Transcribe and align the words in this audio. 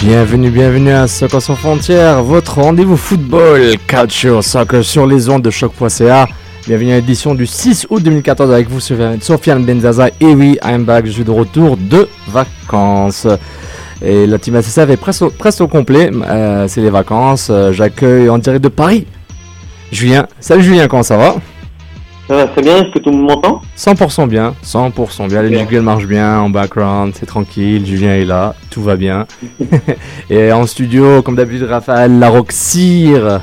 Bienvenue, 0.00 0.50
bienvenue 0.50 0.92
à 0.92 1.08
Soccer 1.08 1.42
sans 1.42 1.56
frontières, 1.56 2.22
votre 2.22 2.60
rendez-vous 2.60 2.96
football, 2.96 3.72
culture, 3.88 4.44
soccer 4.44 4.84
sur 4.84 5.06
les 5.08 5.28
ondes 5.28 5.42
de 5.42 5.50
choc.ca. 5.50 6.28
Bienvenue 6.68 6.92
à 6.92 6.96
l'édition 6.96 7.34
du 7.34 7.46
6 7.46 7.88
août 7.90 8.00
2014 8.02 8.52
avec 8.52 8.68
vous, 8.68 8.78
Sofiane 8.78 9.64
Benzaza. 9.64 10.08
Et 10.20 10.26
oui, 10.26 10.56
I'm 10.64 10.84
back, 10.84 11.06
je 11.06 11.10
suis 11.10 11.24
de 11.24 11.32
retour 11.32 11.76
de 11.76 12.08
vacances. 12.28 13.26
Et 14.00 14.28
la 14.28 14.38
team 14.38 14.54
SSF 14.62 14.88
est 14.88 14.96
presque, 14.96 15.26
presque 15.30 15.62
au 15.62 15.68
complet, 15.68 16.10
euh, 16.12 16.66
c'est 16.68 16.80
les 16.80 16.90
vacances. 16.90 17.48
Euh, 17.50 17.72
J'accueille 17.72 18.28
en 18.28 18.38
direct 18.38 18.62
de 18.62 18.68
Paris 18.68 19.04
Julien. 19.90 20.28
Salut 20.38 20.62
Julien, 20.62 20.86
comment 20.86 21.02
ça 21.02 21.16
va? 21.16 21.34
Ça 22.28 22.34
va 22.36 22.46
très 22.46 22.60
bien, 22.60 22.76
est-ce 22.76 22.90
que 22.92 22.98
tout 22.98 23.10
le 23.10 23.16
monde 23.16 23.28
m'entend? 23.28 23.62
100% 23.76 24.28
bien, 24.28 24.54
100% 24.62 25.28
bien. 25.28 25.40
Les 25.42 25.48
Bien. 25.48 25.60
jingles 25.60 25.80
marchent 25.80 26.06
bien 26.06 26.40
en 26.40 26.50
background, 26.50 27.14
c'est 27.18 27.24
tranquille. 27.24 27.86
Julien 27.86 28.14
est 28.16 28.26
là, 28.26 28.54
tout 28.70 28.82
va 28.82 28.96
bien. 28.96 29.26
Et 30.30 30.52
en 30.52 30.66
studio, 30.66 31.22
comme 31.22 31.36
d'habitude, 31.36 31.66
Raphaël 31.68 32.18
Laroxir. 32.18 33.40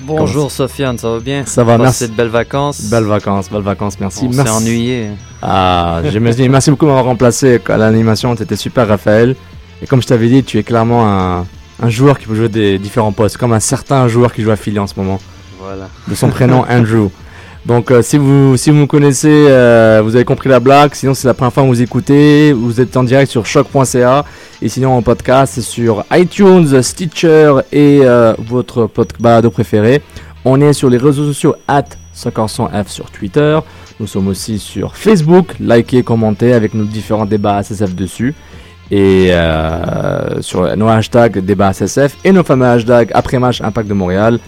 Bonjour 0.00 0.50
Sofiane, 0.50 0.98
ça 0.98 1.10
va 1.10 1.20
bien? 1.20 1.44
Ça 1.46 1.62
va, 1.62 1.78
Passé 1.78 1.82
merci. 2.06 2.08
de 2.08 2.16
belles 2.16 2.28
vacances. 2.32 2.82
Belles 2.90 3.04
vacances, 3.04 3.50
belles 3.50 3.62
vacances, 3.62 4.00
merci. 4.00 4.24
On 4.28 4.32
s'est 4.32 4.42
merci. 4.42 4.52
ennuyé. 4.52 5.06
Ah, 5.40 6.00
j'aime- 6.10 6.24
merci 6.50 6.70
beaucoup 6.70 6.86
de 6.86 6.90
m'avoir 6.90 7.04
remplacé 7.04 7.60
à 7.68 7.76
l'animation, 7.76 8.34
c'était 8.36 8.56
super 8.56 8.88
Raphaël. 8.88 9.36
Et 9.80 9.86
comme 9.86 10.02
je 10.02 10.08
t'avais 10.08 10.28
dit, 10.28 10.42
tu 10.42 10.58
es 10.58 10.64
clairement 10.64 11.06
un, 11.06 11.46
un 11.80 11.88
joueur 11.88 12.18
qui 12.18 12.26
peut 12.26 12.34
jouer 12.34 12.48
des 12.48 12.78
différents 12.80 13.12
postes, 13.12 13.36
comme 13.36 13.52
un 13.52 13.60
certain 13.60 14.08
joueur 14.08 14.32
qui 14.32 14.42
joue 14.42 14.50
à 14.50 14.56
Philly 14.56 14.80
en 14.80 14.88
ce 14.88 14.94
moment. 14.96 15.20
Voilà. 15.60 15.88
de 16.08 16.14
son 16.16 16.30
prénom 16.30 16.64
Andrew. 16.70 17.10
Donc 17.66 17.90
euh, 17.90 18.02
si 18.02 18.18
vous 18.18 18.56
si 18.56 18.70
vous 18.70 18.76
me 18.76 18.86
connaissez, 18.86 19.46
euh, 19.48 20.00
vous 20.02 20.14
avez 20.14 20.24
compris 20.24 20.48
la 20.48 20.60
blague. 20.60 20.94
Sinon 20.94 21.14
c'est 21.14 21.28
la 21.28 21.34
première 21.34 21.52
fois 21.52 21.62
que 21.64 21.68
vous 21.68 21.82
écoutez. 21.82 22.52
Vous 22.52 22.80
êtes 22.80 22.96
en 22.96 23.04
direct 23.04 23.30
sur 23.30 23.46
choc.ca 23.46 24.24
et 24.62 24.68
sinon 24.68 24.92
en 24.96 25.02
podcast 25.02 25.54
c'est 25.54 25.62
sur 25.62 26.04
iTunes, 26.12 26.82
Stitcher 26.82 27.54
et 27.72 28.00
euh, 28.02 28.34
votre 28.38 28.86
podcast 28.86 29.48
préféré. 29.48 30.02
On 30.44 30.60
est 30.60 30.72
sur 30.72 30.88
les 30.88 30.98
réseaux 30.98 31.26
sociaux 31.26 31.56
at 31.66 31.84
500F 32.14 32.88
sur 32.88 33.10
Twitter. 33.10 33.58
Nous 34.00 34.06
sommes 34.06 34.28
aussi 34.28 34.58
sur 34.58 34.96
Facebook. 34.96 35.54
Likez, 35.60 36.02
commentez 36.02 36.52
avec 36.52 36.74
nos 36.74 36.84
différents 36.84 37.26
débats 37.26 37.62
SSF 37.62 37.94
dessus. 37.94 38.34
Et 38.90 39.32
sur 40.40 40.74
nos 40.74 40.88
hashtags 40.88 41.40
débat 41.40 41.74
SSF 41.74 42.16
et 42.24 42.32
nos 42.32 42.42
fameux 42.42 42.64
hashtags 42.64 43.10
après 43.12 43.38
match 43.38 43.60
Impact 43.60 43.86
de 43.86 43.92
Montréal 43.92 44.38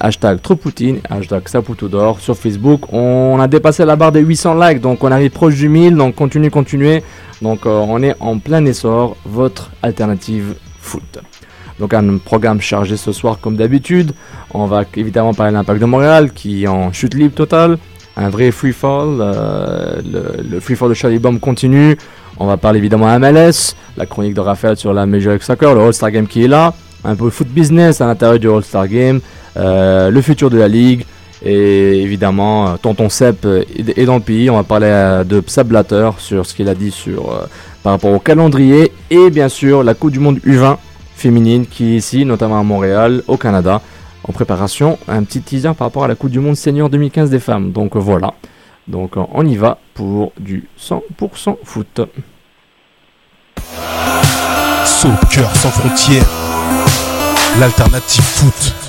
hashtag 0.00 0.40
Tropoutine, 0.42 1.00
hashtag 1.08 1.48
Saputo 1.48 1.88
d'or 1.88 2.20
sur 2.20 2.36
Facebook. 2.36 2.92
On 2.92 3.38
a 3.40 3.46
dépassé 3.46 3.84
la 3.84 3.96
barre 3.96 4.12
des 4.12 4.20
800 4.20 4.54
likes, 4.54 4.80
donc 4.80 5.02
on 5.04 5.10
arrive 5.10 5.30
proche 5.30 5.54
du 5.56 5.68
1000, 5.68 5.96
donc 5.96 6.14
continuez, 6.14 6.50
continuez. 6.50 7.02
Donc 7.42 7.66
euh, 7.66 7.84
on 7.88 8.02
est 8.02 8.14
en 8.20 8.38
plein 8.38 8.64
essor, 8.64 9.16
votre 9.24 9.70
alternative 9.82 10.54
foot. 10.80 11.20
Donc 11.78 11.94
un 11.94 12.18
programme 12.18 12.60
chargé 12.60 12.96
ce 12.96 13.12
soir 13.12 13.38
comme 13.40 13.56
d'habitude. 13.56 14.12
On 14.52 14.66
va 14.66 14.84
évidemment 14.96 15.34
parler 15.34 15.52
de 15.52 15.56
l'impact 15.56 15.80
de 15.80 15.86
Montréal 15.86 16.32
qui 16.32 16.64
est 16.64 16.68
en 16.68 16.92
chute 16.92 17.14
libre 17.14 17.34
totale. 17.34 17.78
Un 18.16 18.30
vrai 18.30 18.50
free 18.50 18.72
fall. 18.72 19.20
euh, 19.20 20.00
le, 20.50 20.58
free 20.60 20.74
fall 20.74 20.88
de 20.88 20.94
Charlie 20.94 21.20
Bomb 21.20 21.38
continue. 21.38 21.96
On 22.38 22.46
va 22.46 22.56
parler 22.56 22.78
évidemment 22.78 23.18
MLS, 23.18 23.74
la 23.96 24.06
chronique 24.06 24.34
de 24.34 24.40
Raphaël 24.40 24.76
sur 24.76 24.92
la 24.92 25.06
Major 25.06 25.32
League 25.32 25.42
Soccer, 25.42 25.74
le 25.74 25.80
All-Star 25.80 26.10
Game 26.10 26.26
qui 26.26 26.44
est 26.44 26.48
là. 26.48 26.74
Un 27.04 27.14
peu 27.14 27.30
foot 27.30 27.48
business 27.48 28.00
à 28.00 28.06
l'intérieur 28.06 28.38
du 28.40 28.48
All-Star 28.48 28.88
Game. 28.88 29.20
Euh, 29.58 30.10
le 30.10 30.22
futur 30.22 30.50
de 30.50 30.58
la 30.58 30.68
ligue 30.68 31.04
et 31.44 32.02
évidemment 32.02 32.68
euh, 32.68 32.76
Tonton 32.76 33.08
Sep 33.08 33.44
euh, 33.44 33.64
est 33.96 34.04
dans 34.04 34.16
le 34.16 34.22
pays. 34.22 34.50
On 34.50 34.56
va 34.56 34.64
parler 34.64 34.88
euh, 34.88 35.24
de 35.24 35.42
Seb 35.46 35.68
Blatter 35.68 36.10
sur 36.18 36.46
ce 36.46 36.54
qu'il 36.54 36.68
a 36.68 36.74
dit 36.74 36.90
sur 36.90 37.46
par 37.82 37.92
rapport 37.92 38.12
au 38.12 38.18
calendrier 38.18 38.92
et 39.10 39.30
bien 39.30 39.48
sûr 39.48 39.82
la 39.82 39.94
Coupe 39.94 40.10
du 40.10 40.18
Monde 40.18 40.38
U20 40.40 40.76
féminine 41.14 41.66
qui 41.66 41.94
est 41.94 41.96
ici, 41.96 42.24
notamment 42.24 42.60
à 42.60 42.62
Montréal, 42.62 43.22
au 43.26 43.36
Canada, 43.36 43.82
en 44.22 44.32
préparation. 44.32 44.98
Un 45.08 45.24
petit 45.24 45.40
teaser 45.40 45.74
par 45.76 45.88
rapport 45.88 46.04
à 46.04 46.08
la 46.08 46.14
Coupe 46.14 46.30
du 46.30 46.40
Monde 46.40 46.56
senior 46.56 46.90
2015 46.90 47.30
des 47.30 47.40
femmes. 47.40 47.72
Donc 47.72 47.96
voilà. 47.96 48.34
Donc 48.86 49.14
on 49.16 49.46
y 49.46 49.56
va 49.56 49.78
pour 49.94 50.32
du 50.38 50.68
100% 50.80 51.56
foot. 51.64 52.00
Soccer 54.84 55.56
sans 55.56 55.70
frontières, 55.70 56.26
l'alternative 57.60 58.24
foot. 58.24 58.87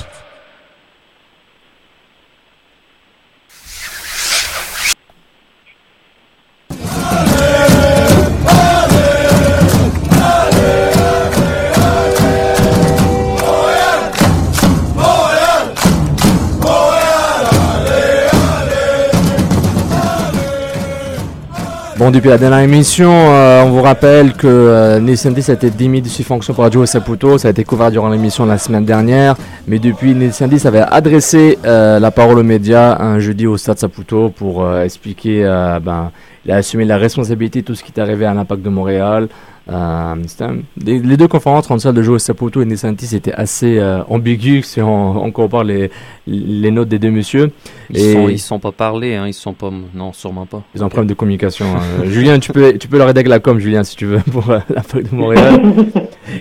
Depuis 22.12 22.28
la 22.28 22.38
dernière 22.38 22.58
émission, 22.58 23.12
euh, 23.12 23.62
on 23.62 23.70
vous 23.70 23.82
rappelle 23.82 24.32
que 24.32 24.48
euh, 24.48 24.98
Nelson 24.98 25.30
Dis 25.30 25.48
a 25.48 25.54
été 25.54 25.70
démis 25.70 26.02
de 26.02 26.08
ses 26.08 26.24
fonctions 26.24 26.52
par 26.54 26.70
Joe 26.72 26.88
Saputo. 26.88 27.38
Ça 27.38 27.48
a 27.48 27.50
été 27.52 27.62
couvert 27.62 27.92
durant 27.92 28.08
l'émission 28.08 28.44
la 28.46 28.58
semaine 28.58 28.84
dernière. 28.84 29.36
Mais 29.68 29.78
depuis, 29.78 30.14
Dis 30.14 30.66
avait 30.66 30.80
adressé 30.80 31.58
euh, 31.64 32.00
la 32.00 32.10
parole 32.10 32.40
aux 32.40 32.42
médias 32.42 33.00
un 33.00 33.20
jeudi 33.20 33.46
au 33.46 33.56
Stade 33.56 33.78
Saputo 33.78 34.30
pour 34.30 34.64
euh, 34.64 34.82
expliquer, 34.82 35.44
ben, 35.82 36.10
il 36.44 36.50
a 36.50 36.56
assumé 36.56 36.84
la 36.84 36.96
responsabilité 36.96 37.60
de 37.60 37.66
tout 37.66 37.76
ce 37.76 37.84
qui 37.84 37.92
est 37.94 38.00
arrivé 38.00 38.24
à 38.24 38.34
l'impact 38.34 38.62
de 38.62 38.70
Montréal. 38.70 39.28
Euh, 39.70 40.14
c'était 40.26 40.44
un- 40.44 40.56
les, 40.84 40.98
les 40.98 41.16
deux 41.16 41.28
conférences 41.28 41.70
entre 41.70 41.80
celle 41.82 41.94
de 41.94 42.02
Joe 42.02 42.20
Saputo 42.20 42.60
et 42.60 42.64
Nelson 42.64 42.92
Dis 42.92 43.14
étaient 43.14 43.32
assez 43.32 43.78
euh, 43.78 44.02
ambiguës 44.08 44.64
si 44.66 44.80
on, 44.82 45.22
on 45.24 45.30
compare 45.30 45.62
les, 45.64 45.90
les 46.26 46.70
notes 46.70 46.88
des 46.88 46.98
deux 46.98 47.10
messieurs. 47.10 47.52
Ils 47.90 47.98
Et- 47.98 48.12
sont, 48.14 48.28
ils 48.28 48.38
sont 48.38 48.58
pas 48.58 48.72
parlés, 48.72 49.14
hein. 49.14 49.26
Ils 49.28 49.34
sont 49.34 49.52
pas. 49.52 49.70
Non, 49.94 50.12
sûrement 50.12 50.46
pas. 50.46 50.62
Ils 50.74 50.82
ont 50.82 50.86
un 50.86 50.88
problème 50.88 51.08
de 51.08 51.14
communication. 51.14 51.66
hein. 51.76 52.04
Julien, 52.06 52.38
tu 52.40 52.52
peux, 52.52 52.76
tu 52.78 52.88
peux 52.88 52.98
leur 52.98 53.08
aider 53.08 53.18
avec 53.20 53.28
la 53.28 53.38
com, 53.38 53.58
Julien, 53.60 53.84
si 53.84 53.94
tu 53.96 54.06
veux, 54.06 54.18
pour 54.32 54.50
euh, 54.50 54.58
l'impact 54.74 55.10
de 55.10 55.14
Montréal. 55.16 55.62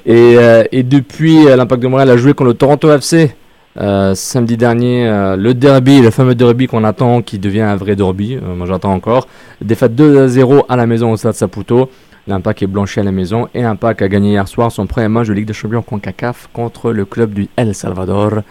et, 0.05 0.35
euh, 0.37 0.63
et 0.71 0.83
depuis, 0.83 1.47
euh, 1.47 1.55
l'impact 1.55 1.83
de 1.83 1.87
Montréal 1.87 2.09
a 2.09 2.17
joué 2.17 2.33
contre 2.33 2.49
le 2.49 2.53
Toronto 2.55 2.91
FC 2.91 3.35
euh, 3.79 4.15
samedi 4.15 4.57
dernier. 4.57 5.07
euh, 5.07 5.35
le 5.35 5.53
derby, 5.53 6.01
le 6.01 6.09
fameux 6.09 6.35
derby 6.35 6.65
qu'on 6.67 6.83
attend, 6.83 7.21
qui 7.21 7.37
devient 7.39 7.61
un 7.61 7.75
vrai 7.75 7.95
derby. 7.95 8.35
euh, 8.35 8.55
moi, 8.55 8.65
j'attends 8.67 8.93
encore. 8.93 9.27
Défaite 9.61 9.93
2 9.95 10.23
à 10.23 10.27
0 10.27 10.65
à 10.67 10.75
la 10.75 10.87
maison 10.87 11.11
au 11.11 11.17
Stade 11.17 11.33
Saputo. 11.35 11.89
L'Impact 12.27 12.61
est 12.63 12.67
blanchi 12.67 12.99
à 12.99 13.03
la 13.03 13.11
maison 13.11 13.47
et 13.53 13.61
l'Impact 13.61 14.01
a 14.01 14.07
gagné 14.07 14.31
hier 14.31 14.47
soir 14.47 14.71
son 14.71 14.87
premier 14.87 15.07
match 15.07 15.27
de 15.27 15.33
Ligue 15.33 15.47
des 15.47 15.53
Champions 15.53 15.81
CONCACAF 15.81 16.49
contre 16.53 16.91
le 16.91 17.05
club 17.05 17.33
du 17.33 17.47
El 17.55 17.73
Salvador, 17.73 18.41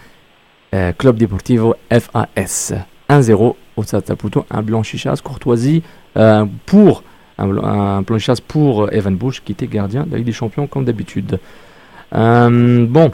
euh, 0.73 0.91
Club 0.93 1.17
Deportivo 1.17 1.75
FAS. 1.89 2.73
1-0 3.09 3.55
au 3.75 3.83
Saputo, 3.83 4.45
un 4.51 4.61
blanchissage, 4.61 5.21
courtoisie 5.21 5.81
euh, 6.17 6.45
pour 6.65 7.03
un, 7.37 7.57
un 7.57 8.03
pour 8.47 8.93
Evan 8.93 9.15
Bush 9.15 9.41
qui 9.43 9.53
était 9.53 9.67
gardien 9.67 10.03
de 10.03 10.11
la 10.11 10.17
Ligue 10.17 10.27
des 10.27 10.31
Champions 10.31 10.67
comme 10.67 10.85
d'habitude. 10.85 11.39
Euh, 12.13 12.85
bon, 12.87 13.11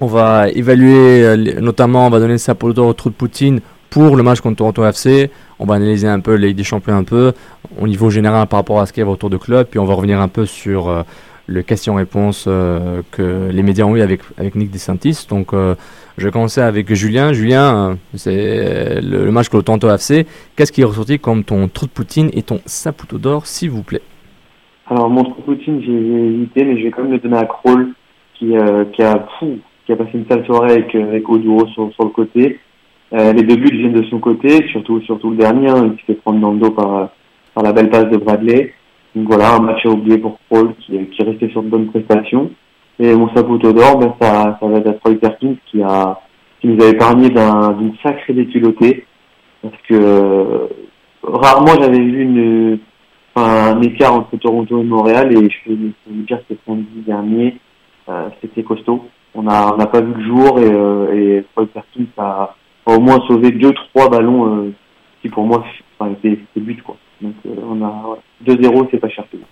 on 0.00 0.06
va 0.06 0.48
évaluer 0.48 1.60
notamment, 1.60 2.06
on 2.06 2.10
va 2.10 2.20
donner 2.20 2.38
Saputo 2.38 2.86
au 2.86 2.92
trou 2.92 3.10
de 3.10 3.14
Poutine 3.14 3.60
pour 3.90 4.16
le 4.16 4.22
match 4.22 4.40
contre 4.40 4.56
Toronto 4.56 4.84
FC. 4.86 5.30
On 5.62 5.66
va 5.66 5.76
analyser 5.76 6.08
un 6.08 6.18
peu 6.18 6.34
la 6.34 6.48
Ligue 6.48 6.56
des 6.56 6.64
Champions 6.64 6.96
un 6.96 7.04
peu 7.04 7.32
au 7.80 7.86
niveau 7.86 8.10
général 8.10 8.48
par 8.48 8.58
rapport 8.58 8.80
à 8.80 8.86
ce 8.86 8.92
qu'il 8.92 9.00
y 9.00 9.04
avait 9.04 9.12
autour 9.12 9.30
de 9.30 9.36
club, 9.36 9.68
puis 9.68 9.78
on 9.78 9.84
va 9.84 9.94
revenir 9.94 10.20
un 10.20 10.26
peu 10.26 10.44
sur 10.44 10.88
euh, 10.88 11.02
le 11.46 11.62
question-réponse 11.62 12.46
euh, 12.48 13.02
que 13.12 13.48
les 13.48 13.62
médias 13.62 13.84
ont 13.84 13.94
eu 13.94 14.00
avec, 14.00 14.22
avec 14.38 14.56
Nick 14.56 14.72
DeSantis. 14.72 15.24
Donc, 15.30 15.54
euh, 15.54 15.76
je 16.18 16.24
vais 16.24 16.32
commencer 16.32 16.60
avec 16.60 16.92
Julien. 16.92 17.32
Julien, 17.32 17.96
c'est 18.14 19.00
le, 19.00 19.30
match 19.30 19.52
le 19.52 19.62
Toronto 19.62 19.88
FC. 19.88 20.26
Qu'est-ce 20.56 20.72
qui 20.72 20.80
est 20.80 20.84
ressorti 20.84 21.20
comme 21.20 21.44
ton 21.44 21.68
trou 21.68 21.86
de 21.86 21.92
Poutine 21.92 22.30
et 22.32 22.42
ton 22.42 22.58
saputo 22.66 23.18
d'or, 23.18 23.46
s'il 23.46 23.70
vous 23.70 23.84
plaît? 23.84 24.02
Alors, 24.88 25.08
mon 25.08 25.22
Poutine, 25.22 25.80
j'ai 25.80 25.92
hésité, 25.92 26.64
mais 26.64 26.76
je 26.76 26.86
vais 26.86 26.90
quand 26.90 27.02
même 27.02 27.12
le 27.12 27.18
donner 27.20 27.36
à 27.36 27.44
Kroll, 27.44 27.92
qui, 28.34 28.52
qui, 28.94 29.02
a, 29.04 29.28
fou, 29.38 29.58
qui 29.86 29.92
a 29.92 29.96
passé 29.96 30.10
une 30.14 30.26
sale 30.26 30.44
soirée 30.44 30.72
avec, 30.72 30.92
avec 30.92 31.28
Oduro 31.28 31.68
sur, 31.68 31.92
sur 31.94 32.02
le 32.02 32.10
côté. 32.10 32.58
Euh, 33.14 33.32
les 33.32 33.42
deux 33.42 33.56
buts 33.56 33.76
viennent 33.76 33.92
de 33.92 34.04
son 34.04 34.18
côté, 34.18 34.66
surtout, 34.68 35.00
surtout 35.02 35.30
le 35.30 35.36
dernier, 35.36 35.68
hein, 35.68 35.90
qui 35.90 36.00
se 36.00 36.06
fait 36.06 36.14
prendre 36.14 36.40
dans 36.40 36.52
le 36.52 36.58
dos 36.58 36.70
par, 36.70 37.10
par 37.54 37.62
la 37.62 37.72
belle 37.72 37.90
passe 37.90 38.08
de 38.08 38.16
Bradley. 38.16 38.72
donc 39.14 39.26
voilà, 39.26 39.56
un 39.56 39.60
match 39.60 39.84
à 39.84 39.90
oublier 39.90 40.18
pour 40.18 40.38
Paul 40.48 40.74
qui, 40.80 40.98
qui 41.06 41.22
restait 41.22 41.50
sur 41.50 41.62
de 41.62 41.68
bonnes 41.68 41.88
prestations. 41.88 42.50
Et 42.98 43.14
mon 43.14 43.28
sapoteau 43.34 43.72
d'or, 43.72 43.98
ben, 43.98 44.14
ça, 44.20 44.58
ça 44.60 44.66
va 44.66 44.78
être 44.78 45.00
Troy 45.00 45.16
Perkins 45.16 45.56
qui 45.66 45.82
a 45.82 46.18
qui 46.62 46.68
nous 46.68 46.82
a 46.84 46.88
épargné 46.88 47.28
d'une 47.28 47.96
sacrée 48.02 48.32
déculottée. 48.32 49.04
Parce 49.62 49.74
que 49.88 49.94
euh, 49.94 50.68
rarement 51.22 51.74
j'avais 51.80 51.98
vu 51.98 52.22
une, 52.22 52.78
un 53.36 53.80
écart 53.82 54.14
entre 54.14 54.36
Toronto 54.36 54.80
et 54.80 54.84
Montréal 54.84 55.32
et 55.32 55.50
je 55.50 55.56
peux 55.64 55.76
vous 56.06 56.22
dire 56.22 56.40
que 56.48 56.54
samedi 56.66 57.02
dernier, 57.06 57.58
euh, 58.08 58.28
c'était 58.40 58.62
costaud. 58.62 59.06
On 59.34 59.42
n'a 59.42 59.74
on 59.74 59.80
a 59.80 59.86
pas 59.86 60.00
vu 60.00 60.14
le 60.14 60.24
jour 60.24 60.58
et, 60.58 60.70
euh, 60.70 61.38
et 61.38 61.44
Troy 61.52 61.66
Perkins 61.66 62.06
a, 62.18 62.54
au 62.86 63.00
moins 63.00 63.20
sauvé 63.26 63.50
deux, 63.50 63.72
trois 63.72 64.08
ballons 64.08 64.66
euh, 64.66 64.72
qui 65.20 65.28
pour 65.28 65.44
moi 65.46 65.64
enfin, 65.98 66.12
étaient, 66.12 66.38
buts 66.56 66.82
quoi. 66.84 66.96
Donc 67.20 67.34
euh, 67.46 67.54
on 67.62 67.82
a 67.84 68.18
2-0, 68.44 68.88
c'est 68.90 68.98
pas 68.98 69.08
cher 69.08 69.26
payé. 69.26 69.42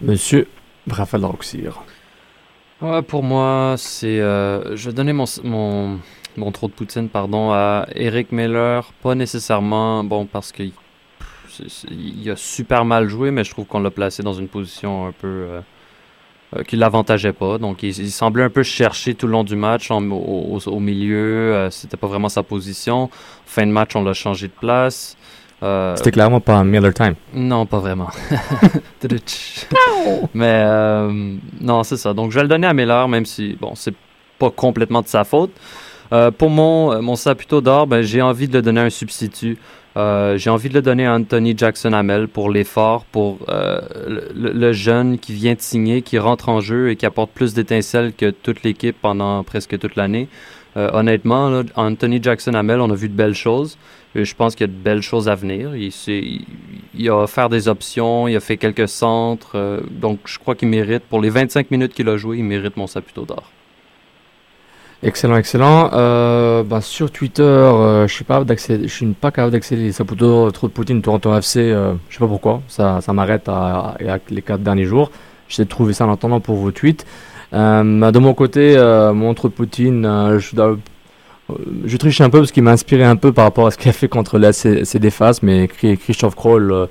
Monsieur 0.00 0.46
Raphaël 0.88 1.24
Roxir. 1.24 1.82
Ouais, 2.80 3.02
pour 3.02 3.22
moi, 3.22 3.74
c'est. 3.76 4.20
Euh, 4.20 4.74
je 4.74 4.88
vais 4.88 4.94
donner 4.94 5.12
mon, 5.12 5.26
mon, 5.44 5.98
mon 6.36 6.52
trop 6.52 6.68
de 6.68 6.72
poutine 6.72 7.08
pardon, 7.08 7.50
à 7.52 7.86
Eric 7.94 8.32
Miller. 8.32 8.90
Pas 9.02 9.14
nécessairement, 9.14 10.02
bon, 10.04 10.24
parce 10.24 10.52
qu'il 10.52 10.72
il 11.90 12.30
a 12.30 12.36
super 12.36 12.84
mal 12.86 13.08
joué, 13.08 13.30
mais 13.30 13.44
je 13.44 13.50
trouve 13.50 13.66
qu'on 13.66 13.80
l'a 13.80 13.90
placé 13.90 14.22
dans 14.22 14.32
une 14.32 14.48
position 14.48 15.06
un 15.06 15.12
peu. 15.12 15.60
Euh, 16.56 16.64
qui 16.64 16.74
l'avantageait 16.74 17.32
pas. 17.32 17.58
Donc, 17.58 17.84
il, 17.84 17.96
il, 17.96 18.10
semblait 18.10 18.42
un 18.42 18.50
peu 18.50 18.64
chercher 18.64 19.14
tout 19.14 19.26
le 19.26 19.32
long 19.32 19.44
du 19.44 19.54
match 19.54 19.92
en, 19.92 20.02
au, 20.10 20.56
au, 20.56 20.68
au, 20.68 20.80
milieu. 20.80 21.54
Euh, 21.54 21.70
C'était 21.70 21.96
pas 21.96 22.08
vraiment 22.08 22.28
sa 22.28 22.42
position. 22.42 23.08
Fin 23.46 23.68
de 23.68 23.70
match, 23.70 23.94
on 23.94 24.02
l'a 24.02 24.14
changé 24.14 24.48
de 24.48 24.52
place. 24.52 25.16
Euh, 25.62 25.94
C'était 25.96 26.10
clairement 26.10 26.40
pas 26.40 26.64
Miller 26.64 26.92
Time. 26.92 27.14
Non, 27.34 27.66
pas 27.66 27.78
vraiment. 27.78 28.08
Mais 30.34 30.62
euh, 30.64 31.36
non, 31.60 31.82
c'est 31.82 31.98
ça. 31.98 32.14
Donc 32.14 32.30
je 32.30 32.36
vais 32.36 32.42
le 32.42 32.48
donner 32.48 32.66
à 32.66 32.72
Miller, 32.72 33.08
même 33.08 33.26
si 33.26 33.56
bon, 33.60 33.72
c'est 33.74 33.94
pas 34.38 34.50
complètement 34.50 35.02
de 35.02 35.08
sa 35.08 35.24
faute. 35.24 35.50
Euh, 36.12 36.30
pour 36.30 36.50
mon, 36.50 37.00
mon 37.02 37.14
Saputo 37.14 37.60
d'or, 37.60 37.86
ben, 37.86 38.02
j'ai 38.02 38.22
envie 38.22 38.48
de 38.48 38.54
le 38.54 38.62
donner 38.62 38.80
à 38.80 38.84
un 38.84 38.90
substitut. 38.90 39.58
Euh, 39.96 40.36
j'ai 40.36 40.50
envie 40.50 40.68
de 40.68 40.74
le 40.74 40.82
donner 40.82 41.06
à 41.06 41.14
Anthony 41.14 41.54
Jackson 41.56 41.92
Hamel 41.92 42.28
pour 42.28 42.50
l'effort, 42.50 43.04
pour 43.06 43.38
euh, 43.48 43.80
le, 44.34 44.72
jeune 44.72 45.18
qui 45.18 45.32
vient 45.32 45.54
de 45.54 45.60
signer, 45.60 46.02
qui 46.02 46.18
rentre 46.18 46.48
en 46.48 46.60
jeu 46.60 46.90
et 46.90 46.96
qui 46.96 47.06
apporte 47.06 47.30
plus 47.32 47.54
d'étincelles 47.54 48.12
que 48.14 48.30
toute 48.30 48.62
l'équipe 48.62 48.96
pendant 49.00 49.42
presque 49.42 49.78
toute 49.78 49.96
l'année. 49.96 50.28
Euh, 50.76 50.88
honnêtement, 50.92 51.62
Anthony 51.74 52.22
Jackson 52.22 52.54
Hamel, 52.54 52.80
on 52.80 52.90
a 52.90 52.94
vu 52.94 53.08
de 53.08 53.14
belles 53.14 53.34
choses. 53.34 53.76
Et 54.14 54.24
je 54.24 54.34
pense 54.34 54.54
qu'il 54.54 54.66
y 54.66 54.70
a 54.70 54.72
de 54.72 54.78
belles 54.78 55.02
choses 55.02 55.28
à 55.28 55.34
venir. 55.34 55.74
Il, 55.76 55.92
il, 56.94 57.08
a 57.08 57.16
offert 57.16 57.48
des 57.48 57.68
options, 57.68 58.28
il 58.28 58.36
a 58.36 58.40
fait 58.40 58.56
quelques 58.56 58.88
centres. 58.88 59.80
Donc, 59.90 60.20
je 60.24 60.38
crois 60.38 60.56
qu'il 60.56 60.68
mérite, 60.68 61.02
pour 61.04 61.20
les 61.20 61.30
25 61.30 61.70
minutes 61.70 61.94
qu'il 61.94 62.08
a 62.08 62.16
joué, 62.16 62.38
il 62.38 62.44
mérite 62.44 62.76
mon 62.76 62.88
Saputo 62.88 63.24
d'or. 63.24 63.50
Excellent, 65.02 65.36
excellent. 65.36 65.90
Euh, 65.94 66.62
bah, 66.62 66.82
sur 66.82 67.10
Twitter, 67.10 67.42
euh, 67.42 68.06
je 68.06 68.12
suis 68.12 68.24
pas 68.24 68.44
je 68.46 68.86
suis 68.86 69.06
pas 69.06 69.30
capable 69.30 69.52
d'accéder 69.52 69.92
Saputo 69.92 70.50
trop 70.50 70.68
de 70.68 70.72
Poutine 70.72 71.00
Toronto 71.00 71.34
FC. 71.34 71.60
Euh, 71.60 71.94
je 72.10 72.14
sais 72.16 72.20
pas 72.20 72.26
pourquoi. 72.26 72.60
Ça, 72.68 73.00
ça 73.00 73.14
m'arrête 73.14 73.48
à, 73.48 73.96
les 74.28 74.42
quatre 74.42 74.60
derniers 74.62 74.84
jours. 74.84 75.10
J'essaie 75.48 75.64
de 75.64 75.70
trouver 75.70 75.94
ça 75.94 76.06
en 76.06 76.12
attendant 76.12 76.40
pour 76.40 76.56
vos 76.56 76.70
tweets. 76.70 77.06
Euh, 77.54 78.10
de 78.10 78.18
mon 78.18 78.34
côté, 78.34 78.76
mon 79.14 79.32
trop 79.32 79.48
de 79.48 79.54
Poutine, 79.54 80.06
je 80.38 81.96
triche 81.96 82.20
un 82.20 82.28
peu 82.28 82.40
parce 82.40 82.52
qu'il 82.52 82.62
m'a 82.62 82.72
inspiré 82.72 83.04
un 83.04 83.16
peu 83.16 83.32
par 83.32 83.44
rapport 83.44 83.68
à 83.68 83.70
ce 83.70 83.78
qu'il 83.78 83.88
a 83.88 83.94
fait 83.94 84.08
contre 84.08 84.38
la 84.38 84.52
CDFAS, 84.52 85.38
mais 85.42 85.66
Christophe 85.66 86.34
Kroll, 86.36 86.88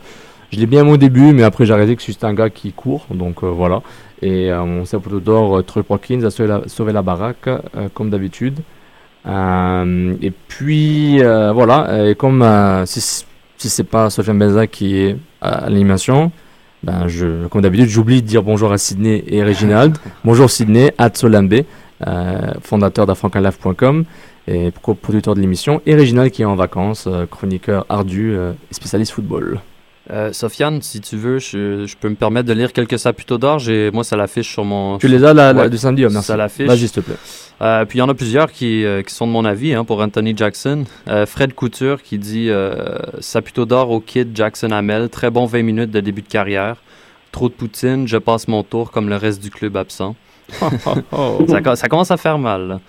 je 0.51 0.57
l'ai 0.57 0.65
bien 0.65 0.81
aimé 0.81 0.93
au 0.93 0.97
début, 0.97 1.31
mais 1.31 1.43
après 1.43 1.67
j'ai 1.67 1.73
arrêté 1.73 1.95
que 1.95 2.01
c'est 2.01 2.23
un 2.23 2.33
gars 2.33 2.49
qui 2.49 2.73
court, 2.73 3.05
donc 3.11 3.43
voilà. 3.43 3.83
Et 4.21 4.51
euh, 4.51 4.65
mon 4.65 4.85
sapoteau 4.85 5.19
d'or, 5.19 5.63
Troy 5.65 5.83
Hawkins 5.89 6.23
a 6.23 6.29
sauvé 6.29 6.49
la, 6.49 6.61
sauvé 6.67 6.93
la 6.93 7.01
baraque, 7.01 7.49
comme 7.93 8.09
d'habitude. 8.09 8.59
et 9.25 10.31
puis 10.47 11.19
voilà, 11.19 12.09
et 12.09 12.15
comme 12.15 12.45
si, 12.85 13.01
si 13.57 13.69
c'est 13.69 13.83
pas 13.83 14.09
Sofiane 14.09 14.39
Benza 14.39 14.67
qui 14.67 14.97
est 14.97 15.17
à 15.41 15.69
l'animation, 15.69 16.31
ben 16.83 17.07
je, 17.07 17.47
comme 17.47 17.61
d'habitude, 17.61 17.89
j'oublie 17.89 18.21
de 18.21 18.27
dire 18.27 18.43
bonjour 18.43 18.71
à 18.71 18.77
Sydney 18.77 19.23
et 19.27 19.43
Reginald. 19.43 19.97
bonjour 20.23 20.49
Sydney, 20.49 20.93
Ad 20.97 21.17
Solambe, 21.17 21.63
fondateur 22.61 23.05
d'afrancanlife.com 23.05 24.05
et 24.49 24.71
producteur 24.71 25.35
de 25.35 25.41
l'émission, 25.41 25.81
et 25.85 25.95
Réginal 25.95 26.31
qui 26.31 26.41
est 26.41 26.45
en 26.45 26.55
vacances, 26.55 27.05
euh, 27.07 27.25
chroniqueur 27.25 27.85
ardu 27.89 28.35
euh, 28.35 28.53
et 28.71 28.73
spécialiste 28.73 29.11
football. 29.11 29.59
Euh, 30.11 30.33
Sofiane, 30.33 30.81
si 30.81 31.01
tu 31.01 31.17
veux, 31.17 31.37
je, 31.37 31.85
je, 31.85 31.95
peux 31.95 32.09
me 32.09 32.15
permettre 32.15 32.47
de 32.47 32.53
lire 32.53 32.73
quelques 32.73 32.97
saputos 32.97 33.37
d'or. 33.37 33.61
Moi, 33.93 34.03
ça 34.03 34.15
l'affiche 34.15 34.51
sur 34.51 34.65
mon. 34.65 34.97
Tu 34.97 35.07
les 35.07 35.23
as 35.23 35.33
la, 35.33 35.53
ouais, 35.53 35.63
la, 35.63 35.69
du 35.69 35.77
samedi, 35.77 36.05
oh, 36.05 36.09
merci. 36.11 36.27
Ça 36.27 36.37
l'affiche. 36.37 36.67
Vas-y, 36.67 36.79
s'il 36.79 36.91
te 36.91 36.99
plaît. 37.01 37.15
Euh, 37.61 37.85
puis 37.85 37.97
il 37.97 37.99
y 37.99 38.01
en 38.01 38.09
a 38.09 38.13
plusieurs 38.13 38.51
qui, 38.51 38.85
euh, 38.85 39.03
qui 39.03 39.13
sont 39.13 39.27
de 39.27 39.31
mon 39.31 39.43
avis 39.43 39.73
hein, 39.73 39.83
pour 39.83 40.01
Anthony 40.01 40.33
Jackson. 40.35 40.85
Euh, 41.07 41.25
Fred 41.25 41.53
Couture 41.53 42.01
qui 42.01 42.17
dit 42.17 42.49
Saputo 43.19 43.65
d'or 43.65 43.91
au 43.91 43.99
kid 43.99 44.35
Jackson 44.35 44.71
Hamel. 44.71 45.09
Très 45.09 45.29
bon 45.29 45.45
20 45.45 45.63
minutes 45.63 45.91
de 45.91 45.99
début 45.99 46.21
de 46.21 46.27
carrière. 46.27 46.77
Trop 47.31 47.49
de 47.49 47.53
poutine, 47.53 48.07
je 48.07 48.17
passe 48.17 48.47
mon 48.47 48.63
tour 48.63 48.89
comme 48.89 49.09
le 49.09 49.15
reste 49.15 49.41
du 49.41 49.51
club 49.51 49.77
absent. 49.77 50.15
ça, 51.47 51.75
ça, 51.75 51.87
commence 51.87 52.11
à 52.11 52.17
faire 52.17 52.39
mal. 52.39 52.79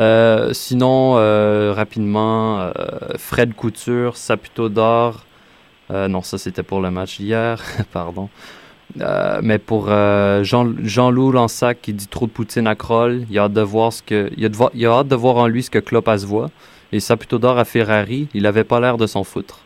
Euh, 0.00 0.52
sinon, 0.52 1.14
euh, 1.16 1.72
rapidement, 1.74 2.60
euh, 2.60 2.70
Fred 3.16 3.54
Couture, 3.54 4.16
Saputo 4.16 4.68
d'or. 4.68 5.24
Non, 5.90 6.22
ça 6.22 6.38
c'était 6.38 6.62
pour 6.62 6.80
le 6.80 6.90
match 6.90 7.18
d'hier, 7.18 7.62
pardon. 7.92 8.28
mais 9.42 9.58
pour 9.58 9.88
Jean, 9.88 10.72
Jean-Loup 10.82 11.32
Lansac 11.32 11.80
qui 11.80 11.92
dit 11.92 12.08
trop 12.08 12.26
de 12.26 12.30
poutine 12.30 12.66
à 12.66 12.74
Kroll, 12.74 13.24
il 13.30 13.38
a 13.38 13.44
hâte 13.44 13.52
de 13.52 13.60
voir 13.60 13.92
ce 13.92 14.02
que, 14.02 14.30
il 14.36 14.44
a, 14.44 14.48
de, 14.48 14.56
il 14.74 14.86
a 14.86 14.90
hâte 14.90 15.08
de 15.08 15.16
voir 15.16 15.36
en 15.36 15.46
lui 15.46 15.62
ce 15.62 15.70
que 15.70 15.78
Klopp 15.78 16.08
a 16.08 16.18
se 16.18 16.26
voit. 16.26 16.50
Et 16.90 17.00
Saputo 17.00 17.38
d'or 17.38 17.58
à 17.58 17.64
Ferrari, 17.66 18.28
il 18.32 18.46
avait 18.46 18.64
pas 18.64 18.80
l'air 18.80 18.96
de 18.96 19.06
s'en 19.06 19.22
foutre. 19.24 19.60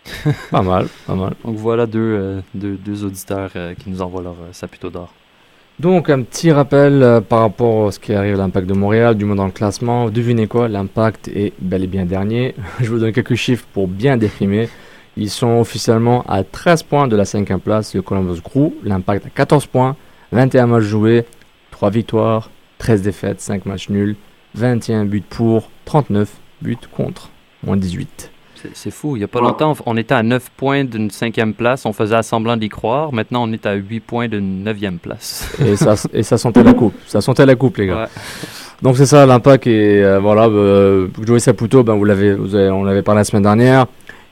pas 0.50 0.62
mal, 0.62 0.86
pas 1.06 1.14
mal. 1.14 1.34
Donc 1.44 1.56
voilà 1.56 1.86
deux, 1.86 2.42
deux, 2.54 2.76
deux 2.76 3.04
auditeurs 3.04 3.50
qui 3.78 3.90
nous 3.90 4.00
envoient 4.00 4.22
leur 4.22 4.36
Saputo 4.52 4.90
d'or. 4.90 5.12
Donc 5.78 6.10
un 6.10 6.22
petit 6.22 6.50
rappel 6.50 7.04
euh, 7.04 7.20
par 7.20 7.38
rapport 7.40 7.86
à 7.86 7.92
ce 7.92 8.00
qui 8.00 8.12
arrive 8.12 8.34
à 8.34 8.38
l'impact 8.38 8.66
de 8.66 8.74
Montréal, 8.74 9.14
du 9.14 9.24
moins 9.24 9.36
dans 9.36 9.46
le 9.46 9.52
classement. 9.52 10.10
Devinez 10.10 10.48
quoi, 10.48 10.66
l'impact 10.66 11.28
est 11.28 11.52
bel 11.60 11.84
et 11.84 11.86
bien 11.86 12.04
dernier. 12.04 12.56
Je 12.80 12.90
vous 12.90 12.98
donne 12.98 13.12
quelques 13.12 13.36
chiffres 13.36 13.64
pour 13.72 13.86
bien 13.86 14.16
déprimer. 14.16 14.68
Ils 15.18 15.30
sont 15.30 15.58
officiellement 15.58 16.22
à 16.28 16.44
13 16.44 16.84
points 16.84 17.08
de 17.08 17.16
la 17.16 17.24
5e 17.24 17.58
place, 17.58 17.92
le 17.94 18.02
Columbus 18.02 18.40
Crew. 18.40 18.72
L'impact 18.84 19.26
à 19.26 19.30
14 19.30 19.66
points, 19.66 19.96
21 20.30 20.68
matchs 20.68 20.84
joués, 20.84 21.24
3 21.72 21.90
victoires, 21.90 22.50
13 22.78 23.02
défaites, 23.02 23.40
5 23.40 23.66
matchs 23.66 23.88
nuls, 23.88 24.14
21 24.54 25.06
buts 25.06 25.24
pour, 25.28 25.70
39 25.86 26.30
buts 26.62 26.78
contre, 26.92 27.30
moins 27.64 27.76
18. 27.76 28.30
C'est 28.74 28.90
fou. 28.90 29.16
Il 29.16 29.20
n'y 29.20 29.24
a 29.24 29.28
pas 29.28 29.40
longtemps, 29.40 29.74
on 29.86 29.96
était 29.96 30.14
à 30.14 30.22
9 30.22 30.50
points 30.56 30.84
d'une 30.84 31.10
cinquième 31.10 31.54
place. 31.54 31.84
On 31.84 31.92
faisait 31.92 32.22
semblant 32.22 32.56
d'y 32.56 32.68
croire. 32.68 33.12
Maintenant, 33.12 33.48
on 33.48 33.52
est 33.52 33.66
à 33.66 33.74
8 33.74 34.00
points 34.00 34.28
d'une 34.28 34.62
neuvième 34.62 34.98
place. 34.98 35.52
et, 35.64 35.76
ça, 35.76 35.94
et 36.12 36.22
ça 36.22 36.38
sentait 36.38 36.62
la 36.62 36.74
coupe. 36.74 36.94
Ça 37.06 37.20
sentait 37.20 37.46
la 37.46 37.54
coupe, 37.54 37.76
les 37.76 37.86
gars. 37.86 38.02
Ouais. 38.02 38.08
Donc, 38.82 38.96
c'est 38.96 39.06
ça, 39.06 39.26
l'impact. 39.26 39.66
Et 39.66 40.02
euh, 40.02 40.18
voilà, 40.18 40.46
euh, 40.46 41.08
Joey 41.24 41.38
Saputo, 41.38 41.82
ben, 41.84 41.94
vous 41.94 42.04
l'avez, 42.04 42.34
on 42.70 42.84
l'avait 42.84 43.02
parlé 43.02 43.20
la 43.20 43.24
semaine 43.24 43.44
dernière. 43.44 43.86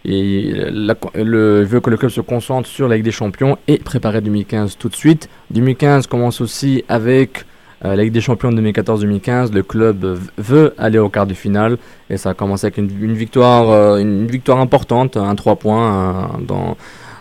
Et 0.08 0.52
la, 0.70 0.94
veut 1.14 1.80
que 1.80 1.90
le 1.90 1.96
club 1.96 2.12
se 2.12 2.20
concentre 2.20 2.68
sur 2.68 2.86
la 2.86 2.94
Ligue 2.94 3.04
des 3.04 3.10
Champions 3.10 3.58
et 3.66 3.78
préparer 3.78 4.20
2015 4.20 4.76
tout 4.78 4.88
de 4.88 4.94
suite. 4.94 5.28
2015 5.50 6.06
commence 6.06 6.40
aussi 6.40 6.84
avec 6.88 7.44
euh, 7.84 7.94
la 7.94 8.04
Ligue 8.04 8.12
des 8.12 8.20
Champions 8.20 8.52
de 8.52 8.60
2014-2015, 8.62 9.52
le 9.52 9.62
club 9.62 10.18
veut 10.38 10.74
aller 10.78 10.98
au 10.98 11.10
quart 11.10 11.26
de 11.26 11.34
finale 11.34 11.76
et 12.08 12.16
ça 12.16 12.30
a 12.30 12.34
commencé 12.34 12.66
avec 12.66 12.78
une, 12.78 12.88
victoire, 13.12 13.68
euh, 13.68 13.98
une 13.98 14.26
victoire 14.26 14.60
importante, 14.60 15.16
un 15.18 15.34
3 15.34 15.56
points 15.56 16.38
euh, 16.40 16.76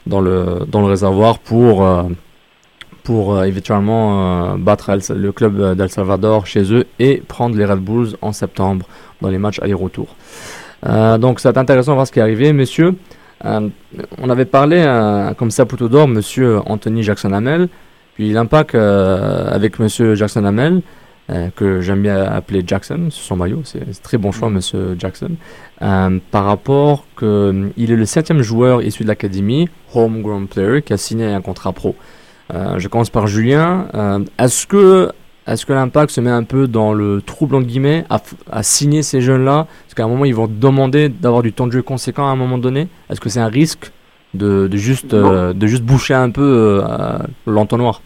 dans, 0.05 0.21
le, 0.21 0.85
réservoir 0.85 1.39
pour, 1.39 1.85
euh, 1.85 2.03
éventuellement 3.43 4.57
battre 4.57 4.97
le 5.13 5.31
club 5.33 5.75
d'El 5.75 5.89
Salvador 5.89 6.47
chez 6.47 6.73
eux 6.73 6.85
et 6.99 7.17
prendre 7.27 7.57
les 7.57 7.65
Red 7.65 7.79
Bulls 7.79 8.15
en 8.21 8.31
septembre 8.31 8.85
dans 9.21 9.29
les 9.29 9.37
matchs 9.37 9.59
aller-retour. 9.59 10.15
Donc 10.85 11.39
c'est 11.39 11.57
intéressant 11.57 11.91
de 11.91 11.95
voir 11.95 12.07
ce 12.07 12.11
qui 12.11 12.19
est 12.19 12.21
arrivé, 12.21 12.53
messieurs. 12.53 12.95
on 13.43 14.29
avait 14.29 14.45
parlé, 14.45 14.83
comme 15.37 15.51
ça, 15.51 15.65
Poutou 15.65 15.89
d'or, 15.89 16.07
monsieur 16.07 16.59
Anthony 16.65 17.03
Jackson 17.03 17.33
Hamel. 17.33 17.69
Puis 18.15 18.31
l'impact 18.31 18.75
euh, 18.75 19.49
avec 19.51 19.77
Monsieur 19.77 20.15
Jackson 20.15 20.45
Hamel, 20.45 20.81
euh, 21.29 21.49
que 21.53 21.81
j'aime 21.81 22.01
bien 22.01 22.23
appeler 22.23 22.63
Jackson, 22.65 23.07
sur 23.09 23.23
son 23.23 23.35
maillot, 23.35 23.61
c'est 23.65 24.01
très 24.01 24.17
bon 24.17 24.31
choix, 24.31 24.49
Monsieur 24.49 24.95
Jackson, 24.97 25.31
euh, 25.81 26.19
par 26.31 26.45
rapport 26.45 27.05
que 27.17 27.71
il 27.75 27.91
est 27.91 27.97
le 27.97 28.05
septième 28.05 28.41
joueur 28.41 28.81
issu 28.81 29.03
de 29.03 29.09
l'académie, 29.09 29.67
homegrown 29.93 30.47
player, 30.47 30.81
qui 30.81 30.93
a 30.93 30.97
signé 30.97 31.25
un 31.25 31.41
contrat 31.41 31.73
pro. 31.73 31.95
je 32.53 32.87
commence 32.87 33.09
par 33.09 33.27
Julien. 33.27 33.87
Est-ce 34.39 34.65
que 34.65 35.11
est-ce 35.47 35.65
que 35.65 35.73
l'impact 35.73 36.11
se 36.11 36.21
met 36.21 36.29
un 36.31 36.43
peu 36.43 36.67
dans 36.67 36.93
le 36.93 37.21
trouble 37.21 37.55
entre 37.55 37.67
guillemets 37.67 38.05
à, 38.09 38.17
à 38.51 38.63
signer 38.63 39.03
ces 39.03 39.21
jeunes-là? 39.21 39.67
Parce 39.83 39.93
qu'à 39.95 40.03
un 40.03 40.07
moment 40.07 40.25
ils 40.25 40.35
vont 40.35 40.47
demander 40.47 41.09
d'avoir 41.09 41.43
du 41.43 41.53
temps 41.53 41.67
de 41.67 41.71
jeu 41.71 41.81
conséquent 41.81 42.27
à 42.27 42.31
un 42.31 42.35
moment 42.35 42.57
donné. 42.57 42.87
Est-ce 43.09 43.21
que 43.21 43.29
c'est 43.29 43.39
un 43.39 43.47
risque 43.47 43.91
de, 44.33 44.67
de 44.67 44.77
juste, 44.77 45.13
euh, 45.13 45.53
de 45.53 45.67
juste 45.67 45.83
boucher 45.83 46.13
un 46.13 46.29
peu 46.29 46.81
euh, 46.83 47.17
l'entonnoir? 47.45 48.01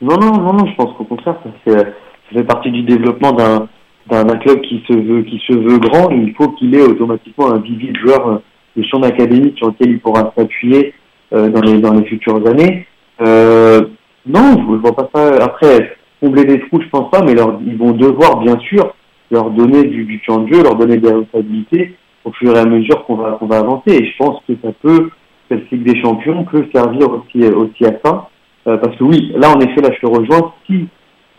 Non, 0.00 0.16
non, 0.18 0.32
non, 0.32 0.52
non, 0.52 0.66
je 0.66 0.74
pense 0.76 0.94
qu'au 0.96 1.04
contraire, 1.04 1.36
ça 1.42 1.50
fait, 1.64 1.78
ça 1.78 2.32
fait 2.32 2.44
partie 2.44 2.70
du 2.70 2.82
développement 2.82 3.32
d'un 3.32 3.68
d'un 4.08 4.36
club 4.36 4.60
qui 4.60 4.84
se 4.86 4.92
veut 4.92 5.22
qui 5.22 5.42
se 5.48 5.52
veut 5.52 5.78
grand. 5.78 6.10
Il 6.10 6.32
faut 6.34 6.50
qu'il 6.50 6.74
ait 6.76 6.82
automatiquement 6.82 7.50
un 7.52 7.58
vivier 7.58 7.90
de 7.90 7.98
joueurs 7.98 8.28
euh, 8.28 8.38
de 8.76 8.84
son 8.84 9.02
académie 9.02 9.52
sur 9.56 9.68
lequel 9.68 9.90
il 9.90 10.00
pourra 10.00 10.32
s'appuyer 10.36 10.94
euh, 11.32 11.48
dans 11.48 11.60
les 11.62 11.80
dans 11.80 11.92
les 11.92 12.04
futures 12.04 12.46
années. 12.46 12.86
Euh, 13.20 13.80
non, 14.26 14.52
je, 14.58 14.76
je 14.76 14.80
vois 14.80 14.94
pas 14.94 15.10
ça. 15.12 15.42
Après, 15.42 15.95
combler 16.20 16.44
des 16.44 16.60
trous, 16.60 16.80
je 16.80 16.88
pense 16.88 17.10
pas, 17.10 17.22
mais 17.22 17.34
leur, 17.34 17.58
ils 17.66 17.76
vont 17.76 17.92
devoir 17.92 18.38
bien 18.38 18.58
sûr 18.60 18.94
leur 19.30 19.50
donner 19.50 19.84
du, 19.84 20.04
du 20.04 20.20
temps 20.22 20.40
de 20.40 20.52
jeu, 20.52 20.62
leur 20.62 20.76
donner 20.76 20.96
des 20.96 21.12
responsabilités 21.12 21.96
au 22.24 22.32
fur 22.32 22.54
et 22.56 22.58
à 22.58 22.64
mesure 22.64 23.04
qu'on 23.04 23.16
va 23.16 23.32
qu'on 23.32 23.46
va 23.46 23.58
avancer. 23.58 23.90
Et 23.90 24.06
je 24.06 24.16
pense 24.18 24.40
que 24.46 24.54
ça 24.62 24.70
peut, 24.82 25.10
cette 25.50 25.70
Ligue 25.70 25.84
des 25.84 26.00
Champions 26.00 26.44
peut 26.44 26.66
servir 26.74 27.08
aussi 27.10 27.46
aussi 27.46 27.84
à 27.84 27.98
ça. 28.04 28.28
Euh, 28.66 28.76
parce 28.78 28.96
que 28.96 29.04
oui, 29.04 29.32
là 29.36 29.50
en 29.50 29.60
effet, 29.60 29.80
là 29.80 29.90
je 29.94 30.06
te 30.06 30.10
rejoins. 30.10 30.52
Si 30.66 30.86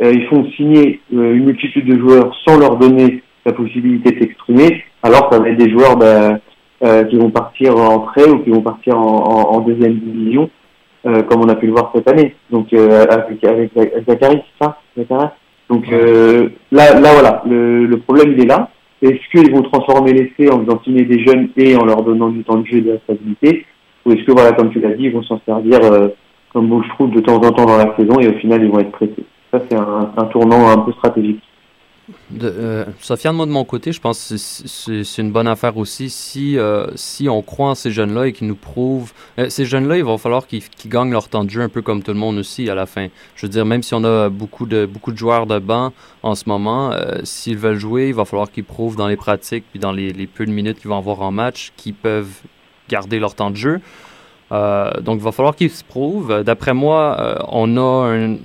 euh, 0.02 0.14
ils 0.14 0.28
font 0.28 0.46
signer 0.52 1.02
euh, 1.14 1.36
une 1.36 1.46
multitude 1.46 1.86
de 1.86 2.00
joueurs 2.00 2.36
sans 2.48 2.60
leur 2.60 2.78
donner 2.78 3.24
la 3.46 3.54
possibilité 3.54 4.12
de 4.12 4.20
s'exprimer, 4.20 4.84
alors 5.02 5.30
ça 5.32 5.40
va 5.40 5.50
être 5.50 5.58
des 5.58 5.72
joueurs 5.72 5.98
bah, 5.98 6.38
euh, 6.84 7.04
qui 7.06 7.18
vont 7.18 7.32
partir 7.32 7.76
en 7.76 8.00
prêt 8.00 8.30
ou 8.30 8.40
qui 8.40 8.52
vont 8.52 8.62
partir 8.62 8.98
en, 8.98 9.56
en 9.56 9.60
deuxième 9.62 9.96
division, 9.96 10.50
euh, 11.06 11.22
comme 11.24 11.42
on 11.42 11.50
a 11.50 11.56
pu 11.56 11.68
le 11.68 11.74
voir 11.74 11.92
cette 11.94 12.10
année. 12.10 12.36
Donc 12.50 12.74
avec, 12.74 13.44
avec, 13.44 13.72
Zachary, 14.08 14.42
c'est 14.60 14.66
ça, 14.66 14.80
Zachary? 14.98 15.28
Donc 15.70 15.86
là, 16.72 17.00
là 17.00 17.14
voilà, 17.14 17.44
le, 17.46 17.86
le 17.86 17.98
problème 18.00 18.34
il 18.34 18.44
est 18.44 18.48
là. 18.48 18.70
Est-ce 19.02 19.30
qu'ils 19.30 19.52
vont 19.54 19.62
transformer 19.62 20.12
l'essai 20.12 20.52
en 20.52 20.66
faisant 20.66 20.82
signer 20.84 21.06
des 21.06 21.24
jeunes 21.24 21.50
et 21.56 21.76
en 21.76 21.86
leur 21.86 22.02
donnant 22.02 22.30
du 22.30 22.44
temps 22.44 22.58
de 22.58 22.66
jeu 22.66 22.78
et 22.78 22.82
de 22.82 22.92
la 22.94 23.00
stabilité? 23.00 23.66
Ou 24.06 24.12
est-ce 24.12 24.24
que, 24.24 24.32
voilà, 24.32 24.54
comme 24.54 24.72
tu 24.72 24.80
l'as 24.80 24.94
dit, 24.94 25.04
ils 25.04 25.14
vont 25.14 25.22
s'en 25.24 25.40
servir 25.46 25.80
euh, 25.84 26.08
comme 26.52 26.68
bouche-trou 26.68 27.08
de 27.08 27.20
temps 27.20 27.36
en 27.36 27.52
temps 27.52 27.66
dans 27.66 27.78
la 27.78 27.96
saison 27.96 28.20
et 28.20 28.28
au 28.28 28.38
final, 28.40 28.64
ils 28.64 28.72
vont 28.72 28.80
être 28.80 28.92
prêtés 28.92 29.24
Ça, 29.52 29.62
c'est 29.70 29.78
un, 29.78 30.12
un, 30.18 30.26
tournant 30.26 30.70
un 30.70 30.80
peu 30.80 30.94
stratégique. 30.94 31.44
De, 32.30 32.48
euh, 32.48 32.86
Sofiane, 33.02 33.36
moi 33.36 33.46
de 33.46 33.52
mon 33.52 33.66
côté, 33.66 33.92
je 33.92 34.00
pense 34.00 34.30
que 34.30 35.04
c'est 35.04 35.22
une 35.22 35.32
bonne 35.32 35.48
affaire 35.48 35.76
aussi 35.76 36.10
si, 36.10 36.58
euh, 36.58 36.88
si 36.96 37.28
on 37.28 37.42
croit 37.42 37.72
en 37.72 37.76
ces 37.76 37.92
jeunes-là 37.92 38.28
et 38.28 38.34
qu'ils 38.34 38.48
nous 38.48 38.56
prouvent. 38.56 39.12
Euh, 39.40 39.50
ces 39.50 39.66
jeunes-là, 39.66 39.98
il 39.98 40.06
va 40.06 40.18
falloir 40.18 40.48
qu'ils 40.48 40.64
qu 40.70 40.88
gagnent 40.88 41.12
leur 41.12 41.28
temps 41.28 41.44
de 41.44 41.50
jeu 41.50 41.62
un 41.62 41.70
peu 41.70 41.82
comme 41.82 42.04
tout 42.04 42.14
le 42.14 42.20
monde 42.20 42.38
aussi 42.38 42.70
à 42.70 42.76
la 42.76 42.86
fin. 42.86 43.08
Je 43.36 43.46
veux 43.46 43.50
dire, 43.50 43.66
même 43.66 43.84
si 43.84 43.94
on 43.94 44.06
a 44.06 44.30
beaucoup 44.30 44.66
de, 44.66 44.86
beaucoup 44.86 45.12
de 45.12 45.18
joueurs 45.18 45.48
de 45.48 45.60
banc 45.60 45.92
en 46.24 46.36
ce 46.36 46.48
moment, 46.48 46.94
euh, 46.94 47.20
s'ils 47.24 47.58
veulent 47.58 47.78
jouer, 47.78 48.08
il 48.08 48.14
va 48.14 48.24
falloir 48.24 48.52
qu'ils 48.52 48.64
prouvent 48.64 48.96
dans 48.96 49.08
les 49.10 49.18
pratiques 49.18 49.66
puis 49.70 49.80
dans 49.80 49.92
les, 49.92 50.14
les 50.14 50.28
peu 50.28 50.46
de 50.46 50.52
minutes 50.52 50.80
qu'ils 50.80 50.90
vont 50.90 50.98
avoir 50.98 51.22
en 51.22 51.32
match 51.32 51.74
qu'ils 51.76 51.94
peuvent 51.94 52.42
garder 52.88 53.20
leur 53.20 53.36
temps 53.36 53.52
de 53.52 53.58
jeu. 53.58 53.82
Donc, 54.50 55.18
il 55.18 55.24
va 55.24 55.34
falloir 55.34 55.58
qu'ils 55.58 55.70
se 55.70 55.84
prouvent. 55.84 56.42
D'après 56.42 56.74
moi, 56.74 57.46
on 57.50 57.76
a 57.76 58.16
un 58.16 58.38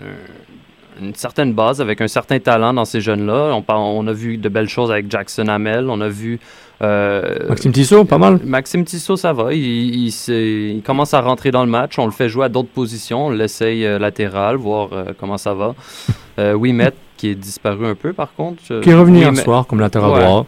une 1.00 1.14
certaine 1.14 1.52
base, 1.52 1.80
avec 1.80 2.00
un 2.00 2.08
certain 2.08 2.38
talent 2.38 2.72
dans 2.74 2.84
ces 2.84 3.00
jeunes-là. 3.00 3.54
On, 3.54 3.64
on, 3.68 4.06
a 4.06 4.12
vu 4.12 4.36
de 4.36 4.48
belles 4.48 4.68
choses 4.68 4.90
avec 4.90 5.10
Jackson 5.10 5.48
Hamel. 5.48 5.88
On 5.88 6.00
a 6.00 6.08
vu. 6.08 6.40
Euh, 6.82 7.48
Maxime 7.48 7.72
Tissot, 7.72 8.04
pas 8.04 8.18
mal. 8.18 8.40
Maxime 8.44 8.84
Tissot, 8.84 9.16
ça 9.16 9.32
va. 9.32 9.52
Il, 9.52 9.60
il, 9.60 10.14
il, 10.28 10.82
commence 10.82 11.14
à 11.14 11.20
rentrer 11.20 11.50
dans 11.50 11.64
le 11.64 11.70
match. 11.70 11.98
On 11.98 12.06
le 12.06 12.12
fait 12.12 12.28
jouer 12.28 12.46
à 12.46 12.48
d'autres 12.48 12.70
positions. 12.70 13.26
On 13.26 13.30
l'essaye 13.30 13.86
euh, 13.86 13.98
latéral, 13.98 14.56
voir 14.56 14.88
euh, 14.92 15.04
comment 15.18 15.38
ça 15.38 15.54
va. 15.54 15.74
euh, 16.38 16.54
Wimet, 16.54 16.92
qui 17.16 17.28
est 17.28 17.34
disparu 17.34 17.86
un 17.86 17.94
peu, 17.94 18.12
par 18.12 18.34
contre. 18.34 18.80
Qui 18.80 18.90
est 18.90 18.94
revenu 18.94 19.18
hier 19.18 19.36
soir 19.36 19.66
comme 19.66 19.80
latéral 19.80 20.10
ouais. 20.10 20.24
droit. 20.24 20.46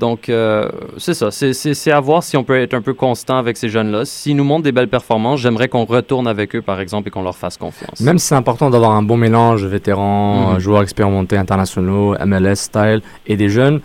Donc, 0.00 0.28
euh, 0.28 0.68
c'est 0.98 1.14
ça. 1.14 1.30
C'est 1.30 1.92
à 1.92 2.00
voir 2.00 2.22
si 2.24 2.36
on 2.36 2.42
peut 2.42 2.60
être 2.60 2.74
un 2.74 2.82
peu 2.82 2.94
constant 2.94 3.36
avec 3.38 3.56
ces 3.56 3.68
jeunes-là. 3.68 4.04
S'ils 4.04 4.34
nous 4.36 4.42
montrent 4.44 4.64
des 4.64 4.72
belles 4.72 4.88
performances, 4.88 5.40
j'aimerais 5.40 5.68
qu'on 5.68 5.84
retourne 5.84 6.26
avec 6.26 6.54
eux, 6.56 6.62
par 6.62 6.80
exemple, 6.80 7.08
et 7.08 7.10
qu'on 7.12 7.22
leur 7.22 7.36
fasse 7.36 7.56
confiance. 7.56 8.00
Même 8.00 8.18
si 8.18 8.26
c'est 8.26 8.34
important 8.34 8.70
d'avoir 8.70 8.90
un 8.92 9.02
bon 9.02 9.16
mélange 9.16 9.64
vétérans, 9.64 10.50
Mhm. 10.50 10.56
mmh. 10.56 10.58
joueurs 10.60 10.82
expérimentés 10.82 11.36
internationaux, 11.36 12.16
MLS 12.26 12.56
style 12.56 13.02
et 13.26 13.36
des 13.36 13.48
jeunes. 13.48 13.80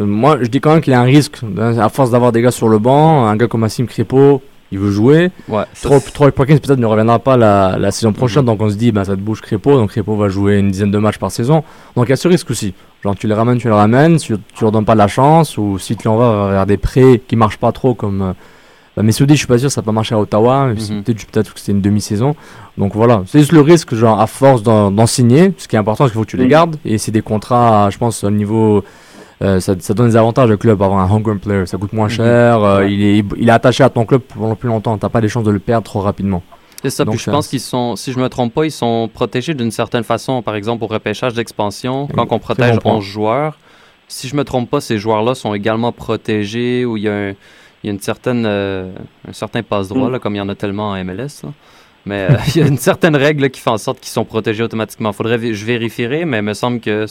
Euh, 0.00 0.04
moi, 0.04 0.38
je 0.40 0.48
dis 0.48 0.60
quand 0.60 0.72
même 0.72 0.80
qu'il 0.80 0.92
y 0.92 0.96
a 0.96 1.00
un 1.00 1.04
risque. 1.04 1.38
hein, 1.58 1.78
À 1.78 1.88
force 1.88 2.10
d'avoir 2.10 2.32
des 2.32 2.42
gars 2.42 2.50
sur 2.50 2.68
le 2.68 2.78
banc, 2.78 3.24
un 3.26 3.36
gars 3.36 3.46
comme 3.46 3.60
Massim 3.60 3.86
Crépeau, 3.86 4.42
il 4.74 4.80
veut 4.80 4.90
jouer. 4.90 5.30
Ouais, 5.48 5.62
Troy, 5.80 6.00
Troy 6.12 6.32
Perkins 6.32 6.58
peut-être 6.58 6.78
ne 6.80 6.86
reviendra 6.86 7.18
pas 7.20 7.36
la, 7.36 7.76
la 7.78 7.90
saison 7.92 8.12
prochaine, 8.12 8.44
donc 8.44 8.60
on 8.60 8.68
se 8.68 8.74
dit, 8.74 8.90
bah, 8.92 9.04
ça 9.04 9.14
te 9.14 9.20
bouge 9.20 9.40
Crépeau, 9.40 9.76
donc 9.76 9.90
Crépeau 9.90 10.16
va 10.16 10.28
jouer 10.28 10.58
une 10.58 10.70
dizaine 10.70 10.90
de 10.90 10.98
matchs 10.98 11.18
par 11.18 11.30
saison. 11.30 11.62
Donc 11.96 12.06
il 12.06 12.10
y 12.10 12.12
a 12.12 12.16
ce 12.16 12.26
risque 12.28 12.50
aussi. 12.50 12.74
Genre 13.04 13.14
tu 13.14 13.26
les 13.28 13.34
ramènes, 13.34 13.58
tu 13.58 13.68
les 13.68 13.74
ramènes, 13.74 14.16
tu, 14.18 14.34
tu 14.54 14.62
leur 14.64 14.72
donnes 14.72 14.84
pas 14.84 14.94
la 14.96 15.06
chance, 15.08 15.56
ou 15.58 15.78
si 15.78 15.96
tu 15.96 16.08
l'envoies 16.08 16.50
vers 16.50 16.66
des 16.66 16.76
prêts 16.76 17.20
qui 17.26 17.36
marchent 17.36 17.58
pas 17.58 17.72
trop 17.72 17.94
comme... 17.94 18.22
Euh, 18.22 18.32
bah, 18.96 19.02
Messoudi, 19.02 19.34
je 19.34 19.38
suis 19.38 19.46
pas 19.46 19.58
sûr, 19.58 19.70
ça 19.70 19.80
n'a 19.80 19.84
pas 19.84 19.92
marché 19.92 20.14
à 20.14 20.18
Ottawa, 20.20 20.66
Mhm. 20.66 20.98
mmh. 20.98 21.02
peut-être 21.02 21.26
peut 21.32 21.42
que 21.54 21.60
c'était 21.60 21.72
une 21.72 21.80
demi-saison. 21.80 22.34
Donc 22.78 22.94
voilà, 22.94 23.22
c'est 23.26 23.38
juste 23.40 23.52
le 23.52 23.60
risque, 23.60 23.94
genre 23.94 24.20
à 24.20 24.26
force 24.26 24.62
d'en 24.62 25.06
signer, 25.06 25.52
ce 25.58 25.68
qui 25.68 25.76
est 25.76 25.78
important, 25.78 26.04
c'est 26.04 26.10
qu'il 26.10 26.18
faut 26.18 26.24
que 26.24 26.30
tu 26.30 26.36
les 26.36 26.48
gardes, 26.48 26.76
et 26.84 26.98
c'est 26.98 27.12
des 27.12 27.22
contrats, 27.22 27.88
je 27.90 27.98
pense, 27.98 28.24
au 28.24 28.30
niveau... 28.30 28.82
Euh, 29.42 29.60
ça, 29.60 29.74
ça, 29.78 29.94
donne 29.94 30.08
des 30.08 30.16
avantages 30.16 30.50
au 30.50 30.56
club 30.56 30.80
avoir 30.82 30.98
un 31.00 31.10
homegrown 31.12 31.38
player. 31.38 31.66
Ça 31.66 31.76
coûte 31.76 31.92
moins 31.92 32.08
cher. 32.08 32.62
Euh, 32.62 32.78
ouais. 32.80 32.92
il, 32.92 33.02
est, 33.02 33.24
il 33.36 33.48
est 33.48 33.52
attaché 33.52 33.82
à 33.82 33.90
ton 33.90 34.04
club 34.04 34.22
pendant 34.22 34.54
plus 34.54 34.68
longtemps. 34.68 34.96
T'as 34.96 35.08
pas 35.08 35.20
des 35.20 35.28
chances 35.28 35.44
de 35.44 35.50
le 35.50 35.58
perdre 35.58 35.84
trop 35.84 36.00
rapidement. 36.00 36.42
C'est 36.82 36.90
ça. 36.90 37.04
Donc, 37.04 37.16
puis 37.16 37.24
je 37.24 37.30
pense 37.30 37.48
qu'ils 37.48 37.60
sont, 37.60 37.96
si 37.96 38.12
je 38.12 38.18
me 38.18 38.28
trompe 38.28 38.52
pas, 38.52 38.64
ils 38.64 38.70
sont 38.70 39.08
protégés 39.12 39.54
d'une 39.54 39.70
certaine 39.70 40.04
façon. 40.04 40.42
Par 40.42 40.54
exemple, 40.54 40.84
au 40.84 40.86
repêchage 40.86 41.34
d'expansion, 41.34 42.08
quand 42.14 42.30
on 42.30 42.38
protège 42.38 42.78
bon 42.78 42.96
11 42.96 43.04
joueurs, 43.04 43.58
si 44.06 44.28
je 44.28 44.36
me 44.36 44.44
trompe 44.44 44.70
pas, 44.70 44.80
ces 44.80 44.98
joueurs-là 44.98 45.34
sont 45.34 45.54
également 45.54 45.92
protégés 45.92 46.84
ou 46.84 46.96
il 46.96 47.04
y 47.04 47.08
a, 47.08 47.14
un, 47.14 47.30
il 47.30 47.36
y 47.84 47.88
a 47.88 47.92
une 47.92 48.00
certaine, 48.00 48.44
euh, 48.46 48.92
un 49.26 49.32
certain 49.32 49.62
passe-droit, 49.62 50.10
mm. 50.10 50.18
comme 50.20 50.34
il 50.34 50.38
y 50.38 50.42
en 50.42 50.48
a 50.48 50.54
tellement 50.54 50.90
en 50.90 51.04
MLS. 51.04 51.42
Là. 51.42 51.50
Mais 52.06 52.28
euh, 52.30 52.36
il 52.54 52.60
y 52.60 52.64
a 52.64 52.66
une 52.66 52.78
certaine 52.78 53.16
règle 53.16 53.50
qui 53.50 53.60
fait 53.60 53.70
en 53.70 53.78
sorte 53.78 54.00
qu'ils 54.00 54.10
sont 54.10 54.24
protégés 54.24 54.62
automatiquement. 54.62 55.12
Faudrait, 55.12 55.38
je 55.54 55.64
vérifierai, 55.64 56.24
mais 56.24 56.38
il 56.38 56.42
me 56.42 56.54
semble 56.54 56.80
que 56.80 57.06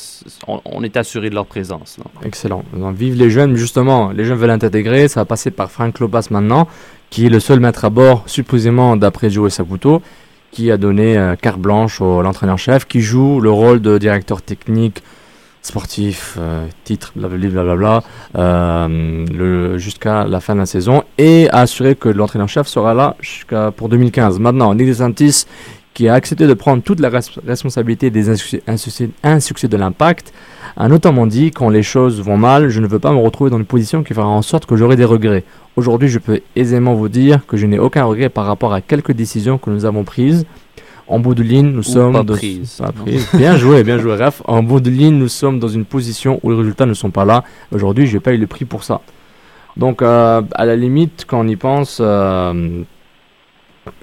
on, 0.48 0.84
est 0.84 0.98
assuré 0.98 1.30
de 1.30 1.36
leur 1.36 1.46
présence. 1.46 1.98
Excellent. 2.24 2.64
Donc, 2.76 2.96
vive 2.96 3.16
les 3.16 3.30
jeunes, 3.30 3.56
justement. 3.56 4.12
Les 4.12 4.26
jeunes 4.26 4.38
veulent 4.38 4.50
intégrer. 4.50 5.08
Ça 5.08 5.22
va 5.22 5.26
passer 5.26 5.52
par 5.52 5.72
Frank 5.72 6.00
Lopas 6.00 6.28
maintenant, 6.32 6.68
qui 7.10 7.26
est 7.26 7.30
le 7.30 7.40
seul 7.40 7.60
maître 7.60 7.86
à 7.86 7.90
bord, 7.90 8.24
supposément 8.28 8.96
d'après 8.96 9.30
Joe 9.30 9.52
Saputo, 9.52 10.02
qui 10.52 10.72
a 10.72 10.78
donné 10.78 11.18
euh, 11.18 11.36
carte 11.36 11.60
blanche 11.60 12.02
à 12.02 12.22
l'entraîneur-chef, 12.22 12.86
qui 12.86 13.02
joue 13.02 13.40
le 13.40 13.50
rôle 13.52 13.82
de 13.82 13.98
directeur 13.98 14.42
technique 14.42 15.04
sportif, 15.64 16.38
euh, 16.40 16.68
titre, 16.84 17.14
blablabla, 17.16 18.04
euh, 18.38 19.78
jusqu'à 19.78 20.26
la 20.26 20.40
fin 20.40 20.54
de 20.54 20.60
la 20.60 20.66
saison 20.66 21.04
et 21.18 21.50
a 21.50 21.60
assuré 21.62 21.96
que 21.96 22.10
l'entraîneur-chef 22.10 22.68
sera 22.68 22.94
là 22.94 23.16
jusqu'à 23.22 23.72
pour 23.72 23.90
2015. 23.90 24.40
Maintenant, 24.40 24.76
Nick 24.76 24.88
DeSantis, 24.88 25.46
qui 25.94 26.10
a 26.10 26.16
accepté 26.16 26.48
de 26.48 26.54
prendre 26.54 26.84
toute 26.84 27.00
la 27.00 27.10
res 27.10 27.22
responsabilité 27.48 28.10
des 28.10 28.30
insuccès, 28.30 29.10
insuccès 29.24 29.68
de 29.68 29.78
l'impact, 29.78 30.34
a 30.76 30.88
notamment 30.88 31.28
dit 31.28 31.52
quand 31.52 31.70
les 31.70 31.84
choses 31.84 32.22
vont 32.22 32.38
mal, 32.38 32.70
je 32.70 32.80
ne 32.82 32.88
veux 32.88 33.00
pas 33.00 33.12
me 33.12 33.20
retrouver 33.20 33.50
dans 33.50 33.58
une 33.58 33.66
position 33.66 34.04
qui 34.04 34.14
fera 34.14 34.28
en 34.28 34.42
sorte 34.42 34.66
que 34.66 34.76
j'aurai 34.76 34.96
des 34.96 35.06
regrets. 35.06 35.44
Aujourd'hui, 35.76 36.10
je 36.10 36.20
peux 36.20 36.42
aisément 36.56 36.94
vous 36.94 37.10
dire 37.10 37.46
que 37.48 37.58
je 37.58 37.66
n'ai 37.68 37.80
aucun 37.80 38.04
regret 38.04 38.30
par 38.30 38.46
rapport 38.46 38.74
à 38.74 38.82
quelques 38.82 39.14
décisions 39.14 39.58
que 39.58 39.70
nous 39.70 39.86
avons 39.86 40.04
prises. 40.04 40.46
En 41.08 41.20
bout 41.20 41.36
de 41.36 41.44
ligne, 41.44 41.68
nous 41.68 41.80
Ou 41.80 41.84
sommes 41.84 42.14
pas 42.14 42.24
de... 42.24 42.34
prise. 42.34 42.78
Pas 42.80 42.92
prise. 42.92 43.28
bien 43.34 43.58
joué, 43.58 43.84
bien 43.84 43.98
joué, 43.98 44.16
Raph. 44.16 44.42
En 44.46 44.64
bout 44.64 44.80
de 44.80 44.90
ligne, 44.90 45.16
nous 45.16 45.28
sommes 45.28 45.60
dans 45.60 45.68
une 45.68 45.86
position 45.86 46.40
où 46.44 46.52
les 46.52 46.58
résultats 46.58 46.86
ne 46.86 46.94
sont 46.94 47.12
pas 47.12 47.26
là. 47.26 47.44
Aujourd'hui, 47.74 48.08
je 48.08 48.14
n'ai 48.14 48.20
pas 48.20 48.34
eu 48.34 48.38
le 48.38 48.48
prix 48.48 48.66
pour 48.66 48.84
ça. 48.84 49.02
Donc, 49.76 50.02
euh, 50.02 50.42
à 50.54 50.66
la 50.66 50.76
limite, 50.76 51.26
quand 51.28 51.42
on 51.42 51.48
y 51.48 51.56
pense, 51.56 51.98
euh, 52.00 52.84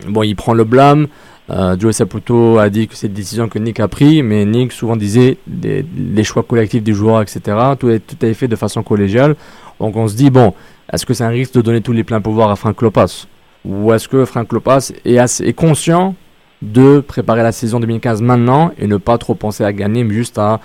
bon, 0.07 0.23
il 0.23 0.37
prend 0.37 0.53
le 0.53 0.65
blâme. 0.65 1.07
Euh, 1.49 1.77
Joe 1.79 1.95
Saputo 1.95 2.59
a 2.59 2.69
dit 2.69 2.87
que 2.87 2.95
c'est 2.95 3.09
une 3.09 3.13
décision 3.13 3.49
que 3.49 3.59
Nick 3.59 3.81
a 3.81 3.89
prise, 3.89 4.23
mais 4.23 4.45
Nick 4.45 4.73
souvent 4.73 4.97
disait 4.97 5.39
des, 5.47 5.85
les 5.97 6.23
choix 6.23 6.43
collectifs 6.43 6.83
des 6.83 6.93
joueurs, 6.93 7.23
etc. 7.23 7.57
Tout 7.79 7.91
est, 7.91 8.01
tout 8.01 8.25
est 8.25 8.35
fait 8.35 8.47
de 8.47 8.57
façon 8.57 8.83
collégiale. 8.83 9.37
Donc, 9.81 9.97
on 9.97 10.07
se 10.07 10.15
dit, 10.15 10.31
bon, 10.31 10.55
est-ce 10.93 11.07
que 11.07 11.15
c'est 11.15 11.25
un 11.25 11.29
risque 11.29 11.55
de 11.55 11.63
donner 11.63 11.81
tous 11.81 11.93
les 11.93 12.05
pleins 12.05 12.21
pouvoirs 12.21 12.51
à 12.51 12.57
Frank 12.57 12.81
Lopas 12.83 13.27
Ou 13.65 13.93
est-ce 13.93 14.09
que 14.09 14.25
Frank 14.25 14.53
Lopas 14.53 14.93
est, 15.05 15.19
assez, 15.19 15.45
est 15.45 15.53
conscient 15.55 16.15
de 16.63 17.01
préparer 17.01 17.43
la 17.43 17.53
saison 17.53 17.81
2015 17.81 18.23
maintenant 18.23 18.71
et 18.79 18.87
ne 18.87 18.97
pas 18.97 19.19
trop 19.19 19.35
penser 19.35 19.65
à 19.65 19.73
gagner, 19.73 20.05
mais 20.05 20.15
juste 20.15 20.39
à 20.39 20.61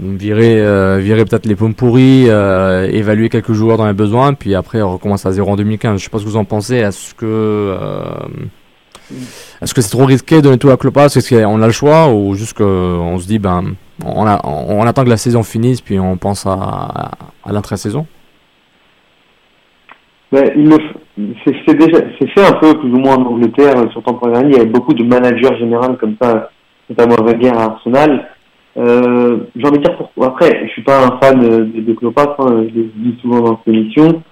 virer, 0.00 0.60
euh, 0.60 0.98
virer 0.98 1.24
peut-être 1.24 1.46
les 1.46 1.56
pommes 1.56 1.74
pourries, 1.74 2.26
euh, 2.28 2.88
évaluer 2.90 3.28
quelques 3.28 3.52
joueurs 3.52 3.76
dans 3.76 3.86
les 3.86 3.92
besoins, 3.92 4.34
puis 4.34 4.54
après 4.54 4.80
on 4.82 4.92
recommence 4.92 5.26
à 5.26 5.32
zéro 5.32 5.50
en 5.50 5.56
2015. 5.56 5.98
Je 5.98 6.04
sais 6.04 6.10
pas 6.10 6.18
ce 6.18 6.24
que 6.24 6.28
vous 6.28 6.36
en 6.36 6.44
pensez. 6.44 6.76
Est-ce 6.76 7.14
que 7.14 7.26
euh, 7.26 8.02
est-ce 9.60 9.74
que 9.74 9.80
c'est 9.80 9.90
trop 9.90 10.04
risqué 10.04 10.36
de 10.36 10.42
donner 10.42 10.58
tout 10.58 10.70
à 10.70 10.76
Klopas 10.76 11.06
Est-ce 11.06 11.34
qu'on 11.34 11.60
a 11.62 11.66
le 11.66 11.72
choix 11.72 12.12
ou 12.12 12.34
juste 12.34 12.56
qu'on 12.56 13.18
se 13.18 13.26
dit 13.26 13.40
ben 13.40 13.74
on, 14.04 14.24
attend 14.86 15.04
que 15.04 15.10
la 15.10 15.16
saison 15.16 15.42
finisse 15.42 15.80
puis 15.80 15.98
on 15.98 16.16
pense 16.16 16.46
à, 16.46 16.52
à, 16.52 17.10
à 17.44 17.52
l'intra-saison 17.52 18.06
c'est 21.44 21.74
déjà 21.74 21.98
c'est 22.18 22.28
fait 22.30 22.46
un 22.46 22.58
peu 22.58 22.78
plus 22.78 22.90
ou 22.90 22.98
moins 22.98 23.16
en 23.16 23.26
Angleterre 23.26 23.74
sur 23.90 24.02
temps 24.02 24.14
première 24.14 24.38
année. 24.38 24.52
Il 24.52 24.58
y 24.58 24.60
a 24.60 24.64
beaucoup 24.64 24.94
de 24.94 25.04
managers 25.04 25.56
généraux 25.58 25.94
comme 25.94 26.16
ça, 26.20 26.50
notamment 26.88 27.16
Wenger 27.24 27.50
à 27.50 27.64
Arsenal. 27.64 28.28
Euh, 28.76 29.38
J'ai 29.56 29.66
envie 29.66 29.78
de 29.78 29.84
dire 29.84 29.96
pourquoi. 29.96 30.28
Après, 30.28 30.66
je 30.66 30.72
suis 30.72 30.82
pas 30.82 31.06
un 31.06 31.18
fan 31.20 31.40
de, 31.40 31.80
de 31.80 31.96
hein, 32.16 32.66
je 32.68 32.78
le 32.78 32.90
dis 32.96 33.18
souvent 33.20 33.40
dans 33.40 33.58
cette 33.58 33.74
émission. 33.74 34.22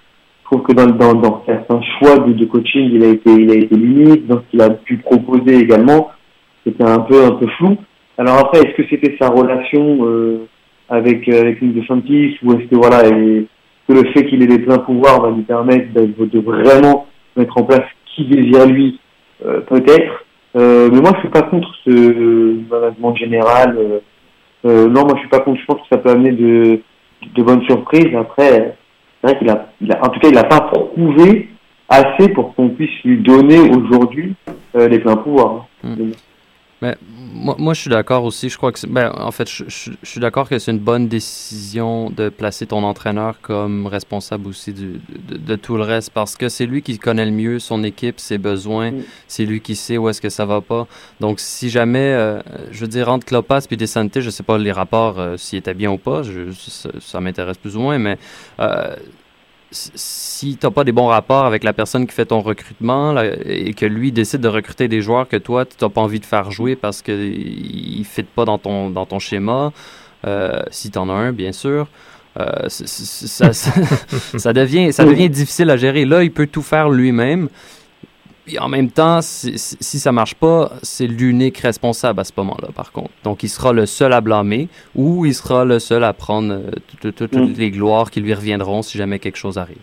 trouve 0.44 0.62
que 0.62 0.72
dans, 0.72 0.86
dans, 0.86 1.42
certains 1.46 1.80
choix 1.98 2.18
de, 2.18 2.32
de, 2.32 2.44
coaching, 2.44 2.90
il 2.92 3.04
a 3.04 3.08
été, 3.08 3.30
il 3.30 3.50
a 3.50 3.54
été 3.54 3.74
limite. 3.74 4.26
Dans 4.26 4.36
ce 4.36 4.50
qu'il 4.50 4.62
a 4.62 4.70
pu 4.70 4.98
proposer 4.98 5.56
également, 5.56 6.10
c'était 6.64 6.84
un 6.84 7.00
peu, 7.00 7.24
un 7.24 7.32
peu 7.32 7.46
flou. 7.58 7.76
Alors 8.16 8.38
après, 8.38 8.60
est-ce 8.60 8.76
que 8.76 8.88
c'était 8.88 9.16
sa 9.20 9.28
relation 9.28 9.98
euh, 10.06 10.46
avec 10.88 11.28
avec 11.28 11.60
Nick 11.62 11.74
DeSantis 11.74 12.36
ou 12.42 12.52
est-ce 12.52 12.68
que 12.68 12.76
voilà, 12.76 13.06
et, 13.08 13.46
que 13.88 13.94
le 13.94 14.04
fait 14.12 14.26
qu'il 14.26 14.42
ait 14.42 14.46
des 14.46 14.58
pleins 14.58 14.78
pouvoirs 14.78 15.20
va 15.20 15.30
lui 15.30 15.42
permettre 15.42 15.92
de, 15.94 16.24
de 16.24 16.40
vraiment 16.40 17.06
mettre 17.36 17.56
en 17.56 17.62
place 17.62 17.84
qui 18.14 18.26
désire 18.26 18.66
lui, 18.66 19.00
euh, 19.44 19.60
peut-être. 19.60 20.24
Euh, 20.56 20.88
mais 20.92 21.00
moi, 21.00 21.12
je 21.14 21.20
suis 21.20 21.28
pas 21.28 21.42
contre 21.42 21.68
ce 21.84 22.70
management 22.70 23.16
général. 23.16 23.76
Euh, 24.64 24.88
non, 24.88 25.02
moi, 25.04 25.12
je 25.14 25.20
suis 25.20 25.28
pas 25.28 25.40
contre. 25.40 25.60
Je 25.60 25.66
pense 25.66 25.80
que 25.80 25.86
ça 25.90 25.98
peut 25.98 26.10
amener 26.10 26.32
de, 26.32 26.80
de 27.34 27.42
bonnes 27.42 27.62
surprises. 27.62 28.14
Après, 28.14 28.76
c'est 29.20 29.30
vrai 29.30 29.38
qu'il 29.38 29.48
a, 29.48 29.68
il 29.80 29.92
a, 29.92 30.04
en 30.04 30.08
tout 30.08 30.20
cas, 30.20 30.28
il 30.28 30.34
n'a 30.34 30.44
pas 30.44 30.60
prouvé 30.60 31.48
assez 31.88 32.28
pour 32.30 32.54
qu'on 32.54 32.68
puisse 32.70 33.02
lui 33.04 33.18
donner 33.18 33.58
aujourd'hui 33.58 34.34
les 34.74 34.98
pleins 34.98 35.16
pouvoirs. 35.16 35.66
Mm. 35.82 36.10
Mais 36.80 36.96
moi, 37.32 37.56
moi, 37.58 37.74
je 37.74 37.80
suis 37.80 37.90
d'accord 37.90 38.24
aussi. 38.24 38.48
Je 38.48 38.56
crois 38.56 38.72
que, 38.72 38.86
ben, 38.86 39.12
en 39.16 39.32
fait, 39.32 39.48
je, 39.50 39.64
je, 39.66 39.90
je 40.02 40.08
suis 40.08 40.20
d'accord 40.20 40.48
que 40.48 40.58
c'est 40.58 40.70
une 40.70 40.78
bonne 40.78 41.08
décision 41.08 42.10
de 42.10 42.28
placer 42.28 42.66
ton 42.66 42.84
entraîneur 42.84 43.40
comme 43.40 43.86
responsable 43.86 44.48
aussi 44.48 44.72
du, 44.72 45.00
de, 45.08 45.36
de, 45.36 45.56
tout 45.56 45.76
le 45.76 45.82
reste 45.82 46.10
parce 46.10 46.36
que 46.36 46.48
c'est 46.48 46.66
lui 46.66 46.82
qui 46.82 46.98
connaît 46.98 47.24
le 47.24 47.32
mieux 47.32 47.58
son 47.58 47.82
équipe, 47.82 48.20
ses 48.20 48.38
besoins. 48.38 48.92
Mm. 48.92 49.02
C'est 49.26 49.44
lui 49.44 49.60
qui 49.60 49.74
sait 49.74 49.98
où 49.98 50.08
est-ce 50.08 50.20
que 50.20 50.30
ça 50.30 50.46
va 50.46 50.60
pas. 50.60 50.86
Donc, 51.20 51.40
si 51.40 51.68
jamais, 51.68 51.98
euh, 51.98 52.40
je 52.70 52.80
veux 52.80 52.88
dire, 52.88 53.08
entre 53.08 53.26
Clopas 53.26 53.62
puis 53.66 53.76
Desante, 53.76 54.20
je 54.20 54.30
sais 54.30 54.44
pas 54.44 54.58
les 54.58 54.72
rapports, 54.72 55.18
euh, 55.18 55.36
s'il 55.36 55.58
était 55.58 55.74
bien 55.74 55.90
ou 55.90 55.98
pas, 55.98 56.22
je, 56.22 56.52
ça, 56.52 56.90
ça 57.00 57.20
m'intéresse 57.20 57.58
plus 57.58 57.76
ou 57.76 57.80
moins, 57.80 57.98
mais 57.98 58.18
euh, 58.60 58.94
si 59.70 60.56
tu 60.56 60.66
n'as 60.66 60.70
pas 60.70 60.84
des 60.84 60.92
bons 60.92 61.06
rapports 61.06 61.44
avec 61.44 61.62
la 61.62 61.72
personne 61.72 62.06
qui 62.06 62.14
fait 62.14 62.26
ton 62.26 62.40
recrutement 62.40 63.12
là, 63.12 63.24
et 63.44 63.74
que 63.74 63.84
lui 63.84 64.12
décide 64.12 64.40
de 64.40 64.48
recruter 64.48 64.88
des 64.88 65.02
joueurs 65.02 65.28
que 65.28 65.36
toi, 65.36 65.64
tu 65.66 65.74
n'as 65.82 65.90
pas 65.90 66.00
envie 66.00 66.20
de 66.20 66.26
faire 66.26 66.50
jouer 66.50 66.76
parce 66.76 67.02
qu'ils 67.02 67.98
ne 67.98 68.04
fit 68.04 68.22
pas 68.22 68.44
dans 68.44 68.58
ton, 68.58 68.90
dans 68.90 69.04
ton 69.04 69.18
schéma, 69.18 69.72
euh, 70.26 70.62
si 70.70 70.90
tu 70.90 70.98
en 70.98 71.08
as 71.08 71.12
un, 71.12 71.32
bien 71.32 71.52
sûr, 71.52 71.88
euh, 72.38 72.68
ça, 72.68 73.52
ça, 73.52 73.72
ça, 74.38 74.52
devient, 74.52 74.92
ça 74.92 75.04
devient 75.04 75.28
difficile 75.28 75.70
à 75.70 75.76
gérer. 75.76 76.04
Là, 76.04 76.22
il 76.22 76.32
peut 76.32 76.46
tout 76.46 76.62
faire 76.62 76.88
lui-même. 76.88 77.48
Et 78.50 78.58
en 78.58 78.68
même 78.68 78.90
temps, 78.90 79.20
si, 79.22 79.54
si 79.56 79.98
ça 79.98 80.12
marche 80.12 80.34
pas, 80.34 80.72
c'est 80.82 81.06
l'unique 81.06 81.58
responsable 81.58 82.20
à 82.20 82.24
ce 82.24 82.32
moment-là, 82.36 82.68
par 82.74 82.92
contre. 82.92 83.10
Donc, 83.24 83.42
il 83.42 83.48
sera 83.48 83.72
le 83.72 83.86
seul 83.86 84.12
à 84.12 84.20
blâmer 84.20 84.68
ou 84.94 85.26
il 85.26 85.34
sera 85.34 85.64
le 85.64 85.78
seul 85.78 86.02
à 86.04 86.12
prendre 86.12 86.52
euh, 86.54 87.10
toutes 87.12 87.32
Mm. 87.34 87.52
les 87.56 87.70
gloires 87.70 88.10
qui 88.10 88.20
lui 88.20 88.32
reviendront 88.34 88.82
si 88.82 88.96
jamais 88.98 89.18
quelque 89.18 89.36
chose 89.36 89.58
arrive. 89.58 89.76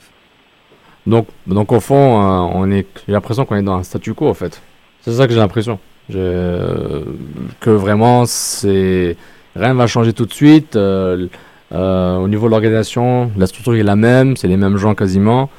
Donc, 1.05 1.27
donc 1.45 1.71
au 1.71 1.79
fond, 1.79 2.19
euh, 2.21 2.49
on 2.53 2.71
est, 2.71 2.87
j'ai 3.07 3.13
l'impression 3.13 3.45
qu'on 3.45 3.55
est 3.55 3.61
dans 3.61 3.77
un 3.77 3.83
statu 3.83 4.13
quo, 4.13 4.27
en 4.27 4.33
fait. 4.33 4.61
C'est 5.01 5.11
ça 5.13 5.27
que 5.27 5.33
j'ai 5.33 5.39
l'impression. 5.39 5.77
Euh, 6.13 7.03
que 7.59 7.69
vraiment, 7.69 8.25
c'est 8.25 9.15
rien 9.55 9.73
ne 9.73 9.77
va 9.77 9.87
changer 9.87 10.13
tout 10.13 10.25
de 10.25 10.33
suite. 10.33 10.75
euh, 10.75 11.27
au 11.71 12.27
niveau 12.27 12.45
de 12.45 12.51
l'organisation, 12.51 13.31
la 13.37 13.47
structure 13.47 13.75
est 13.75 13.83
la 13.83 13.95
même, 13.95 14.37
c'est 14.37 14.47
les 14.47 14.57
mêmes 14.57 14.77
gens 14.77 14.95
quasiment. 14.95 15.49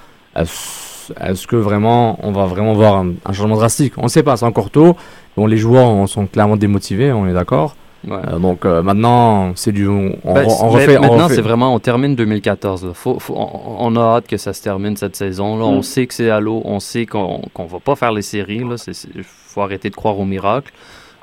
Est-ce 1.21 1.47
que 1.47 1.57
vraiment, 1.57 2.19
on 2.23 2.33
va 2.33 2.47
vraiment 2.47 2.73
voir 2.75 2.97
un, 2.97 3.13
un 3.25 3.33
changement 3.33 3.57
drastique 3.57 3.95
On 3.99 4.05
ne 4.05 4.09
sait 4.09 4.23
pas, 4.23 4.37
c'est 4.37 4.47
encore 4.47 4.71
tôt. 4.71 4.97
Bon, 5.37 5.47
les 5.47 5.57
joueurs 5.57 6.09
sont 6.09 6.27
clairement 6.27 6.57
démotivés, 6.57 7.13
on 7.13 7.27
est 7.27 7.33
d'accord. 7.35 7.77
Ouais. 8.07 8.19
Euh, 8.29 8.39
donc 8.39 8.65
euh, 8.65 8.83
maintenant, 8.83 9.53
c'est 9.57 9.73
du, 9.73 9.89
on, 9.89 10.13
on, 10.25 10.35
Ben, 10.35 10.47
on 10.61 10.67
mais 10.75 10.85
refait. 10.85 10.99
maintenant, 10.99 11.29
c'est 11.29 11.41
vraiment, 11.41 11.75
on 11.75 11.79
termine 11.81 12.15
2014. 12.15 12.87
là. 12.87 12.91
Faut, 12.95 13.19
faut- 13.19 13.35
on, 13.37 13.77
on 13.81 13.97
a 13.97 14.01
hâte 14.17 14.29
que 14.29 14.37
ça 14.37 14.53
se 14.53 14.63
termine 14.63 14.97
cette 14.97 15.17
saison. 15.17 15.59
Là. 15.59 15.65
On 15.65 15.79
Mm. 15.79 15.83
sait 15.83 16.07
que 16.07 16.15
c'est 16.15 16.31
à 16.31 16.39
l'eau. 16.39 16.63
On 16.65 16.79
sait 16.79 17.05
qu'on 17.07 17.41
qu'on 17.53 17.65
va 17.67 17.81
pas 17.81 17.97
faire 17.97 18.13
les 18.13 18.23
séries. 18.23 18.63
Il 19.15 19.25
faut 19.25 19.61
arrêter 19.63 19.91
de 19.91 19.97
croire 19.97 20.19
au 20.21 20.25
miracle. 20.25 20.73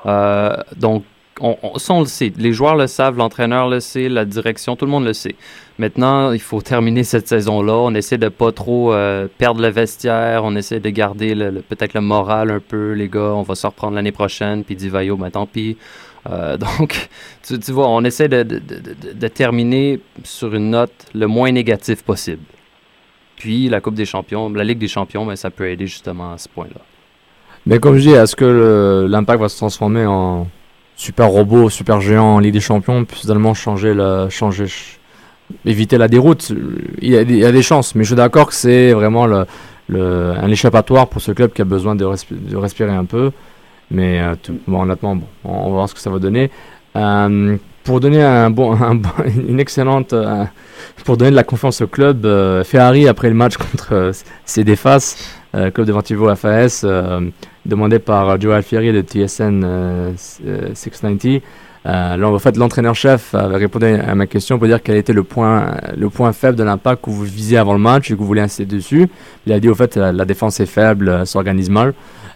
Euh, 0.06 0.54
donc, 0.76 1.04
on, 1.40 1.78
ça, 1.78 1.94
on 1.94 2.00
le 2.00 2.06
sait. 2.06 2.32
Les 2.36 2.52
joueurs 2.52 2.76
le 2.76 2.86
savent, 2.86 3.16
l'entraîneur 3.16 3.68
le 3.68 3.80
sait, 3.80 4.08
la 4.08 4.24
direction, 4.24 4.76
tout 4.76 4.84
le 4.84 4.90
monde 4.90 5.04
le 5.04 5.12
sait. 5.12 5.34
Maintenant, 5.78 6.32
il 6.32 6.40
faut 6.40 6.60
terminer 6.60 7.02
cette 7.02 7.26
saison-là. 7.26 7.74
On 7.74 7.94
essaie 7.94 8.18
de 8.18 8.28
pas 8.28 8.52
trop 8.52 8.92
euh, 8.92 9.26
perdre 9.38 9.60
le 9.60 9.68
vestiaire. 9.68 10.44
On 10.44 10.54
essaie 10.54 10.78
de 10.78 10.90
garder 10.90 11.34
peut-être 11.68 11.94
le 11.94 12.00
moral 12.00 12.50
un 12.50 12.60
peu. 12.60 12.92
Les 12.92 13.08
gars, 13.08 13.32
on 13.34 13.42
va 13.42 13.54
se 13.54 13.66
reprendre 13.66 13.96
l'année 13.96 14.12
prochaine. 14.12 14.62
Puis 14.62 14.76
dit 14.76 14.88
Vaillot, 14.88 15.16
ben 15.16 15.30
tant 15.30 15.46
pis. 15.46 15.76
Donc, 16.58 17.10
tu, 17.42 17.72
vois, 17.72 17.86
on 17.88 18.02
essaie 18.02 18.28
de, 18.28 19.28
terminer 19.28 20.00
sur 20.22 20.54
une 20.54 20.70
note 20.70 21.06
le 21.14 21.26
moins 21.26 21.52
négative 21.52 22.02
possible. 22.02 22.42
Puis 23.36 23.68
la 23.68 23.82
Coupe 23.82 23.94
des 23.94 24.06
Champions, 24.06 24.48
la 24.48 24.64
Ligue 24.64 24.78
des 24.78 24.88
Champions, 24.88 25.26
ben, 25.26 25.36
ça 25.36 25.50
peut 25.50 25.68
aider 25.68 25.86
justement 25.86 26.32
à 26.32 26.38
ce 26.38 26.48
point-là. 26.48 26.80
Mais 27.66 27.78
comme 27.78 27.98
je 27.98 28.08
dis, 28.08 28.14
est-ce 28.14 28.36
que 28.36 29.06
l'impact 29.06 29.38
va 29.38 29.50
se 29.50 29.58
transformer 29.58 30.06
en 30.06 30.46
super 30.96 31.28
robot, 31.28 31.70
super 31.70 32.00
géant 32.00 32.36
en 32.36 32.38
Ligue 32.38 32.52
des 32.54 32.60
Champions, 32.60 33.04
puis 33.04 33.18
finalement 33.20 33.54
changer 33.54 33.94
la, 33.94 34.28
changer, 34.30 34.66
ch- 34.66 34.98
éviter 35.66 35.98
la 35.98 36.08
déroute 36.08 36.52
il 37.00 37.10
y, 37.10 37.16
a, 37.16 37.24
des- 37.24 37.62
chances, 37.62 37.94
mais 37.94 38.04
je 38.04 38.08
suis 38.08 38.16
d'accord 38.16 38.46
que 38.48 38.54
c'est 38.54 38.92
vraiment 38.92 39.26
le, 39.26 39.44
le, 39.88 40.32
un 40.40 40.48
échappatoire 40.50 41.08
pour 41.08 41.20
ce 41.20 41.32
club 41.32 41.52
qui 41.52 41.62
a 41.62 41.64
besoin 41.64 41.94
de, 41.94 42.04
respi- 42.04 42.38
de 42.48 42.56
respirer 42.56 42.92
un 42.92 43.04
peu. 43.04 43.30
Mais 43.90 44.20
euh, 44.20 44.34
honnêtement, 44.72 45.16
bon, 45.16 45.26
on 45.44 45.64
va 45.64 45.70
voir 45.70 45.88
ce 45.88 45.94
que 45.94 46.00
ça 46.00 46.10
va 46.10 46.18
donner. 46.18 46.50
Euh, 46.96 47.56
pour 47.82 48.00
donner 48.00 48.22
un 48.22 48.48
bon, 48.48 48.72
un 48.82 48.94
bon- 48.94 49.10
une 49.48 49.60
excellente, 49.60 50.12
euh, 50.14 50.44
pour 51.04 51.16
donner 51.16 51.32
de 51.32 51.36
la 51.36 51.44
confiance 51.44 51.82
au 51.82 51.86
club, 51.86 52.26
Ferrari 52.64 53.08
après 53.08 53.28
le 53.28 53.34
match 53.34 53.56
contre 53.58 53.88
euh, 53.92 54.12
CDFAS, 54.46 55.16
club 55.70 55.86
de 55.86 55.92
Vantivo 55.92 56.34
FAS, 56.34 56.82
euh, 56.84 57.20
demandé 57.66 57.98
par 57.98 58.40
Joe 58.40 58.54
Alfieri 58.54 58.92
de 58.92 59.00
TSN 59.02 59.62
euh, 59.64 60.12
s- 60.14 60.40
euh, 60.46 60.68
690. 60.74 61.40
Euh, 61.86 62.16
là, 62.16 62.28
en 62.28 62.38
fait, 62.38 62.56
l'entraîneur-chef 62.56 63.34
avait 63.34 63.56
répondu 63.58 63.84
à 63.86 64.14
ma 64.14 64.26
question 64.26 64.58
pour 64.58 64.66
dire 64.66 64.82
quel 64.82 64.96
était 64.96 65.12
le 65.12 65.22
point, 65.22 65.74
point 66.14 66.32
faible 66.32 66.56
de 66.56 66.64
l'impact 66.64 67.04
que 67.04 67.10
vous 67.10 67.22
visiez 67.24 67.58
avant 67.58 67.74
le 67.74 67.78
match 67.78 68.10
et 68.10 68.14
que 68.14 68.18
vous 68.20 68.26
voulez 68.26 68.40
insister 68.40 68.64
dessus. 68.64 69.06
Il 69.46 69.52
a 69.52 69.60
dit 69.60 69.68
au 69.68 69.74
fait 69.74 69.94
la, 69.96 70.10
la 70.10 70.24
défense 70.24 70.60
est 70.60 70.66
faible, 70.66 71.08
euh, 71.10 71.24
s'organise 71.26 71.68
mal, 71.68 71.92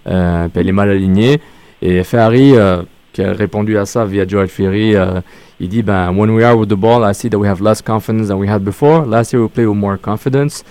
euh, 0.07 0.49
elle 0.55 0.69
est 0.69 0.73
mal 0.73 0.91
alignée. 0.91 1.41
Et 1.81 2.03
Ferrari, 2.05 2.57
euh, 2.57 2.83
qui 3.15 3.23
a 3.23 3.33
répondu 3.33 3.79
à 3.79 3.87
ça 3.87 4.05
via 4.05 4.27
Joe 4.29 4.43
Alfieri, 4.43 4.95
euh, 4.95 5.21
il 5.61 5.71
dit 5.71 5.83
ben, 5.83 6.13
When 6.15 6.29
we 6.31 6.45
are 6.45 6.57
with 6.57 6.69
the 6.69 6.75
ball, 6.77 7.03
I 7.11 7.15
see 7.15 7.31
that 7.31 7.39
we 7.39 7.49
have 7.49 7.63
less 7.63 7.81
confidence 7.81 8.29
than 8.29 8.37
we 8.37 8.49
had 8.51 8.63
before. 8.63 9.07
Last 9.07 9.33
year 9.33 9.41
we 9.43 9.49
play 9.49 9.65
with 9.65 9.79
more 9.79 9.97
confidence. 9.97 10.63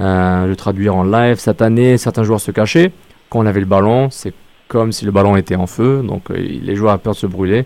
Euh, 0.00 0.46
vais 0.48 0.56
traduire 0.56 0.94
en 0.94 1.04
live. 1.04 1.36
Cette 1.38 1.62
année, 1.62 1.96
certains 1.96 2.22
joueurs 2.22 2.40
se 2.40 2.50
cachaient. 2.50 2.92
Quand 3.30 3.40
on 3.40 3.46
avait 3.46 3.60
le 3.60 3.66
ballon, 3.66 4.08
c'est 4.10 4.34
comme 4.68 4.92
si 4.92 5.04
le 5.04 5.10
ballon 5.10 5.36
était 5.36 5.56
en 5.56 5.66
feu. 5.66 6.02
Donc 6.06 6.30
euh, 6.30 6.34
les 6.36 6.76
joueurs 6.76 6.94
ont 6.94 6.98
peur 6.98 7.14
de 7.14 7.18
se 7.18 7.26
brûler. 7.26 7.64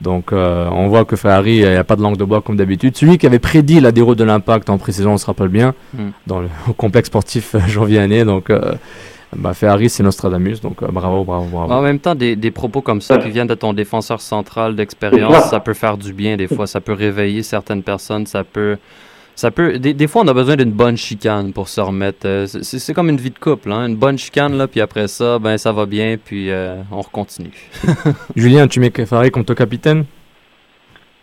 Donc 0.00 0.32
euh, 0.32 0.68
on 0.72 0.88
voit 0.88 1.04
que 1.04 1.16
Ferrari, 1.16 1.56
il 1.56 1.68
n'y 1.68 1.76
a 1.76 1.84
pas 1.84 1.96
de 1.96 2.02
langue 2.02 2.16
de 2.16 2.24
bois 2.24 2.40
comme 2.40 2.56
d'habitude. 2.56 2.96
Celui 2.96 3.18
qui 3.18 3.26
avait 3.26 3.38
prédit 3.40 3.80
la 3.80 3.90
déroute 3.92 4.18
de 4.18 4.24
l'impact 4.24 4.70
en 4.70 4.78
pré-saison, 4.78 5.12
on 5.12 5.18
se 5.18 5.26
rappelle 5.26 5.48
bien, 5.48 5.74
Mm. 5.94 5.98
dans 6.26 6.40
le 6.40 6.48
au 6.68 6.72
complexe 6.72 7.08
sportif 7.08 7.54
euh, 7.54 7.60
janvier-année. 7.66 8.24
Donc 8.24 8.50
euh, 8.50 8.74
bah, 9.36 9.54
Ferrari, 9.54 9.88
c'est 9.88 10.02
Nostradamus. 10.02 10.60
Donc 10.60 10.82
euh, 10.82 10.88
bravo, 10.90 11.24
bravo, 11.24 11.46
bravo. 11.46 11.72
En 11.72 11.82
même 11.82 11.98
temps, 11.98 12.14
des, 12.14 12.36
des 12.36 12.50
propos 12.50 12.80
comme 12.80 13.00
ça 13.00 13.18
qui 13.18 13.30
viennent 13.30 13.46
de 13.48 13.54
ton 13.54 13.72
défenseur 13.72 14.20
central 14.20 14.74
d'expérience, 14.76 15.48
ça 15.50 15.60
peut 15.60 15.74
faire 15.74 15.96
du 15.96 16.12
bien 16.12 16.36
des 16.36 16.46
fois. 16.48 16.66
Ça 16.66 16.80
peut 16.80 16.92
réveiller 16.92 17.42
certaines 17.42 17.82
personnes. 17.82 18.26
Ça 18.26 18.42
peut. 18.44 18.76
Ça 19.40 19.52
peut 19.52 19.78
des, 19.78 19.94
des 19.94 20.08
fois, 20.08 20.22
on 20.24 20.26
a 20.26 20.34
besoin 20.34 20.56
d'une 20.56 20.72
bonne 20.72 20.96
chicane 20.96 21.52
pour 21.52 21.68
se 21.68 21.80
remettre. 21.80 22.26
euh, 22.26 22.46
c'est 22.46 22.80
c'est 22.80 22.92
comme 22.92 23.08
une 23.08 23.18
vie 23.18 23.30
de 23.30 23.38
couple, 23.38 23.70
hein? 23.70 23.86
une 23.86 23.94
bonne 23.94 24.18
chicane, 24.18 24.58
là, 24.58 24.66
puis 24.66 24.80
après 24.80 25.06
ça, 25.06 25.38
ben 25.38 25.56
ça 25.56 25.70
va 25.70 25.86
bien, 25.86 26.16
puis 26.22 26.50
euh, 26.50 26.74
on 26.90 27.02
continue. 27.04 27.52
Julien, 28.34 28.66
tu 28.66 28.80
mets 28.80 28.90
Ferrari 28.90 29.30
comme 29.30 29.44
ton 29.44 29.54
capitaine? 29.54 30.06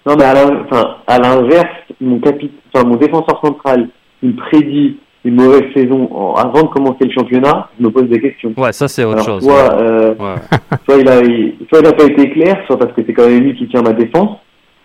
Non, 0.06 0.16
mais 0.18 0.24
à 0.24 0.34
l'in- 0.34 0.64
enfin, 0.64 0.96
à 1.08 1.20
l'inverse, 1.20 1.76
mon, 2.00 2.20
capi- 2.20 2.52
enfin, 2.74 2.88
mon 2.88 2.96
défenseur 2.96 3.42
central, 3.44 3.90
il 4.24 4.34
prédit 4.38 4.96
une 5.26 5.36
mauvaise 5.36 5.74
saison 5.74 6.08
en- 6.16 6.36
avant 6.36 6.62
de 6.64 6.68
commencer 6.70 7.04
le 7.04 7.12
championnat, 7.12 7.68
je 7.78 7.84
me 7.86 7.92
pose 7.92 8.08
des 8.08 8.22
questions. 8.22 8.54
Ouais, 8.56 8.72
ça 8.72 8.88
c'est 8.88 9.04
autre 9.04 9.16
Alors, 9.24 9.42
chose. 9.42 9.44
soit, 9.44 9.74
euh, 9.82 10.16
Ouais. 10.16 10.36
soit 10.86 10.98
il 11.02 11.10
a, 11.10 11.20
il- 11.22 11.56
soit 11.68 11.80
il 11.82 11.88
a 11.88 11.92
pas 11.92 12.06
été 12.06 12.30
clair, 12.30 12.64
soit 12.68 12.80
parce 12.80 12.94
que 12.94 13.02
c'est 13.06 13.12
quand 13.14 13.28
même 13.28 13.44
lui 13.44 13.58
qui 13.58 13.68
tient 13.68 13.82
ma 13.82 13.92
défense. 13.92 14.38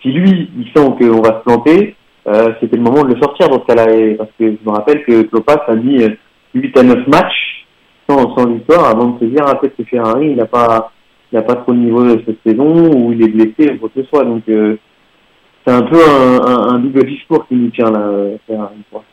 Si 0.03 0.09
lui, 0.11 0.51
il 0.59 0.65
sent 0.75 0.89
qu'on 0.99 1.21
va 1.21 1.39
se 1.39 1.45
planter, 1.45 1.95
euh, 2.27 2.53
c'était 2.61 2.77
le 2.77 2.83
moment 2.83 3.03
de 3.05 3.15
le 3.15 3.21
sortir 3.21 3.49
dans 3.49 3.61
ce 3.61 3.67
cas-là. 3.67 3.87
Parce 4.19 4.31
que 4.39 4.51
je 4.51 4.69
me 4.69 4.71
rappelle 4.71 5.05
que 5.05 5.23
Klopas 5.23 5.65
a 5.67 5.75
mis 5.75 6.03
euh, 6.03 6.11
8 6.55 6.79
à 6.79 6.83
9 6.83 7.07
matchs 7.07 7.67
sans, 8.09 8.47
victoire 8.49 8.87
avant 8.87 9.11
de 9.11 9.21
se 9.21 9.25
dire, 9.27 9.45
ah, 9.47 9.55
peut-être 9.55 9.77
que 9.77 9.85
Ferrari, 9.85 10.35
n'a 10.35 10.47
pas, 10.47 10.93
il 11.33 11.41
pas 11.43 11.55
trop 11.55 11.73
de 11.73 11.79
niveau 11.79 12.09
cette 12.27 12.39
saison, 12.45 12.93
ou 12.93 13.13
il 13.13 13.23
est 13.23 13.29
blessé, 13.29 13.73
ou 13.73 13.79
quoi 13.79 13.89
que 13.95 14.03
ce 14.03 14.09
soit. 14.09 14.25
Donc, 14.25 14.43
euh, 14.49 14.77
c'est 15.65 15.73
un 15.73 15.83
peu 15.83 15.99
un, 16.03 16.79
double 16.81 17.07
discours 17.07 17.47
qui 17.47 17.55
nous 17.55 17.71
tient 17.71 17.91
là, 17.91 18.01
euh, 18.01 18.37
Ferrari. 18.47 18.75
quoi. 18.91 19.05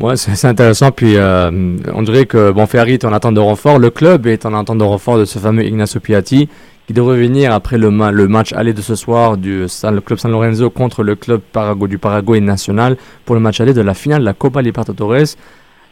Ouais, 0.00 0.16
c'est 0.16 0.48
intéressant. 0.48 0.90
Puis 0.90 1.16
on 1.18 2.02
dirait 2.02 2.26
que 2.26 2.50
bon, 2.50 2.66
Ferrari 2.66 2.94
est 2.94 3.04
en 3.04 3.12
attente 3.12 3.34
de 3.34 3.40
renfort. 3.40 3.78
Le 3.78 3.90
club 3.90 4.26
est 4.26 4.44
en 4.44 4.52
attente 4.54 4.78
de 4.78 4.84
renfort 4.84 5.18
de 5.18 5.24
ce 5.24 5.38
fameux 5.38 5.64
Ignacio 5.64 6.00
Piatti 6.00 6.48
qui 6.86 6.92
devrait 6.92 7.16
venir 7.18 7.52
après 7.52 7.78
le, 7.78 7.90
ma- 7.90 8.10
le 8.12 8.28
match 8.28 8.52
aller 8.52 8.72
de 8.72 8.82
ce 8.82 8.94
soir 8.94 9.36
du 9.36 9.64
San- 9.68 9.94
le 9.94 10.00
club 10.00 10.18
San 10.18 10.30
Lorenzo 10.30 10.68
contre 10.70 11.02
le 11.02 11.14
club 11.14 11.40
Parago 11.52 11.86
du 11.86 11.98
Paraguay 11.98 12.40
national 12.40 12.96
pour 13.24 13.34
le 13.34 13.40
match 13.40 13.60
aller 13.60 13.72
de 13.74 13.80
la 13.80 13.94
finale 13.94 14.20
de 14.20 14.26
la 14.26 14.34
Copa 14.34 14.60
Libertadores. 14.62 15.36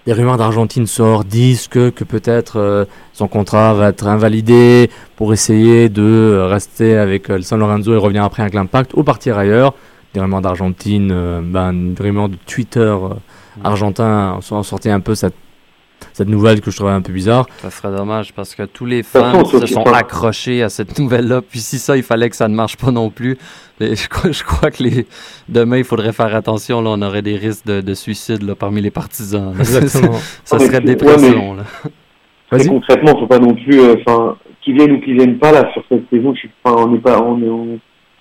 des 0.07 0.13
rumeurs 0.13 0.37
d'Argentine 0.37 0.87
sortent, 0.87 1.29
disent 1.29 1.69
que, 1.69 1.91
que 1.91 2.03
peut-être 2.05 2.59
euh, 2.59 2.85
son 3.13 3.29
contrat 3.29 3.73
va 3.73 3.89
être 3.91 4.07
invalidé 4.07 4.91
pour 5.17 5.33
essayer 5.33 5.89
de 5.89 6.45
rester 6.51 6.97
avec 6.99 7.29
le 7.29 7.43
San 7.43 7.59
Lorenzo 7.61 7.95
et 7.95 7.97
revenir 7.97 8.25
après 8.25 8.43
avec 8.43 8.55
l'Impact 8.55 8.93
ou 8.95 9.05
partir 9.05 9.39
ailleurs. 9.39 9.75
Des 10.13 10.21
rumeurs 10.21 10.43
d'Argentine, 10.43 11.09
ben, 11.45 11.73
des 11.95 12.03
rumeurs 12.03 12.29
de 12.29 12.37
Twitter 12.47 12.95
argentin 13.65 14.39
ont 14.51 14.63
sorti 14.63 14.91
un 14.91 15.01
peu 15.01 15.15
cette 15.15 15.35
cette 16.13 16.29
nouvelle 16.29 16.61
que 16.61 16.71
je 16.71 16.77
trouvais 16.77 16.93
un 16.93 17.03
peu 17.03 17.13
bizarre. 17.13 17.47
Ça 17.59 17.71
serait 17.71 17.95
dommage 17.97 18.33
parce 18.33 18.55
que 18.55 18.63
tous 18.65 18.87
les 18.87 19.03
fans 19.03 19.45
se 19.45 19.67
sont 19.67 19.85
accrochés 19.85 20.63
à 20.63 20.69
cette 20.69 20.99
nouvelle-là. 20.99 21.43
Puis 21.43 21.61
si 21.61 21.79
ça, 21.79 21.97
il 21.97 22.03
fallait 22.03 22.31
que 22.31 22.37
ça 22.37 22.49
ne 22.49 22.55
marche 22.55 22.77
pas 22.77 22.91
non 22.91 23.11
plus. 23.11 23.39
je, 23.81 24.09
crois, 24.09 24.31
je 24.31 24.45
crois 24.45 24.71
que 24.71 24.83
les... 24.83 25.07
demain, 25.49 25.79
il 25.79 25.85
faudrait 25.85 26.13
faire 26.13 26.35
attention. 26.35 26.81
Là, 26.83 26.91
on 26.93 27.03
aurait 27.03 27.23
des 27.23 27.37
risques 27.37 27.67
de, 27.67 27.95
suicide 27.95 28.43
là, 28.43 28.55
parmi 28.55 28.81
les 28.81 28.91
partisans. 28.91 29.55
Exactement. 29.59 30.19
ça, 30.45 30.59
serait 30.59 30.81
dépression. 30.81 31.57
Ouais, 32.53 32.67
concrètement, 32.67 33.19
faut 33.19 33.27
pas 33.27 33.39
non 33.39 33.55
plus, 33.55 33.81
euh, 33.81 33.95
enfin, 34.07 34.37
qui 34.61 34.73
viennent 34.73 34.93
ou 34.93 35.01
qui 35.01 35.15
viennent 35.15 35.39
pas 35.39 35.53
là 35.53 35.71
sur 35.73 35.83
cette 35.91 36.09
saison. 36.11 36.35
Je 36.35 36.41
suis, 36.41 36.51
on 36.65 36.89
n'est 36.89 36.99
pas, 36.99 37.21
on 37.23 37.41
est, 37.41 37.79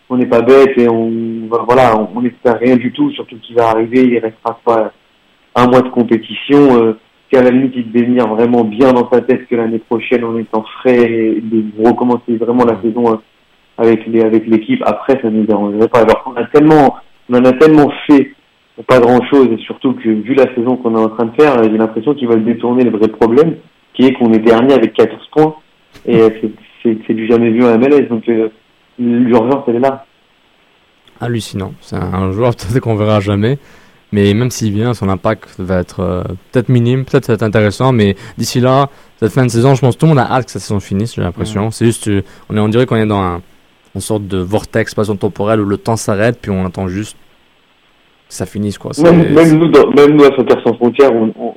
on 0.09 0.17
n'est 0.17 0.25
pas 0.25 0.41
bête 0.41 0.77
et 0.77 0.87
on, 0.87 1.47
voilà, 1.65 1.97
on 2.15 2.21
n'espère 2.21 2.59
rien 2.59 2.77
du 2.77 2.91
tout. 2.91 3.11
Surtout 3.11 3.37
qu'il 3.39 3.55
va 3.55 3.69
arriver, 3.69 4.03
il 4.03 4.19
restera 4.19 4.59
pas 4.63 4.93
un 5.55 5.67
mois 5.67 5.81
de 5.81 5.89
compétition. 5.89 6.81
Euh, 6.81 6.97
qu'à 7.31 7.41
la 7.41 7.49
limite 7.49 7.73
il 7.75 7.91
devait 7.91 8.05
venir 8.05 8.27
vraiment 8.27 8.63
bien 8.63 8.91
dans 8.91 9.09
sa 9.09 9.21
tête 9.21 9.47
que 9.47 9.55
l'année 9.55 9.79
prochaine 9.79 10.23
en 10.23 10.37
étant 10.37 10.63
frais 10.79 11.09
et 11.09 11.41
de 11.41 11.63
recommencer 11.83 12.35
vraiment 12.35 12.65
la 12.65 12.79
saison 12.81 13.13
euh, 13.13 13.17
avec 13.77 14.05
les 14.05 14.21
avec 14.21 14.45
l'équipe 14.47 14.83
après 14.85 15.19
ça 15.21 15.29
ne 15.29 15.39
nous 15.39 15.45
dérangerait 15.45 15.87
pas. 15.87 16.01
Alors 16.01 16.23
qu'on 16.23 16.35
a 16.35 16.43
tellement 16.45 16.97
on 17.29 17.35
en 17.35 17.45
a 17.45 17.53
tellement 17.53 17.91
fait 18.07 18.33
pas 18.87 18.99
grand 18.99 19.23
chose 19.29 19.47
et 19.51 19.57
surtout 19.63 19.93
que 19.93 20.09
vu 20.09 20.33
la 20.33 20.53
saison 20.55 20.75
qu'on 20.75 20.95
est 20.95 20.99
en 20.99 21.09
train 21.09 21.25
de 21.25 21.41
faire 21.41 21.63
j'ai 21.63 21.77
l'impression 21.77 22.13
qu'ils 22.13 22.27
veulent 22.27 22.43
détourner 22.43 22.83
le 22.83 22.91
vrai 22.91 23.07
problème 23.07 23.55
qui 23.93 24.05
est 24.05 24.13
qu'on 24.13 24.33
est 24.33 24.39
dernier 24.39 24.73
avec 24.73 24.93
14 24.93 25.27
points 25.31 25.55
et 26.05 26.21
euh, 26.21 26.29
c'est 26.83 27.13
du 27.13 27.27
jamais 27.27 27.51
vu 27.51 27.63
en 27.63 27.77
MLS 27.77 28.07
donc 28.09 28.27
euh, 28.27 28.49
l'urgence 28.99 29.63
elle 29.67 29.77
est 29.77 29.79
là. 29.79 30.05
Hallucinant. 31.21 31.73
C'est 31.81 31.97
un 31.97 32.31
joueur 32.31 32.55
peut-être 32.55 32.79
qu'on 32.79 32.95
verra 32.95 33.19
jamais 33.19 33.59
mais 34.11 34.33
même 34.33 34.51
s'il 34.51 34.73
vient, 34.73 34.93
son 34.93 35.09
impact 35.09 35.55
va 35.59 35.79
être 35.79 36.01
euh, 36.01 36.23
peut-être 36.51 36.69
minime, 36.69 37.05
peut-être 37.05 37.25
ça 37.25 37.33
va 37.33 37.35
être 37.35 37.43
intéressant, 37.43 37.93
mais 37.93 38.15
d'ici 38.37 38.59
là, 38.59 38.89
cette 39.17 39.31
fin 39.31 39.45
de 39.45 39.49
saison, 39.49 39.75
je 39.75 39.81
pense 39.81 39.95
que 39.95 39.99
tout 39.99 40.05
le 40.05 40.09
monde 40.09 40.19
a 40.19 40.29
hâte 40.31 40.45
que 40.45 40.51
sa 40.51 40.59
saison 40.59 40.79
finisse, 40.79 41.15
j'ai 41.15 41.21
l'impression. 41.21 41.71
C'est 41.71 41.85
juste, 41.85 42.07
euh, 42.07 42.21
on, 42.49 42.57
est, 42.57 42.59
on 42.59 42.67
dirait 42.67 42.85
qu'on 42.85 42.97
est 42.97 43.05
dans 43.05 43.21
un, 43.21 43.41
une 43.95 44.01
sorte 44.01 44.27
de 44.27 44.37
vortex 44.37 44.91
spatio-temporel 44.91 45.61
où 45.61 45.65
le 45.65 45.77
temps 45.77 45.95
s'arrête, 45.95 46.39
puis 46.41 46.51
on 46.51 46.65
attend 46.65 46.87
juste 46.87 47.15
que 48.27 48.33
ça 48.33 48.45
finisse. 48.45 48.77
Quoi. 48.77 48.91
Même, 49.01 49.33
même, 49.33 49.57
nous, 49.57 49.71
même 49.95 50.15
nous, 50.15 50.23
à 50.23 50.35
Soccer 50.35 50.61
sans 50.65 50.73
frontières, 50.73 51.13
on, 51.13 51.33
on, 51.39 51.53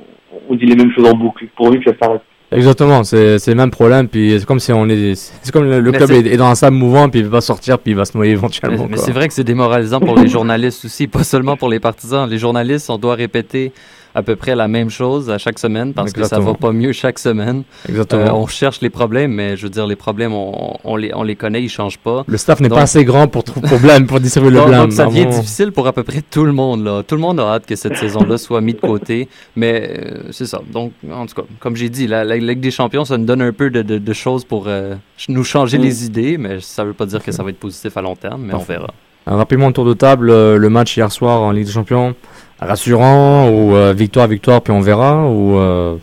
on, 0.49 0.55
dit 0.55 0.65
les 0.65 0.75
mêmes 0.75 0.91
choses 0.93 1.07
en 1.07 1.13
boucle, 1.15 1.45
pourvu 1.55 1.79
que 1.79 1.91
ça 1.91 1.97
s'arrête. 2.01 2.21
Exactement, 2.51 3.03
c'est 3.03 3.47
le 3.47 3.55
même 3.55 3.71
problème. 3.71 4.07
Puis 4.07 4.35
c'est 4.39 4.45
comme 4.45 4.59
si 4.59 4.71
on 4.71 4.87
est, 4.87 5.15
c'est 5.15 5.51
comme 5.51 5.69
le, 5.69 5.91
club 5.91 6.11
est, 6.11 6.37
dans 6.37 6.47
un 6.47 6.55
sable 6.55 6.77
mouvant, 6.77 7.09
puis 7.09 7.21
il 7.21 7.27
va 7.27 7.41
sortir, 7.41 7.79
puis 7.79 7.91
il 7.91 7.97
va 7.97 8.05
se 8.05 8.15
noyer 8.15 8.33
éventuellement. 8.33 8.87
Mais, 8.89 8.97
c'est 8.97 9.11
vrai 9.11 9.27
que 9.27 9.33
c'est 9.33 9.43
démoralisant 9.43 9.99
pour 9.99 10.15
les 10.17 10.27
journalistes 10.27 10.85
aussi, 10.85 11.07
pas 11.07 11.23
seulement 11.23 11.57
pour 11.57 11.69
les 11.69 11.79
partisans. 11.79 12.29
Les 12.29 12.37
journalistes, 12.37 12.89
on 12.89 12.97
doit 12.97 13.15
répéter 13.15 13.71
à 14.15 14.23
peu 14.23 14.37
près 14.37 14.55
la 14.55 14.69
même 14.69 14.89
chose 14.89 15.29
à 15.29 15.37
chaque 15.37 15.59
semaine 15.59 15.93
parce 15.93 16.13
que 16.13 16.23
ça 16.23 16.39
va 16.39 16.53
pas 16.53 16.71
mieux 16.71 16.93
chaque 16.93 17.19
semaine. 17.19 17.63
Exactement. 17.87 18.21
Euh, 18.21 18.31
on 18.31 18.47
cherche 18.47 18.79
les 18.79 18.89
problèmes, 18.89 19.33
mais 19.33 19.57
je 19.57 19.63
veux 19.63 19.69
dire, 19.69 19.85
les 19.85 19.97
problèmes, 19.97 20.33
on, 20.33 20.77
on 20.85 20.95
les, 20.95 21.13
on 21.13 21.23
les 21.23 21.35
connaît, 21.35 21.61
ils 21.61 21.69
changent 21.69 21.99
pas. 21.99 22.23
Le 22.25 22.37
staff 22.37 22.61
n'est 22.61 22.69
pas 22.69 22.83
assez 22.83 23.03
grand 23.03 23.27
pour 23.27 23.43
trouver 23.43 23.67
problème, 23.67 24.07
pour 24.07 24.21
distribuer 24.21 24.51
le 24.51 24.63
blâme. 24.63 24.83
Donc 24.83 24.93
ça 24.93 25.05
devient 25.05 25.25
difficile 25.25 25.73
pour 25.73 25.85
à 25.85 25.91
peu 25.91 26.03
près 26.03 26.21
tout 26.21 26.45
le 26.45 26.53
monde. 26.53 26.85
Là. 26.85 27.03
Tout 27.03 27.15
le 27.15 27.21
monde 27.21 27.41
a 27.41 27.43
hâte 27.43 27.65
que 27.65 27.75
cette 27.75 27.97
saison-là 27.97 28.37
soit 28.37 28.61
mise 28.61 28.75
de 28.75 28.79
côté, 28.79 29.27
mais 29.57 29.91
euh, 29.97 30.31
c'est 30.31 30.45
ça. 30.45 30.61
Donc, 30.71 30.93
en 31.11 31.25
tout 31.25 31.35
cas, 31.35 31.47
comme 31.59 31.75
j'ai 31.75 31.89
dit, 31.89 32.07
la, 32.07 32.23
Ligue 32.23 32.61
des 32.61 32.71
Champions, 32.71 33.03
ça 33.03 33.17
nous 33.17 33.25
donne 33.25 33.41
un 33.41 33.51
peu 33.51 33.69
de, 33.69 33.81
de, 33.81 34.13
choses 34.13 34.45
pour 34.45 34.65
euh, 34.67 34.95
nous 35.27 35.43
changer 35.43 35.77
les 35.77 36.03
mm. 36.03 36.05
idées, 36.05 36.37
mais 36.37 36.61
ça 36.61 36.85
veut 36.85 36.93
pas 36.93 37.05
dire 37.05 37.21
que 37.21 37.33
ça 37.33 37.43
va 37.43 37.49
être 37.49 37.59
positif 37.59 37.97
à 37.97 38.01
long 38.01 38.15
terme, 38.15 38.43
mais 38.45 38.53
on 38.53 38.59
verra. 38.59 38.93
rapidement, 39.25 39.67
un 39.67 39.71
tour 39.73 39.85
de 39.85 39.93
table, 39.93 40.27
le 40.27 40.69
match 40.69 40.95
hier 40.95 41.11
soir 41.11 41.41
en 41.41 41.51
Ligue 41.51 41.65
des 41.65 41.71
Champions 41.71 42.15
rassurant 42.59 43.49
ou 43.49 43.75
euh, 43.75 43.93
victoire 43.93 44.27
victoire 44.27 44.61
puis 44.61 44.73
on 44.73 44.79
verra 44.79 45.27
ou 45.29 45.57
euh, 45.57 45.97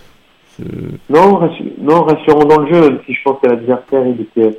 non 1.09 1.41
non 1.81 2.03
rassurant 2.03 2.45
dans 2.45 2.61
le 2.61 2.73
jeu 2.73 2.81
même 2.81 2.99
si 3.07 3.15
je 3.15 3.23
pense 3.25 3.39
que 3.43 3.49
l'adversaire 3.49 4.07
il 4.07 4.21
était 4.21 4.59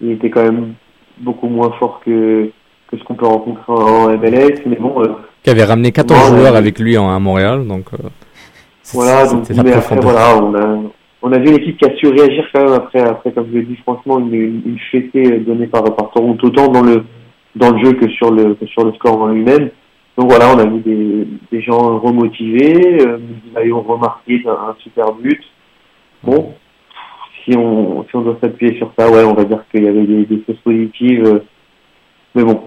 il 0.00 0.12
était 0.12 0.30
quand 0.30 0.42
même 0.42 0.74
beaucoup 1.18 1.48
moins 1.48 1.70
fort 1.78 2.00
que 2.04 2.50
que 2.90 2.96
ce 2.96 3.04
qu'on 3.04 3.14
peut 3.14 3.26
rencontrer 3.26 3.72
en 3.72 4.08
MLS 4.16 4.62
mais 4.66 4.76
bon 4.76 5.02
euh, 5.02 5.08
qui 5.42 5.50
avait 5.50 5.64
ramené 5.64 5.92
14 5.92 6.36
joueurs 6.36 6.56
avec 6.56 6.78
lui 6.78 6.96
en, 6.96 7.10
à 7.10 7.18
Montréal 7.18 7.66
donc 7.66 7.86
voilà 8.94 9.26
donc 9.26 9.48
mais 9.50 9.72
après 9.72 9.96
voilà 10.00 10.42
on 10.42 10.54
a 10.54 10.78
on 11.20 11.32
a 11.32 11.38
vu 11.38 11.48
une 11.48 11.56
équipe 11.56 11.76
qui 11.76 11.84
a 11.84 11.94
su 11.96 12.08
réagir 12.08 12.46
quand 12.54 12.64
même 12.64 12.72
après 12.72 13.00
après 13.00 13.32
comme 13.32 13.48
je 13.52 13.58
l'ai 13.58 13.64
dit 13.64 13.76
franchement 13.82 14.18
une, 14.18 14.32
une, 14.32 14.78
fêtée 14.90 15.40
donnée 15.40 15.66
par 15.66 15.84
par 15.94 16.10
Toronto 16.12 16.46
autant 16.46 16.68
dans 16.68 16.82
le 16.82 17.04
dans 17.54 17.70
le 17.70 17.84
jeu 17.84 17.92
que 17.92 18.08
sur 18.08 18.30
le 18.30 18.54
que 18.54 18.66
sur 18.66 18.84
le 18.84 18.92
score 18.94 19.20
en 19.20 19.28
lui-même 19.28 19.70
donc 20.18 20.30
voilà, 20.30 20.52
on 20.52 20.58
a 20.58 20.66
vu 20.66 20.80
des, 21.52 21.60
gens 21.60 22.00
remotivés, 22.00 23.06
euh, 23.06 23.72
ont 23.72 23.82
remarqué 23.82 24.42
un, 24.48 24.74
super 24.80 25.12
but. 25.12 25.40
Bon, 26.24 26.54
si 27.44 27.56
on, 27.56 28.02
si 28.02 28.16
on 28.16 28.22
doit 28.22 28.36
s'appuyer 28.42 28.76
sur 28.78 28.92
ça, 28.98 29.08
ouais, 29.08 29.22
on 29.22 29.34
va 29.34 29.44
dire 29.44 29.62
qu'il 29.70 29.84
y 29.84 29.88
avait 29.88 30.04
des, 30.04 30.24
des 30.24 30.42
choses 30.44 30.58
positives. 30.64 31.24
Euh, 31.24 31.44
mais 32.34 32.42
bon, 32.42 32.64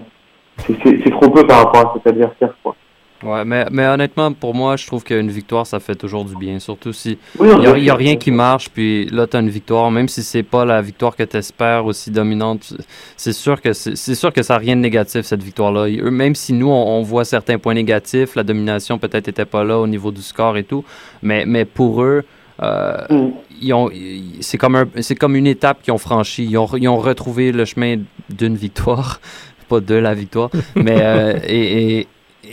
c'est 0.56 1.10
trop 1.10 1.28
peu 1.28 1.46
par 1.46 1.64
rapport 1.64 1.90
à 1.90 1.92
cet 1.92 2.06
adversaire, 2.06 2.54
quoi. 2.62 2.74
Ouais, 3.22 3.44
mais, 3.44 3.66
mais 3.70 3.86
honnêtement, 3.86 4.32
pour 4.32 4.54
moi, 4.54 4.76
je 4.76 4.86
trouve 4.86 5.04
qu'une 5.04 5.30
victoire, 5.30 5.66
ça 5.66 5.78
fait 5.80 5.94
toujours 5.94 6.24
du 6.24 6.36
bien. 6.36 6.58
Surtout 6.58 6.92
si 6.92 7.18
il 7.40 7.80
n'y 7.80 7.90
a, 7.90 7.94
rien 7.94 8.16
qui 8.16 8.30
marche, 8.30 8.68
puis 8.68 9.06
là, 9.06 9.26
tu 9.26 9.36
as 9.36 9.40
une 9.40 9.50
victoire, 9.50 9.90
même 9.90 10.08
si 10.08 10.22
c'est 10.22 10.42
pas 10.42 10.64
la 10.64 10.82
victoire 10.82 11.14
que 11.14 11.22
tu 11.22 11.36
espères 11.36 11.86
aussi 11.86 12.10
dominante, 12.10 12.74
c'est 13.16 13.32
sûr 13.32 13.60
que 13.60 13.72
c'est 13.72 14.14
sûr 14.14 14.32
que 14.32 14.42
ça 14.42 14.54
n'a 14.54 14.58
rien 14.58 14.76
de 14.76 14.80
négatif, 14.80 15.22
cette 15.22 15.42
victoire-là. 15.42 15.88
Même 16.10 16.34
si 16.34 16.52
nous, 16.52 16.68
on, 16.68 17.02
voit 17.02 17.24
certains 17.24 17.58
points 17.58 17.74
négatifs, 17.74 18.34
la 18.34 18.42
domination 18.42 18.98
peut-être 18.98 19.26
n'était 19.26 19.44
pas 19.44 19.64
là 19.64 19.78
au 19.78 19.86
niveau 19.86 20.10
du 20.10 20.22
score 20.22 20.56
et 20.56 20.64
tout, 20.64 20.84
mais, 21.22 21.44
mais 21.46 21.64
pour 21.64 22.02
eux, 22.02 22.24
euh, 22.62 23.06
mm. 23.10 24.40
c'est 24.40 24.58
comme, 24.58 24.76
un, 24.76 24.86
comme 25.18 25.36
une 25.36 25.46
étape 25.46 25.82
qu'ils 25.82 25.92
ont 25.92 25.98
franchie. 25.98 26.44
Ils 26.44 26.58
ont, 26.58 26.68
ils 26.76 26.88
ont 26.88 26.98
retrouvé 26.98 27.52
le 27.52 27.64
chemin 27.64 27.96
d'une 28.30 28.56
victoire, 28.56 29.20
pas 29.68 29.80
de 29.80 29.94
la 29.94 30.14
victoire, 30.14 30.50
mais 30.74 30.98
euh, 31.00 31.38
et 31.46 31.98
et 31.98 32.08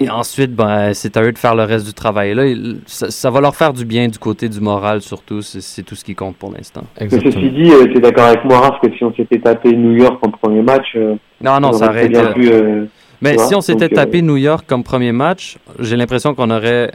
ensuite, 0.10 0.54
ben, 0.54 0.94
c'est 0.94 1.18
à 1.18 1.24
eux 1.24 1.32
de 1.32 1.38
faire 1.38 1.56
le 1.56 1.64
reste 1.64 1.86
du 1.86 1.94
travail. 1.94 2.34
Là, 2.34 2.44
ça, 2.86 3.30
va 3.30 3.42
leur 3.42 3.56
faire 3.56 3.74
du 3.74 3.86
bien 3.86 4.08
du 4.08 4.20
côté 4.20 4.48
du 4.48 4.60
moral, 4.60 5.02
surtout. 5.02 5.42
C'est 5.42 5.84
tout 5.84 5.96
ce 5.96 6.04
qui 6.04 6.16
compte 6.16 6.36
pour 6.38 6.52
l'instant. 6.52 6.84
Ceci 7.00 7.50
dit, 7.50 7.72
euh, 7.72 7.86
tu 7.86 7.98
es 7.98 8.00
d'accord 8.00 8.26
avec 8.26 8.44
moi, 8.46 8.60
Raph, 8.60 8.80
que 8.82 8.96
si 8.96 9.04
on 9.04 9.14
s'était 9.14 9.40
tapé 9.40 9.76
New 9.76 9.94
York 9.94 10.20
en 10.26 10.30
premier 10.30 10.62
match. 10.62 10.88
Euh, 10.96 11.16
non, 11.42 11.60
non, 11.60 11.74
ça 11.74 11.90
aurait 11.90 12.06
été. 12.06 12.20
Euh, 12.20 12.86
mais 13.22 13.38
si 13.38 13.56
on 13.56 13.62
s'était 13.62 13.90
tapé 13.90 14.22
New 14.22 14.38
York 14.38 14.66
comme 14.68 14.84
premier 14.84 15.12
match, 15.12 15.58
j'ai 15.80 15.98
l'impression 15.98 16.36
qu'on 16.36 16.52
aurait. 16.52 16.92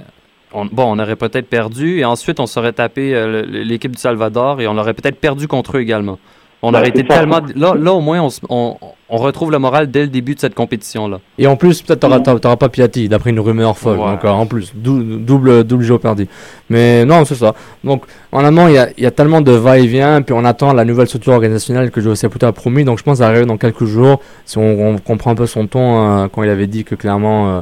bon, 0.52 0.84
on 0.96 0.98
aurait 0.98 1.16
peut-être 1.16 1.48
perdu 1.48 1.98
et 1.98 2.04
ensuite 2.04 2.40
on 2.40 2.46
serait 2.46 2.72
tapé 2.72 3.14
l'équipe 3.46 3.92
du 3.92 4.00
Salvador 4.00 4.60
et 4.60 4.68
on 4.68 4.78
aurait 4.78 4.94
peut-être 4.94 5.20
perdu 5.20 5.48
contre 5.48 5.76
eux 5.76 5.80
également. 5.80 6.18
On 6.66 6.72
aurait 6.72 6.88
été 6.88 7.04
tellement. 7.04 7.40
Là, 7.54 7.74
là, 7.78 7.92
au 7.92 8.00
moins, 8.00 8.26
on, 8.48 8.78
on, 9.10 9.16
retrouve 9.18 9.50
le 9.50 9.58
moral 9.58 9.90
dès 9.90 10.00
le 10.00 10.08
début 10.08 10.34
de 10.34 10.40
cette 10.40 10.54
compétition-là. 10.54 11.20
Et 11.36 11.46
en 11.46 11.56
plus, 11.56 11.82
peut-être 11.82 12.00
t'auras, 12.00 12.20
t'auras 12.20 12.56
pas 12.56 12.70
Piatti, 12.70 13.06
d'après 13.06 13.30
une 13.30 13.40
rumeur 13.40 13.76
folle. 13.76 13.98
Donc, 13.98 14.24
en 14.24 14.46
plus, 14.46 14.72
double, 14.74 15.64
double 15.64 15.84
jeu 15.84 15.98
perdu. 15.98 16.26
Mais 16.70 17.04
non, 17.04 17.26
c'est 17.26 17.34
ça. 17.34 17.54
Donc, 17.84 18.04
en 18.32 18.42
amont, 18.42 18.68
il 18.68 18.74
y 18.74 18.78
a, 18.78 18.88
y 18.96 19.04
a, 19.04 19.10
tellement 19.10 19.42
de 19.42 19.52
va-et-vient, 19.52 20.22
puis 20.22 20.34
on 20.34 20.44
attend 20.46 20.72
la 20.72 20.86
nouvelle 20.86 21.06
structure 21.06 21.34
organisationnelle 21.34 21.90
que 21.90 22.00
José 22.00 22.30
Puta 22.30 22.48
a 22.48 22.52
promis. 22.52 22.84
Donc, 22.84 22.98
je 22.98 23.04
pense 23.04 23.18
que 23.18 23.24
ça 23.24 23.28
arrive 23.28 23.44
dans 23.44 23.58
quelques 23.58 23.84
jours. 23.84 24.20
Si 24.46 24.56
on, 24.56 24.96
comprend 24.96 25.32
un 25.32 25.34
peu 25.34 25.46
son 25.46 25.66
ton, 25.66 26.22
euh, 26.22 26.28
quand 26.28 26.42
il 26.42 26.48
avait 26.48 26.66
dit 26.66 26.84
que 26.84 26.94
clairement. 26.94 27.58
Euh, 27.58 27.60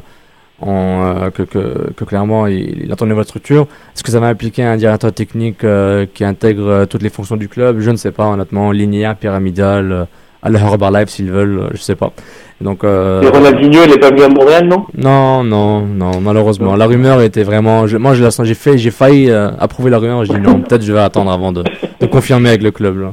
euh, 0.65 1.31
que, 1.31 1.43
que, 1.43 1.93
que, 1.97 2.05
clairement 2.05 2.47
il, 2.47 2.85
il, 2.85 2.95
une 3.01 3.09
nouvelle 3.09 3.25
structure. 3.25 3.67
Est-ce 3.95 4.03
que 4.05 4.11
ça 4.13 4.21
va 4.21 4.29
impliquer 4.29 4.63
un 4.63 4.77
directeur 4.77 5.13
technique 5.13 5.65
euh, 5.65 6.07
qui 6.13 6.25
intègre 6.25 6.69
euh, 6.69 6.87
toutes 6.87 7.03
les 7.03 7.11
fonctions 7.11 7.37
du 7.37 7.49
club? 7.49 7.81
Je 7.81 7.91
ne 7.91 7.97
sais 7.97 8.13
pas, 8.13 8.27
honnêtement. 8.27 8.71
Linéaire, 8.71 9.17
pyramidal, 9.17 10.07
à 10.43 10.51
la 10.51 10.61
Herbalife 10.61 11.09
s'ils 11.09 11.31
veulent, 11.31 11.71
je 11.73 11.79
sais 11.79 11.97
pas. 11.97 12.13
Donc, 12.61 12.85
euh, 12.85 13.23
Et 13.23 13.29
Ronaldinho, 13.29 13.81
il 13.87 13.93
est 13.93 13.99
pas 13.99 14.11
venu 14.11 14.23
à 14.23 14.29
Montréal, 14.29 14.69
non? 14.69 14.87
Non, 14.97 15.43
non, 15.43 15.81
non, 15.81 16.21
malheureusement. 16.21 16.77
La 16.77 16.87
rumeur 16.87 17.21
était 17.23 17.43
vraiment. 17.43 17.87
moi, 17.99 18.15
j'ai 18.15 18.55
fait, 18.55 18.79
j'ai 18.79 18.93
failli 18.93 19.31
approuver 19.33 19.91
la 19.91 19.99
rumeur. 19.99 20.25
J'ai 20.25 20.35
dit 20.35 20.41
non, 20.41 20.61
peut-être 20.61 20.83
je 20.83 20.93
vais 20.93 21.01
attendre 21.01 21.33
avant 21.33 21.51
de, 21.51 21.65
de 22.01 22.07
confirmer 22.07 22.51
avec 22.51 22.63
le 22.63 22.71
club. 22.71 23.13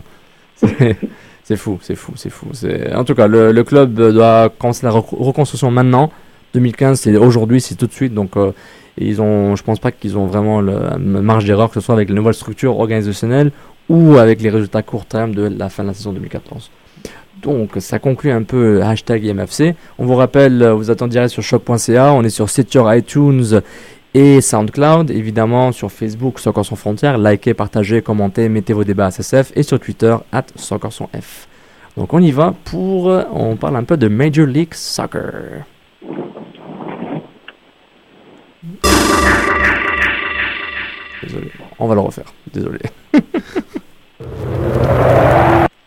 C'est 1.49 1.57
fou, 1.57 1.79
c'est 1.81 1.95
fou, 1.95 2.11
c'est 2.13 2.29
fou. 2.29 2.45
En 2.93 3.03
tout 3.03 3.15
cas, 3.15 3.25
le, 3.25 3.51
le, 3.51 3.63
club 3.63 3.91
doit 3.95 4.49
commencer 4.59 4.85
la 4.85 4.91
reconstruction 4.91 5.71
maintenant. 5.71 6.11
2015, 6.53 6.99
c'est 7.01 7.15
aujourd'hui, 7.17 7.61
c'est 7.61 7.75
tout 7.75 7.87
de 7.87 7.91
suite. 7.93 8.13
Donc, 8.13 8.37
euh, 8.37 8.51
ils 8.97 9.21
ont, 9.21 9.55
je 9.55 9.63
pense 9.63 9.79
pas 9.79 9.91
qu'ils 9.91 10.17
ont 10.17 10.25
vraiment 10.25 10.61
le, 10.61 10.97
marge 10.97 11.45
d'erreur, 11.45 11.69
que 11.69 11.75
ce 11.75 11.81
soit 11.81 11.95
avec 11.95 12.09
les 12.09 12.15
nouvelles 12.15 12.33
structures 12.33 12.79
organisationnelles 12.79 13.51
ou 13.87 14.17
avec 14.17 14.41
les 14.41 14.49
résultats 14.49 14.83
court 14.83 15.05
terme 15.05 15.33
de 15.33 15.43
la 15.43 15.69
fin 15.69 15.83
de 15.83 15.89
la 15.89 15.93
saison 15.93 16.13
2014. 16.13 16.69
Donc, 17.41 17.71
ça 17.79 17.99
conclut 17.99 18.31
un 18.31 18.43
peu 18.43 18.83
hashtag 18.83 19.23
IMFC. 19.23 19.75
On 19.97 20.05
vous 20.05 20.15
rappelle, 20.15 20.67
vous 20.69 20.91
attendirez 20.91 21.29
sur 21.29 21.41
shop.ca. 21.41 22.13
On 22.13 22.23
est 22.23 22.29
sur 22.29 22.49
Stitcher, 22.49 22.83
iTunes 22.87 23.61
et 24.13 24.41
SoundCloud, 24.41 25.11
évidemment 25.11 25.71
sur 25.71 25.91
Facebook 25.91 26.39
Soccer 26.39 26.65
sans 26.65 26.75
frontières, 26.75 27.17
likez, 27.17 27.53
partagez, 27.53 28.01
commentez, 28.01 28.49
mettez 28.49 28.73
vos 28.73 28.83
débats 28.83 29.07
à 29.07 29.11
SSF 29.11 29.51
et 29.55 29.63
sur 29.63 29.79
Twitter 29.79 30.15
at 30.31 30.45
Soccer 30.55 30.91
F. 30.91 31.47
Donc 31.95 32.13
on 32.13 32.19
y 32.19 32.31
va 32.31 32.53
pour, 32.65 33.07
on 33.33 33.55
parle 33.55 33.75
un 33.75 33.83
peu 33.83 33.97
de 33.97 34.07
Major 34.07 34.47
League 34.47 34.73
Soccer. 34.73 35.63
Désolé, 41.23 41.51
on 41.77 41.87
va 41.87 41.95
le 41.95 42.01
refaire, 42.01 42.33
désolé. 42.53 42.79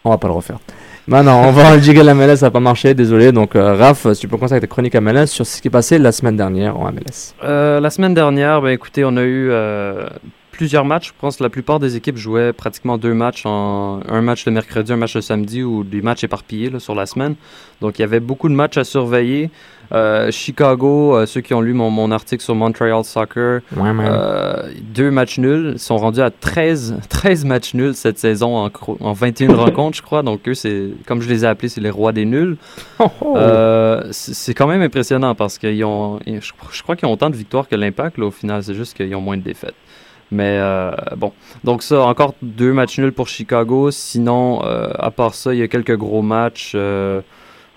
on 0.05 0.11
va 0.11 0.19
pas 0.19 0.29
le 0.29 0.35
refaire. 0.35 0.59
Maintenant, 1.09 1.49
on 1.49 1.51
va 1.51 1.75
le 1.75 1.83
jiggle 1.83 2.09
MLS, 2.15 2.37
ça 2.37 2.47
n'a 2.47 2.51
pas 2.53 2.61
marché, 2.61 2.95
désolé. 2.95 3.33
Donc, 3.33 3.57
euh, 3.57 3.75
Raph, 3.75 4.07
tu 4.19 4.29
peux 4.29 4.37
avec 4.37 4.61
ta 4.61 4.67
chronique 4.69 4.95
MLS 4.95 5.27
sur 5.27 5.45
ce 5.45 5.61
qui 5.61 5.67
est 5.67 5.71
passé 5.71 5.99
la 5.99 6.13
semaine 6.13 6.37
dernière 6.37 6.79
en 6.79 6.93
MLS. 6.93 7.35
Euh, 7.43 7.81
la 7.81 7.91
semaine 7.91 8.15
dernière, 8.15 8.63
ben, 8.63 8.69
écoutez, 8.69 9.05
on 9.05 9.17
a 9.17 9.23
eu 9.23 9.51
euh, 9.51 10.07
plusieurs 10.53 10.85
matchs. 10.85 11.09
Je 11.09 11.13
pense 11.19 11.39
que 11.39 11.43
la 11.43 11.51
plupart 11.51 11.81
des 11.81 11.97
équipes 11.97 12.17
jouaient 12.17 12.53
pratiquement 12.53 12.99
deux 12.99 13.15
matchs, 13.15 13.45
en, 13.47 13.99
un 14.09 14.21
match 14.21 14.47
le 14.47 14.53
mercredi, 14.53 14.93
un 14.93 14.97
match 14.97 15.17
le 15.17 15.23
samedi, 15.23 15.65
ou 15.65 15.83
des 15.83 16.03
matchs 16.03 16.23
éparpillés 16.23 16.71
sur 16.79 16.95
la 16.95 17.07
semaine. 17.07 17.35
Donc, 17.81 17.99
il 17.99 18.03
y 18.03 18.05
avait 18.05 18.21
beaucoup 18.21 18.49
de 18.49 18.55
matchs 18.55 18.77
à 18.77 18.85
surveiller. 18.85 19.51
Euh, 19.93 20.31
Chicago, 20.31 21.17
euh, 21.17 21.27
ceux 21.27 21.43
qui 21.43 21.53
ont 21.55 21.61
lu 21.61 21.75
mon, 21.75 21.91
mon, 21.91 22.11
article 22.11 22.43
sur 22.43 22.55
Montreal 22.55 23.05
Soccer, 23.05 23.61
ouais, 23.77 23.91
euh, 24.01 24.73
deux 24.81 25.11
matchs 25.11 25.39
nuls, 25.39 25.79
sont 25.79 25.97
rendus 25.97 26.23
à 26.23 26.31
13, 26.31 26.97
13 27.09 27.45
matchs 27.47 27.75
nuls 27.75 27.95
cette 27.95 28.19
saison 28.19 28.57
en, 28.57 28.71
en 29.01 29.13
21 29.13 29.55
rencontres, 29.55 29.99
je 29.99 30.03
crois. 30.03 30.23
Donc 30.23 30.49
eux, 30.49 30.55
c'est 30.55 30.91
comme 31.07 31.21
je 31.21 31.29
les 31.29 31.45
ai 31.45 31.49
appelés, 31.49 31.69
c'est 31.69 31.81
les 31.81 31.91
rois 31.91 32.13
des 32.13 32.25
nuls. 32.25 32.57
Oh, 32.99 33.07
oh. 33.21 33.37
c'est 34.13 34.55
quand 34.55 34.67
même 34.67 34.83
impressionnant 34.83 35.35
parce 35.35 35.59
qu'ils 35.59 35.85
ont, 35.85 36.21
je, 36.27 36.53
je 36.71 36.83
crois 36.83 36.97
qu'ils 36.97 37.09
ont 37.09 37.13
autant 37.13 37.31
de 37.31 37.37
victoires 37.37 37.69
que 37.69 37.75
l'Impact. 37.77 38.19
Au 38.19 38.31
final, 38.31 38.63
c'est 38.63 38.75
juste 38.75 38.97
qu'ils 38.97 39.15
ont 39.15 39.21
moins 39.21 39.37
de 39.37 39.43
défaites. 39.43 39.75
Mais 40.33 40.57
euh, 40.59 40.93
bon, 41.15 41.33
donc 41.63 41.83
ça, 41.83 42.01
encore 42.01 42.35
deux 42.41 42.73
matchs 42.73 42.99
nuls 42.99 43.13
pour 43.13 43.29
Chicago. 43.29 43.91
Sinon, 43.91 44.65
euh, 44.65 44.89
à 44.99 45.11
part 45.11 45.35
ça, 45.35 45.53
il 45.53 45.61
y 45.61 45.63
a 45.63 45.69
quelques 45.69 45.97
gros 45.97 46.23
matchs. 46.23 46.73
Euh, 46.75 47.21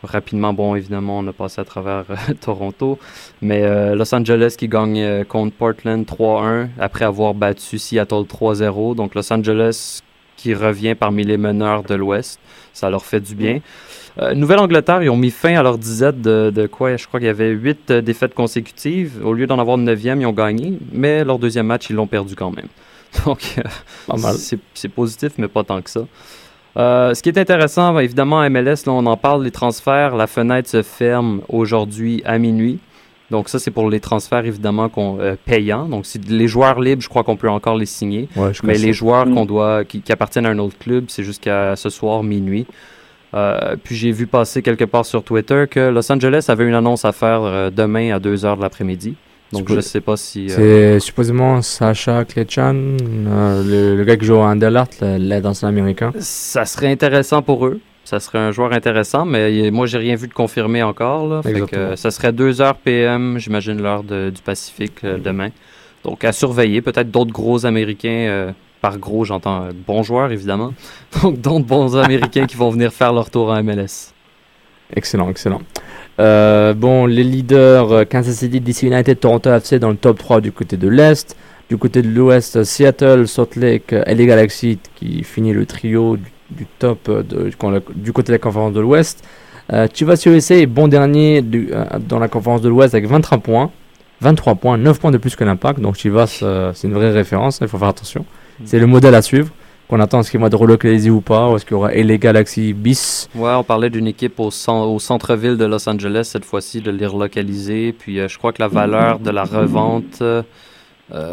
rapidement, 0.05 0.53
bon, 0.53 0.75
évidemment, 0.75 1.19
on 1.19 1.27
a 1.27 1.33
passé 1.33 1.61
à 1.61 1.65
travers 1.65 2.05
Toronto. 2.41 2.99
Mais 3.41 3.61
Los 3.95 4.13
Angeles 4.13 4.55
qui 4.57 4.67
gagne 4.67 5.25
contre 5.25 5.55
Portland 5.55 6.05
3-1 6.05 6.67
après 6.79 7.05
avoir 7.05 7.33
battu 7.33 7.77
Seattle 7.77 8.23
3-0. 8.23 8.95
Donc 8.95 9.15
Los 9.15 9.31
Angeles 9.31 10.01
qui 10.37 10.53
revient 10.53 10.95
parmi 10.95 11.23
les 11.23 11.37
meneurs 11.37 11.83
de 11.83 11.95
l'Ouest. 11.95 12.39
Ça 12.73 12.89
leur 12.89 13.05
fait 13.05 13.19
du 13.19 13.35
bien. 13.35 13.61
Euh, 14.17 14.33
Nouvelle-Angleterre, 14.33 15.03
ils 15.03 15.09
ont 15.09 15.17
mis 15.17 15.31
fin 15.31 15.55
à 15.55 15.63
leur 15.63 15.77
disette 15.77 16.21
de, 16.21 16.51
de 16.53 16.67
quoi? 16.67 16.95
Je 16.95 17.05
crois 17.07 17.19
qu'il 17.19 17.27
y 17.27 17.29
avait 17.29 17.49
huit 17.49 17.91
euh, 17.91 18.01
défaites 18.01 18.33
consécutives. 18.33 19.19
Au 19.23 19.33
lieu 19.33 19.45
d'en 19.47 19.59
avoir 19.59 19.77
une 19.77 19.83
neuvième, 19.83 20.21
ils 20.21 20.25
ont 20.25 20.33
gagné. 20.33 20.77
Mais 20.91 21.23
leur 21.23 21.39
deuxième 21.39 21.67
match, 21.67 21.89
ils 21.89 21.95
l'ont 21.95 22.07
perdu 22.07 22.35
quand 22.35 22.51
même. 22.51 22.67
Donc, 23.25 23.55
euh, 23.57 24.33
c'est 24.73 24.89
positif, 24.89 25.33
mais 25.37 25.47
pas 25.47 25.63
tant 25.63 25.81
que 25.81 25.89
ça. 25.89 26.01
Euh, 26.77 27.13
ce 27.13 27.23
qui 27.23 27.29
est 27.29 27.37
intéressant, 27.37 27.93
ben, 27.93 28.01
évidemment, 28.01 28.47
MLS, 28.49 28.85
là, 28.85 28.91
on 28.91 29.05
en 29.05 29.17
parle, 29.17 29.43
les 29.43 29.51
transferts. 29.51 30.15
La 30.15 30.27
fenêtre 30.27 30.69
se 30.69 30.81
ferme 30.81 31.41
aujourd'hui 31.49 32.21
à 32.25 32.37
minuit. 32.37 32.79
Donc 33.31 33.49
ça, 33.49 33.57
c'est 33.57 33.71
pour 33.71 33.89
les 33.89 33.99
transferts 33.99 34.45
évidemment 34.45 34.87
qu'on 34.87 35.19
euh, 35.19 35.35
payants. 35.45 35.87
Donc 35.87 36.05
les 36.27 36.47
joueurs 36.47 36.79
libres, 36.79 37.01
je 37.01 37.09
crois 37.09 37.23
qu'on 37.23 37.37
peut 37.37 37.49
encore 37.49 37.75
les 37.75 37.87
signer. 37.87 38.29
Ouais, 38.35 38.51
mais 38.63 38.77
les 38.77 38.93
joueurs 38.93 39.25
qu'on 39.25 39.45
doit, 39.45 39.83
qui, 39.83 40.01
qui, 40.01 40.11
appartiennent 40.11 40.45
à 40.45 40.49
un 40.49 40.59
autre 40.59 40.77
club, 40.77 41.05
c'est 41.07 41.23
jusqu'à 41.23 41.75
ce 41.75 41.89
soir 41.89 42.21
minuit. 42.21 42.67
Euh, 43.35 43.75
puis 43.83 43.95
j'ai 43.95 44.11
vu 44.11 44.27
passer 44.27 44.61
quelque 44.61 44.85
part 44.85 45.05
sur 45.05 45.23
Twitter 45.23 45.65
que 45.69 45.79
Los 45.79 46.09
Angeles 46.11 46.45
avait 46.47 46.65
une 46.65 46.73
annonce 46.73 47.03
à 47.03 47.11
faire 47.11 47.43
euh, 47.43 47.69
demain 47.69 48.15
à 48.15 48.19
2h 48.19 48.57
de 48.57 48.61
l'après-midi. 48.61 49.15
Donc 49.51 49.69
je 49.69 49.75
ne 49.75 49.81
sais 49.81 50.01
pas 50.01 50.17
si... 50.17 50.49
C'est 50.49 50.99
supposément 50.99 51.61
Sacha 51.61 52.25
Klechan, 52.25 52.73
le, 52.73 53.95
le, 53.95 54.03
gars 54.03 54.17
qui 54.17 54.25
joue 54.25 54.37
à 54.37 54.47
Anderlecht, 54.47 55.01
l'aide 55.01 55.45
ancien 55.45 55.69
américain. 55.69 56.11
Ça 56.19 56.65
serait 56.65 56.91
intéressant 56.91 57.41
pour 57.41 57.65
eux. 57.65 57.79
Ça 58.03 58.19
serait 58.19 58.39
un 58.39 58.51
joueur 58.51 58.71
intéressant, 58.73 59.25
mais 59.25 59.71
moi, 59.71 59.87
j'ai 59.87 59.97
rien 59.97 60.15
vu 60.15 60.27
de 60.27 60.33
confirmé 60.33 60.83
encore. 60.83 61.27
Là, 61.27 61.41
fait 61.41 61.61
que, 61.61 61.95
ça 61.95 62.11
serait 62.11 62.31
2 62.31 62.53
h 62.53 62.75
PM, 62.83 63.39
j'imagine, 63.39 63.81
l'heure 63.81 64.03
du 64.03 64.41
Pacifique 64.43 65.03
demain. 65.03 65.49
Donc, 66.05 66.23
à 66.23 66.31
surveiller. 66.31 66.81
Peut-être 66.81 67.09
d'autres 67.09 67.33
gros 67.33 67.65
Américains. 67.65 68.27
Euh, 68.29 68.51
par 68.79 68.99
gros, 68.99 69.25
j'entends 69.25 69.63
euh, 69.63 69.71
bons 69.73 70.03
joueurs, 70.03 70.31
évidemment. 70.31 70.73
Donc, 71.21 71.41
d'autres 71.41 71.65
bons 71.65 71.97
Américains 71.97 72.45
qui 72.45 72.55
vont 72.55 72.69
venir 72.69 72.93
faire 72.93 73.11
leur 73.11 73.31
tour 73.31 73.49
en 73.49 73.63
MLS. 73.63 74.13
Excellent, 74.95 75.29
excellent. 75.31 75.61
Euh, 76.19 76.73
bon, 76.73 77.05
les 77.05 77.23
leaders 77.23 78.07
Kansas 78.07 78.35
City, 78.35 78.61
DC 78.61 78.83
United, 78.83 79.19
Toronto 79.19 79.51
FC 79.51 79.79
dans 79.79 79.89
le 79.89 79.97
top 79.97 80.17
3 80.17 80.41
du 80.41 80.51
côté 80.51 80.77
de 80.77 80.87
l'Est. 80.87 81.35
Du 81.69 81.77
côté 81.77 82.01
de 82.01 82.09
l'Ouest, 82.09 82.63
Seattle, 82.63 83.27
Salt 83.27 83.55
Lake, 83.55 83.91
LA 83.91 84.25
Galaxy 84.25 84.77
qui 84.95 85.23
finit 85.23 85.51
le 85.51 85.65
trio 85.65 86.15
du 86.15 86.31
du 86.49 86.65
top 86.79 87.09
de, 87.09 87.51
du 87.95 88.13
côté 88.13 88.27
de 88.27 88.33
la 88.33 88.39
conférence 88.39 88.73
de 88.73 88.79
l'Ouest. 88.79 89.23
Euh, 89.73 89.87
Chivas 89.91 90.21
USA 90.25 90.55
est 90.55 90.67
bon 90.67 90.87
dernier 90.87 91.41
du, 91.41 91.69
euh, 91.71 91.85
dans 91.99 92.19
la 92.19 92.27
conférence 92.27 92.61
de 92.61 92.69
l'Ouest 92.69 92.93
avec 92.93 93.07
23 93.07 93.39
points. 93.39 93.71
23 94.21 94.55
points, 94.55 94.77
9 94.77 94.99
points 94.99 95.11
de 95.11 95.17
plus 95.17 95.35
que 95.35 95.43
l'Impact. 95.43 95.79
Donc 95.79 95.95
Chivas, 95.95 96.39
euh, 96.43 96.71
c'est 96.73 96.87
une 96.87 96.93
vraie 96.93 97.11
référence, 97.11 97.59
il 97.61 97.67
faut 97.67 97.77
faire 97.77 97.87
attention. 97.87 98.25
Mm. 98.59 98.63
C'est 98.65 98.79
le 98.79 98.87
modèle 98.87 99.15
à 99.15 99.21
suivre. 99.21 99.49
Qu'on 99.87 99.99
attend, 99.99 100.21
est-ce 100.21 100.31
qu'il 100.31 100.39
va 100.39 100.49
de 100.49 100.55
relocaliser 100.55 101.11
ou 101.11 101.21
pas, 101.21 101.49
ou 101.49 101.55
est-ce 101.55 101.65
qu'il 101.65 101.73
y 101.73 101.77
aura 101.77 101.93
LA 101.93 102.17
Galaxy 102.17 102.73
bis? 102.73 103.29
Ouais, 103.35 103.53
on 103.53 103.63
parlait 103.63 103.91
d'une 103.91 104.07
équipe 104.07 104.39
au, 104.39 104.49
au 104.49 104.99
centre-ville 104.99 105.57
de 105.57 105.65
Los 105.65 105.87
Angeles 105.87 106.27
cette 106.31 106.45
fois-ci, 106.45 106.81
de 106.81 106.89
les 106.89 107.05
relocaliser. 107.05 107.93
Puis 107.93 108.17
je 108.27 108.37
crois 108.37 108.51
que 108.51 108.61
la 108.61 108.67
valeur 108.67 109.19
de 109.19 109.29
la 109.29 109.43
revente. 109.43 110.23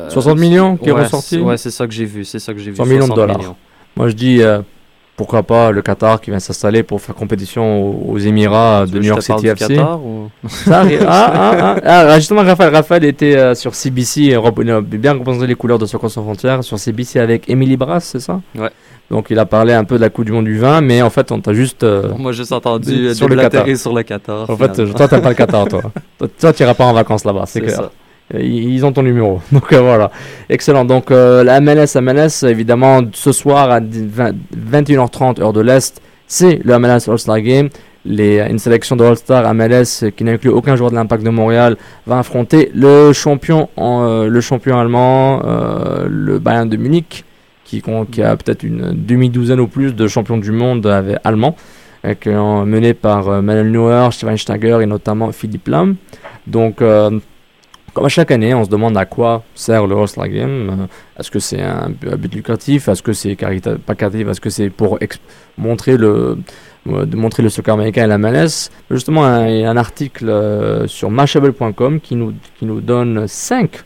60 0.08 0.38
millions 0.38 0.76
qui 0.76 0.92
ouais, 0.92 1.00
est 1.00 1.04
ressorti? 1.04 1.38
Ouais, 1.38 1.56
c'est 1.56 1.70
ça 1.70 1.86
que 1.86 1.94
j'ai 1.94 2.04
vu. 2.04 2.26
C'est 2.26 2.38
ça 2.38 2.52
que 2.52 2.58
j'ai 2.58 2.70
vu. 2.72 2.76
100 2.76 2.84
millions 2.86 3.08
de 3.08 3.14
dollars. 3.14 3.54
Moi 3.96 4.08
je 4.08 4.14
dis 4.14 4.42
pourquoi 5.16 5.42
pas 5.42 5.70
le 5.70 5.82
Qatar 5.82 6.20
qui 6.20 6.30
vient 6.30 6.40
s'installer 6.40 6.82
pour 6.82 7.00
faire 7.00 7.14
compétition 7.14 7.82
aux, 7.82 8.12
aux 8.12 8.18
Émirats 8.18 8.86
de 8.86 8.98
New 8.98 9.04
York 9.04 9.22
City 9.22 9.48
FC. 9.48 9.76
Qatar, 9.76 10.00
ou... 10.04 10.30
Ça 10.48 10.80
arrive. 10.80 11.04
Ah, 11.06 11.32
ah, 11.34 11.76
ah, 11.84 12.06
ah, 12.08 12.18
justement, 12.18 12.42
Raphaël, 12.42 12.74
Raphaël 12.74 13.04
était 13.04 13.36
euh, 13.36 13.54
sur 13.54 13.74
CBC, 13.74 14.34
a 14.34 14.40
bien 14.80 15.12
représenté 15.12 15.46
les 15.46 15.54
couleurs 15.54 15.78
de 15.78 15.86
Soccer 15.86 16.10
sans 16.10 16.22
frontières 16.22 16.64
sur 16.64 16.78
CBC 16.78 17.18
avec 17.18 17.48
Emily 17.50 17.76
Brass, 17.76 18.04
c'est 18.04 18.20
ça? 18.20 18.40
Ouais. 18.56 18.70
Donc 19.10 19.26
il 19.28 19.38
a 19.38 19.44
parlé 19.44 19.74
un 19.74 19.84
peu 19.84 19.96
de 19.96 20.00
la 20.00 20.08
Coupe 20.08 20.24
du 20.24 20.32
Monde 20.32 20.46
du 20.46 20.58
vin, 20.58 20.80
mais 20.80 21.02
en 21.02 21.10
fait 21.10 21.30
on 21.32 21.40
t'a 21.40 21.52
juste. 21.52 21.82
Euh, 21.82 22.14
Moi 22.16 22.32
j'ai 22.32 22.38
juste 22.38 22.52
entendu 22.52 23.14
sur 23.14 23.28
le 23.28 23.36
Qatar. 23.36 23.66
sur 23.76 23.92
le 23.92 24.02
Qatar. 24.04 24.48
En 24.48 24.56
fait, 24.56 24.72
toi 24.94 25.06
t'as 25.06 25.20
pas 25.20 25.28
le 25.28 25.34
Qatar, 25.34 25.68
toi. 25.68 25.82
toi 26.40 26.52
tu 26.54 26.62
iras 26.62 26.72
pas 26.72 26.86
en 26.86 26.94
vacances 26.94 27.24
là-bas, 27.24 27.44
c'est 27.46 27.60
clair. 27.60 27.76
Ça. 27.76 27.90
Ils 28.38 28.84
ont 28.84 28.92
ton 28.92 29.02
numéro. 29.02 29.40
Donc 29.52 29.72
euh, 29.72 29.80
voilà. 29.80 30.10
Excellent. 30.48 30.84
Donc 30.84 31.10
euh, 31.10 31.44
la 31.44 31.60
MLS, 31.60 32.00
MLS, 32.00 32.44
évidemment, 32.48 33.00
ce 33.12 33.32
soir 33.32 33.70
à 33.70 33.80
20, 33.80 34.34
21h30 34.70 35.40
heure 35.40 35.52
de 35.52 35.60
l'Est, 35.60 36.00
c'est 36.26 36.60
le 36.64 36.78
MLS 36.78 37.08
All-Star 37.08 37.40
Game. 37.40 37.68
Les, 38.04 38.40
une 38.40 38.58
sélection 38.58 38.96
de 38.96 39.04
All-Star 39.04 39.54
MLS 39.54 40.10
qui 40.16 40.24
n'inclut 40.24 40.50
aucun 40.50 40.74
joueur 40.74 40.90
de 40.90 40.96
l'Impact 40.96 41.22
de 41.22 41.30
Montréal 41.30 41.76
va 42.06 42.18
affronter 42.18 42.70
le 42.74 43.12
champion, 43.12 43.68
en, 43.76 44.02
euh, 44.02 44.28
le 44.28 44.40
champion 44.40 44.78
allemand, 44.78 45.42
euh, 45.44 46.06
le 46.08 46.40
Bayern 46.40 46.68
de 46.68 46.76
Munich, 46.76 47.24
qui, 47.64 47.80
qui 48.10 48.22
a 48.22 48.36
peut-être 48.36 48.64
une 48.64 48.92
demi-douzaine 48.92 49.60
ou 49.60 49.68
plus 49.68 49.94
de 49.94 50.08
champions 50.08 50.36
du 50.36 50.50
monde 50.50 50.84
avec, 50.86 51.18
allemands, 51.22 51.54
avec, 52.02 52.26
mené 52.26 52.92
par 52.92 53.40
Manuel 53.40 53.70
Neuer, 53.70 54.08
Steven 54.10 54.36
Steiger 54.36 54.80
et 54.82 54.86
notamment 54.86 55.30
Philippe 55.30 55.68
Lam. 55.68 55.94
Donc 56.46 56.82
comme 57.94 58.06
à 58.06 58.08
chaque 58.08 58.30
année, 58.30 58.54
on 58.54 58.64
se 58.64 58.70
demande 58.70 58.96
à 58.96 59.04
quoi 59.04 59.42
sert 59.54 59.86
le 59.86 59.96
All-Star 59.96 60.28
Game. 60.28 60.70
Euh, 60.70 61.20
est-ce 61.20 61.30
que 61.30 61.38
c'est 61.38 61.60
un, 61.60 61.90
but 61.90 62.34
lucratif? 62.34 62.88
Est-ce 62.88 63.02
que 63.02 63.12
c'est 63.12 63.36
carita 63.36 63.74
pas 63.76 63.94
caritatif? 63.94 64.28
Est-ce 64.28 64.40
que 64.40 64.50
c'est 64.50 64.70
pour 64.70 64.98
montrer 65.58 65.96
le 65.96 66.38
euh, 66.88 67.04
de 67.06 67.16
montrer 67.16 67.42
le 67.42 67.48
soccer 67.50 67.74
américain 67.74 68.04
et 68.04 68.06
la 68.06 68.18
MLS? 68.18 68.70
Justement, 68.90 69.24
un, 69.24 69.46
il 69.46 69.60
y 69.60 69.64
a 69.64 69.70
un 69.70 69.76
article 69.76 70.28
euh, 70.28 70.86
sur 70.86 71.10
mashable.com 71.10 72.00
qui 72.00 72.16
nous 72.16 72.32
qui 72.58 72.64
nous 72.66 72.80
donne 72.80 73.26
5 73.26 73.84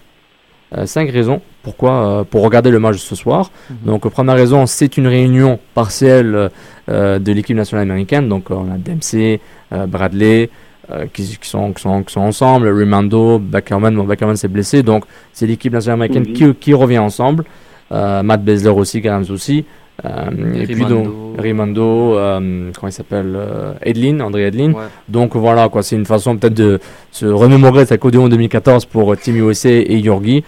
cinq 0.84 1.10
raisons 1.10 1.40
pourquoi 1.62 2.26
pour 2.28 2.42
regarder 2.42 2.70
le 2.70 2.80
match 2.80 2.98
ce 2.98 3.14
soir. 3.14 3.50
Mm 3.70 3.74
-hmm. 3.74 3.86
Donc 3.86 4.08
première 4.08 4.34
raison, 4.36 4.66
c'est 4.66 4.96
une 4.96 5.06
réunion 5.06 5.58
partielle 5.74 6.50
de 6.88 7.32
l'équipe 7.32 7.56
nationale 7.56 7.84
américaine. 7.88 8.28
Donc 8.28 8.50
on 8.50 8.66
a 8.74 8.76
Dempsey, 8.76 9.40
Bradley, 9.70 10.50
euh, 10.92 11.06
qui, 11.12 11.36
qui, 11.40 11.48
sont, 11.48 11.72
qui, 11.72 11.82
sont, 11.82 12.02
qui, 12.04 12.12
sont, 12.12 12.20
ensemble. 12.20 12.68
Rimando, 12.68 13.38
Beckerman, 13.40 13.94
bon, 13.94 14.04
Beckerman 14.04 14.36
s'est 14.36 14.48
blessé, 14.48 14.82
donc 14.82 15.04
c'est 15.32 15.46
l'équipe 15.46 15.72
nationale 15.72 15.98
américaine 16.00 16.22
mm 16.22 16.32
-hmm. 16.34 16.52
qui, 16.52 16.60
qui, 16.60 16.74
revient 16.74 16.98
ensemble. 16.98 17.44
Euh, 17.92 18.22
Matt 18.22 18.44
Bezler 18.44 18.70
aussi, 18.70 19.00
même 19.00 19.24
aussi. 19.30 19.64
Euh, 20.04 20.62
et 20.62 20.66
puis 20.66 20.84
donc 20.84 21.08
Rimando, 21.38 22.18
euh, 22.18 22.70
comment 22.74 22.88
il 22.88 22.92
s'appelle 22.92 23.36
Edlin, 23.82 24.20
André 24.20 24.42
Edlin. 24.46 24.72
Ouais. 24.72 24.82
Donc 25.08 25.34
voilà, 25.36 25.68
quoi, 25.68 25.82
c'est 25.82 25.96
une 25.96 26.04
façon 26.04 26.36
peut-être 26.36 26.54
de 26.54 26.78
se 27.10 27.26
remémorer 27.26 27.86
sa 27.86 27.96
Côte 27.96 28.12
2014 28.12 28.84
pour 28.84 29.16
Team 29.16 29.36
USA 29.36 29.70
et 29.70 29.98
Yorgi. 29.98 30.44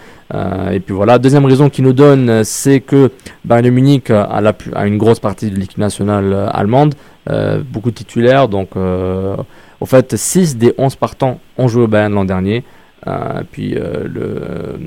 et 0.75 0.81
puis 0.81 0.95
voilà, 0.95 1.19
deuxième 1.19 1.47
raison 1.47 1.71
qu'il 1.71 1.85
nous 1.85 1.95
donne, 1.95 2.45
c'est 2.45 2.81
que 2.81 3.11
Bayern 3.45 3.71
Munich 3.75 4.11
a, 4.11 4.41
la, 4.41 4.53
a 4.75 4.87
une 4.87 4.99
grosse 4.99 5.21
partie 5.21 5.51
de 5.51 5.57
l'équipe 5.57 5.79
nationale 5.79 6.51
allemande, 6.53 6.95
beaucoup 7.73 7.91
de 7.91 7.97
titulaires, 7.97 8.49
donc 8.49 8.71
au 9.81 9.87
fait, 9.87 10.17
6 10.17 10.57
des 10.57 10.75
11 10.77 10.97
partants 10.97 11.39
ont 11.57 11.69
joué 11.69 11.85
au 11.85 11.89
Bayern 11.89 12.13
l'an 12.13 12.25
dernier. 12.25 12.65
puis 13.53 13.71
le. 13.75 14.79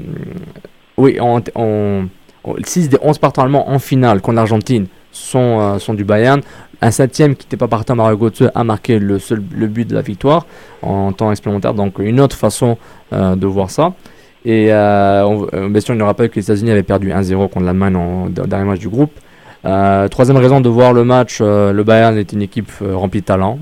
oui, 0.98 1.18
on, 1.22 1.42
on, 1.56 2.08
6 2.64 2.90
des 2.90 2.98
11 3.02 3.18
partants 3.18 3.44
allemands 3.44 3.70
en 3.70 3.80
finale 3.80 4.22
contre 4.22 4.36
l'Argentine 4.36 4.88
sont, 5.12 5.80
sont 5.80 5.94
du 5.94 6.04
Bayern. 6.04 6.42
Un 6.82 6.92
septième 6.92 7.36
qui 7.36 7.46
n'était 7.46 7.58
pas 7.58 7.68
partant, 7.68 7.96
Mario 7.96 8.18
Götze, 8.18 8.50
a 8.56 8.64
marqué 8.64 8.98
le, 8.98 9.20
seul, 9.20 9.44
le 9.56 9.68
but 9.68 9.88
de 9.88 9.94
la 9.94 10.02
victoire 10.02 10.46
en 10.82 11.14
temps 11.14 11.32
expérimentaire. 11.32 11.74
Donc 11.74 12.00
une 12.00 12.20
autre 12.20 12.36
façon 12.36 12.78
de 13.12 13.46
voir 13.48 13.70
ça. 13.70 13.94
Et 14.44 14.68
bien 14.68 15.80
sûr, 15.80 15.94
il 15.94 15.98
nous 15.98 16.06
rappelle 16.06 16.30
que 16.30 16.36
les 16.36 16.44
États-Unis 16.44 16.72
avaient 16.72 16.84
perdu 16.84 17.10
1-0 17.12 17.50
contre 17.50 17.66
l'Allemagne 17.66 17.96
en 17.96 18.30
dernier 18.30 18.66
match 18.66 18.80
du 18.80 18.90
groupe. 18.90 19.12
Euh, 19.64 20.08
troisième 20.08 20.38
raison 20.38 20.60
de 20.60 20.70
voir 20.70 20.92
le 20.92 21.04
match, 21.04 21.38
euh, 21.40 21.72
le 21.72 21.84
Bayern 21.84 22.18
est 22.18 22.34
une 22.34 22.42
équipe 22.42 22.72
euh, 22.82 22.96
remplie 22.96 23.22
de 23.22 23.26
talent. 23.26 23.60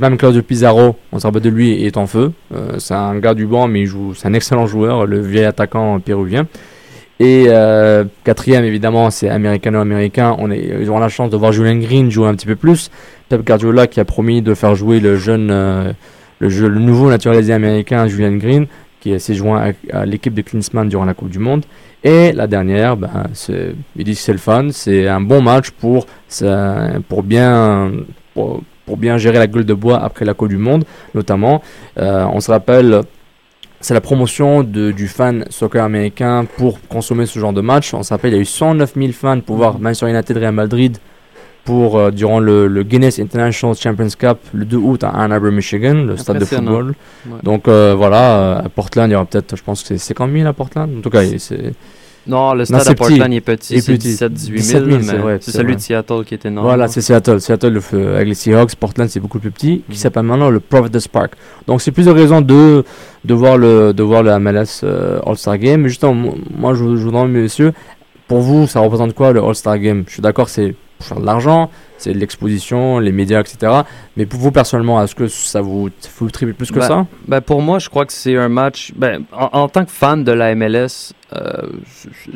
même 0.00 0.16
Claudio 0.16 0.42
Pizarro, 0.42 0.96
on 1.12 1.18
se 1.18 1.26
rappelle 1.26 1.42
de 1.42 1.50
lui, 1.50 1.84
est 1.84 1.98
en 1.98 2.06
feu. 2.06 2.32
c'est 2.78 2.94
un 2.94 3.18
gars 3.18 3.34
du 3.34 3.46
banc, 3.46 3.68
mais 3.68 3.82
il 3.82 3.86
joue, 3.86 4.14
c'est 4.14 4.26
un 4.28 4.32
excellent 4.32 4.66
joueur, 4.66 5.06
le 5.06 5.20
vieil 5.20 5.44
attaquant 5.44 6.00
péruvien. 6.00 6.46
Et 7.20 7.46
quatrième, 8.24 8.64
évidemment, 8.64 9.10
c'est 9.10 9.28
américano-américain. 9.28 10.34
On 10.38 10.50
est, 10.50 10.78
ils 10.80 10.88
auront 10.88 10.98
la 10.98 11.08
chance 11.08 11.30
de 11.30 11.36
voir 11.36 11.52
Julian 11.52 11.76
Green 11.76 12.10
jouer 12.10 12.28
un 12.28 12.34
petit 12.34 12.46
peu 12.46 12.56
plus. 12.56 12.90
Pep 13.28 13.46
Guardiola 13.46 13.86
qui 13.86 14.00
a 14.00 14.04
promis 14.04 14.42
de 14.42 14.54
faire 14.54 14.74
jouer 14.74 14.98
le 15.00 15.16
jeune, 15.16 15.48
le, 16.40 16.48
jeu, 16.48 16.68
le 16.68 16.80
nouveau 16.80 17.10
naturalisé 17.10 17.52
américain 17.52 18.06
Julian 18.08 18.36
Green, 18.36 18.66
qui 19.00 19.18
s'est 19.20 19.34
joint 19.34 19.72
à, 19.92 20.06
l'équipe 20.06 20.34
de 20.34 20.42
Klinsmann 20.42 20.88
durant 20.88 21.04
la 21.04 21.14
Coupe 21.14 21.30
du 21.30 21.38
Monde. 21.38 21.64
Et 22.04 22.32
la 22.32 22.46
dernière, 22.46 22.98
ben, 22.98 23.24
c'est, 23.32 23.74
il 23.96 24.04
dit 24.04 24.12
que 24.12 24.18
c'est 24.18 24.32
le 24.32 24.38
fun, 24.38 24.68
c'est 24.70 25.08
un 25.08 25.22
bon 25.22 25.40
match 25.40 25.70
pour, 25.70 26.06
pour, 27.08 27.22
bien, 27.22 27.92
pour, 28.34 28.62
bien 28.98 29.16
gérer 29.16 29.38
la 29.38 29.46
gueule 29.46 29.64
de 29.64 29.72
bois 29.72 30.02
après 30.02 30.26
la 30.26 30.34
Coupe 30.34 30.50
du 30.50 30.58
Monde, 30.58 30.84
notamment. 31.14 31.62
Euh, 31.98 32.26
on 32.30 32.40
se 32.40 32.50
rappelle, 32.50 33.00
c'est 33.80 33.94
la 33.94 34.02
promotion 34.02 34.62
du 34.62 35.08
fan 35.08 35.46
soccer 35.48 35.82
américain 35.82 36.46
pour 36.58 36.78
consommer 36.88 37.24
ce 37.24 37.38
genre 37.38 37.54
de 37.54 37.62
match. 37.62 37.94
On 37.94 38.02
se 38.02 38.12
rappelle, 38.12 38.32
il 38.32 38.36
y 38.36 38.38
a 38.38 38.42
eu 38.42 38.44
109 38.44 38.92
000 38.94 39.12
fans 39.12 39.40
pour 39.40 39.56
voir 39.56 39.78
Manchester 39.78 40.10
United 40.10 40.36
Real 40.36 40.52
Madrid 40.52 40.98
pour, 41.64 41.98
euh, 41.98 42.10
durant 42.10 42.40
le, 42.40 42.82
Guinness 42.82 43.18
International 43.18 43.74
Champions 43.74 44.08
Cup 44.18 44.38
le 44.52 44.64
2 44.64 44.76
août 44.76 45.04
à 45.04 45.10
Ann 45.10 45.32
Arbor, 45.32 45.50
Michigan, 45.50 45.94
le 45.94 46.16
stade 46.16 46.38
de 46.38 46.44
football. 46.44 46.94
Donc 47.42 47.68
euh, 47.68 47.94
voilà, 47.96 48.58
à 48.58 48.68
Portland, 48.68 49.08
il 49.08 49.12
y 49.12 49.16
aura 49.16 49.24
peut-être, 49.24 49.56
je 49.56 49.62
pense 49.62 49.82
que 49.82 49.88
c'est 49.88 49.98
50 49.98 50.30
000 50.32 50.46
à 50.46 50.52
Portland. 50.52 50.90
En 50.98 51.00
tout 51.00 51.10
cas, 51.10 51.22
c'est. 51.38 51.72
Non, 52.26 52.54
le 52.54 52.64
stade 52.64 52.88
à 52.88 52.94
Portland 52.94 53.32
est 53.32 53.40
petit, 53.42 53.80
c'est 53.82 53.94
17-18 53.94 55.02
000. 55.02 55.38
c'est 55.40 55.50
celui 55.50 55.76
de 55.76 55.80
Seattle 55.80 56.24
qui 56.24 56.34
était 56.34 56.48
énorme. 56.48 56.66
Voilà, 56.66 56.88
c'est 56.88 57.02
Seattle. 57.02 57.40
Seattle 57.40 57.68
le, 57.68 58.14
avec 58.14 58.28
les 58.28 58.34
Seahawks, 58.34 58.74
Portland 58.76 59.08
c'est 59.08 59.20
beaucoup 59.20 59.38
plus 59.38 59.50
petit, 59.50 59.82
qui 59.88 59.92
mm. 59.92 59.96
s'appelle 59.96 60.22
maintenant 60.22 60.48
le 60.48 60.60
Providence 60.60 61.08
Park. 61.08 61.32
Donc 61.66 61.82
c'est 61.82 61.92
plusieurs 61.92 62.14
raisons 62.14 62.40
de, 62.40 62.82
de, 63.24 63.34
voir 63.34 63.58
le, 63.58 63.92
de 63.92 64.02
voir 64.02 64.22
le 64.22 64.38
MLS 64.38 64.80
euh, 64.84 65.20
All-Star 65.26 65.58
Game. 65.58 65.82
Mais 65.82 65.90
justement, 65.90 66.34
moi 66.56 66.72
je, 66.72 66.78
je 66.78 67.02
vous 67.02 67.10
demande, 67.10 67.30
messieurs, 67.30 67.74
pour 68.26 68.40
vous, 68.40 68.66
ça 68.66 68.80
représente 68.80 69.14
quoi 69.14 69.32
le 69.32 69.42
All-Star 69.42 69.78
Game? 69.78 70.04
Je 70.06 70.14
suis 70.14 70.22
d'accord, 70.22 70.48
c'est 70.48 70.74
pour 71.04 71.16
faire 71.16 71.20
de 71.20 71.26
l'argent, 71.26 71.70
c'est 71.98 72.14
l'exposition, 72.14 72.98
les 72.98 73.12
médias, 73.12 73.40
etc. 73.40 73.72
Mais 74.16 74.26
pour 74.26 74.40
vous 74.40 74.50
personnellement, 74.50 75.02
est-ce 75.02 75.14
que 75.14 75.28
ça 75.28 75.60
vous, 75.60 75.90
vous 76.18 76.30
triple 76.30 76.54
plus 76.54 76.70
que 76.70 76.78
ben, 76.78 76.88
ça? 76.88 77.06
ben 77.28 77.40
Pour 77.40 77.60
moi, 77.60 77.78
je 77.78 77.88
crois 77.88 78.06
que 78.06 78.12
c'est 78.12 78.36
un 78.36 78.48
match. 78.48 78.92
Ben, 78.96 79.24
en, 79.32 79.68
tant 79.68 79.84
que 79.84 79.90
fan 79.90 80.24
de 80.24 80.32
la 80.32 80.54
MLS, 80.54 81.12
euh, 81.34 81.52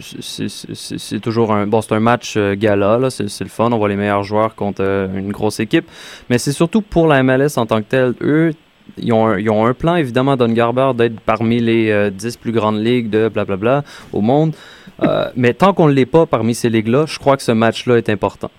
c'est 0.01 1.21
toujours 1.21 1.53
un 1.53 1.67
bon, 1.67 1.81
c'est 1.81 1.95
un 1.95 2.01
match 2.01 2.35
euh, 2.37 2.55
gala, 2.57 3.11
c'est 3.11 3.41
le 3.41 3.49
fun. 3.49 3.71
On 3.73 3.79
voit 3.79 3.89
les 3.89 3.97
meilleurs 3.97 4.23
joueurs 4.23 4.55
contre 4.55 4.83
euh, 4.83 5.09
une 5.15 5.33
grosse 5.33 5.61
équipe. 5.61 5.89
Mais 6.29 6.39
c'est 6.39 6.53
surtout 6.53 6.83
pour 6.83 7.07
la 7.07 7.23
MLS 7.23 7.57
en 7.57 7.67
tant 7.67 7.79
que 7.79 7.89
tel. 7.89 8.15
Eux, 8.21 8.53
ils 8.97 9.13
ont, 9.13 9.27
un, 9.27 9.67
un 9.67 9.75
plan, 9.75 9.97
évidemment, 9.97 10.37
Don 10.37 10.49
Garber, 10.49 10.93
d'être 10.97 11.21
parmi 11.21 11.61
les 11.61 12.11
10 12.11 12.37
plus 12.39 12.53
grandes 12.53 12.83
ligues 12.83 13.11
de 13.11 13.29
blablabla 13.29 13.85
au 14.13 14.21
monde. 14.21 14.55
Euh, 15.03 15.31
mais 15.37 15.55
tant 15.55 15.73
qu'on 15.73 15.89
ne 15.89 15.93
l'est 15.93 16.07
pas 16.07 16.27
parmi 16.27 16.55
ces 16.55 16.69
ligues-là, 16.69 17.07
je 17.07 17.19
crois 17.19 17.37
que 17.37 17.43
ce 17.43 17.53
match-là 17.53 17.99
est 17.99 18.09
important. 18.09 18.51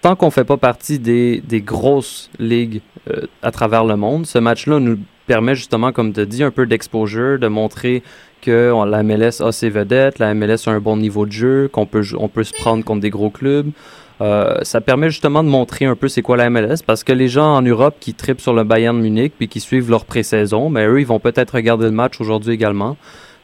Tant 0.00 0.16
qu'on 0.16 0.26
ne 0.26 0.30
fait 0.30 0.44
pas 0.44 0.56
partie 0.56 0.98
des, 0.98 1.40
des 1.40 1.60
grosses 1.60 2.30
ligues 2.38 2.80
euh, 3.10 3.26
à 3.42 3.50
travers 3.50 3.84
le 3.84 3.96
monde, 3.96 4.26
ce 4.26 4.38
match-là 4.38 4.80
nous 4.80 4.98
permet 5.26 5.54
justement, 5.54 5.92
comme 5.92 6.12
tu 6.12 6.26
dis, 6.26 6.42
un 6.42 6.50
peu 6.50 6.66
d'exposure, 6.66 7.38
de 7.38 7.46
montrer 7.46 8.02
que 8.40 8.72
la 8.86 9.02
MLS 9.04 9.40
a 9.40 9.52
ses 9.52 9.70
vedettes, 9.70 10.18
la 10.18 10.34
MLS 10.34 10.66
a 10.66 10.70
un 10.70 10.80
bon 10.80 10.96
niveau 10.96 11.26
de 11.26 11.32
jeu, 11.32 11.68
qu'on 11.72 11.86
peut, 11.86 12.02
on 12.18 12.28
peut 12.28 12.42
se 12.42 12.52
prendre 12.52 12.84
contre 12.84 13.00
des 13.00 13.10
gros 13.10 13.30
clubs. 13.30 13.70
Euh, 14.20 14.58
ça 14.62 14.80
permet 14.80 15.10
justement 15.10 15.42
de 15.42 15.48
montrer 15.48 15.84
un 15.84 15.96
peu 15.96 16.08
c'est 16.08 16.22
quoi 16.22 16.36
la 16.36 16.48
MLS 16.50 16.82
parce 16.86 17.02
que 17.02 17.12
les 17.12 17.28
gens 17.28 17.56
en 17.56 17.62
Europe 17.62 17.96
qui 17.98 18.14
tripent 18.14 18.40
sur 18.40 18.52
le 18.52 18.62
Bayern 18.62 18.96
Munich 18.96 19.32
puis 19.36 19.48
qui 19.48 19.58
suivent 19.58 19.90
leur 19.90 20.04
pré-saison, 20.04 20.70
ben 20.70 20.88
eux, 20.88 21.00
ils 21.00 21.06
vont 21.06 21.18
peut-être 21.18 21.54
regarder 21.54 21.86
le 21.86 21.92
match 21.92 22.20
aujourd'hui 22.20 22.52
également 22.52 22.96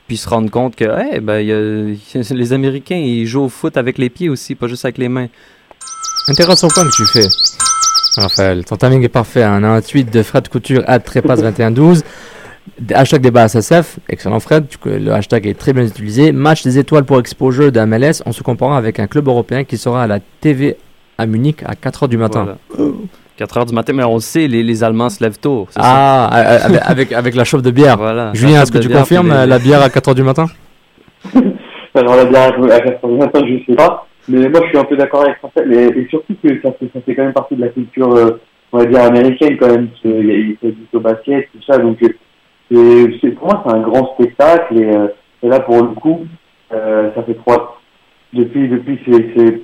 puis 0.09 0.17
se 0.17 0.29
rendre 0.29 0.51
compte 0.51 0.75
que 0.75 0.85
hey, 0.85 1.21
ben, 1.21 1.35
a, 1.35 2.33
les 2.35 2.53
Américains, 2.53 2.97
ils 2.97 3.27
jouent 3.27 3.45
au 3.45 3.49
foot 3.49 3.77
avec 3.77 3.99
les 3.99 4.09
pieds 4.09 4.29
aussi, 4.29 4.55
pas 4.55 4.67
juste 4.67 4.85
avec 4.85 4.99
les 4.99 5.09
mains. 5.09 5.29
Intéressant 6.29 6.69
que 6.69 6.97
tu 6.97 7.07
fais. 7.07 7.29
Raphaël, 8.17 8.65
ton 8.65 8.77
timing 8.77 9.05
est 9.05 9.09
parfait. 9.09 9.43
Hein. 9.43 9.63
Un 9.63 9.81
tweet 9.81 10.13
de 10.13 10.23
Fred 10.23 10.49
Couture 10.49 10.83
à 10.87 10.99
Trépasse2112. 10.99 12.03
Hashtag 12.95 13.23
débat 13.23 13.49
SSF, 13.49 13.99
excellent 14.09 14.41
Fred, 14.41 14.67
le 14.85 15.11
hashtag 15.11 15.47
est 15.47 15.59
très 15.59 15.73
bien 15.73 15.85
utilisé. 15.85 16.33
Match 16.33 16.63
des 16.63 16.79
étoiles 16.79 17.05
pour 17.05 17.19
exposure 17.19 17.73
de 17.73 17.81
MLS 17.81 18.23
en 18.27 18.33
se 18.33 18.43
comparant 18.43 18.75
avec 18.75 18.99
un 19.01 19.07
club 19.07 19.29
européen 19.29 19.65
qui 19.65 19.77
sera 19.77 20.03
à 20.03 20.07
la 20.07 20.19
TV 20.41 20.77
à 21.19 21.27
Munich 21.27 21.63
à 21.65 21.75
4h 21.75 22.09
du 22.09 22.17
matin. 22.17 22.57
4 23.37 23.57
heures 23.57 23.67
du 23.67 23.75
matin, 23.75 23.93
mais 23.93 24.03
on 24.05 24.15
le 24.15 24.21
sait, 24.21 24.49
les, 24.49 24.63
les 24.65 24.83
Allemands 24.83 25.11
se 25.11 25.23
lèvent 25.23 25.39
tôt. 25.39 25.69
Ah, 25.77 26.27
avec, 26.85 27.13
avec 27.13 27.35
la 27.37 27.45
chauffe 27.45 27.63
de 27.63 27.71
bière. 27.71 27.97
Voilà, 27.97 28.33
Julien, 28.35 28.63
est-ce 28.63 28.73
que 28.73 28.79
tu 28.79 28.89
confirmes 28.89 29.29
la 29.29 29.59
bière 29.59 29.81
à 29.81 29.91
4 29.91 30.09
heures 30.09 30.15
du 30.15 30.25
matin? 30.25 30.47
Alors, 31.95 32.17
la 32.17 32.25
bière 32.25 32.53
à 32.73 32.81
4 32.81 33.05
heures 33.05 33.11
du 33.11 33.17
matin, 33.17 33.41
je 33.47 33.53
ne 33.55 33.59
sais 33.67 33.75
pas. 33.75 34.07
Mais 34.29 34.49
moi, 34.49 34.61
je 34.65 34.69
suis 34.69 34.79
un 34.79 34.85
peu 34.85 34.97
d'accord 34.97 35.23
avec 35.23 35.37
ça. 35.41 35.49
Et, 35.65 36.07
surtout 36.11 36.35
que 36.43 36.49
ça 36.63 36.73
fait, 36.73 36.91
ça 36.93 37.01
fait 37.01 37.15
quand 37.15 37.25
même 37.25 37.33
partie 37.33 37.57
de 37.57 37.63
la 37.63 37.69
culture, 37.69 38.13
euh, 38.13 38.41
on 38.73 38.79
va 38.79 38.87
dire, 38.87 39.03
américaine 39.03 39.57
quand 39.59 39.69
même. 39.69 39.89
Il 40.05 40.57
y 40.63 40.67
a 40.67 40.71
du 40.71 40.99
basket, 41.01 41.49
tout 41.53 41.63
ça. 41.67 41.79
Donc, 41.79 42.03
euh, 42.03 42.09
c'est, 42.71 43.31
pour 43.31 43.47
moi, 43.49 43.65
c'est 43.67 43.75
un 43.75 43.81
grand 43.81 44.15
spectacle. 44.15 44.79
Et, 44.79 44.85
euh, 44.85 45.09
et 45.43 45.49
là, 45.49 45.61
pour 45.61 45.77
le 45.77 45.89
coup, 45.89 46.27
ça 46.71 47.23
fait 47.25 47.35
trois. 47.35 47.81
Depuis, 48.33 48.69
depuis 48.69 49.01
ces, 49.07 49.63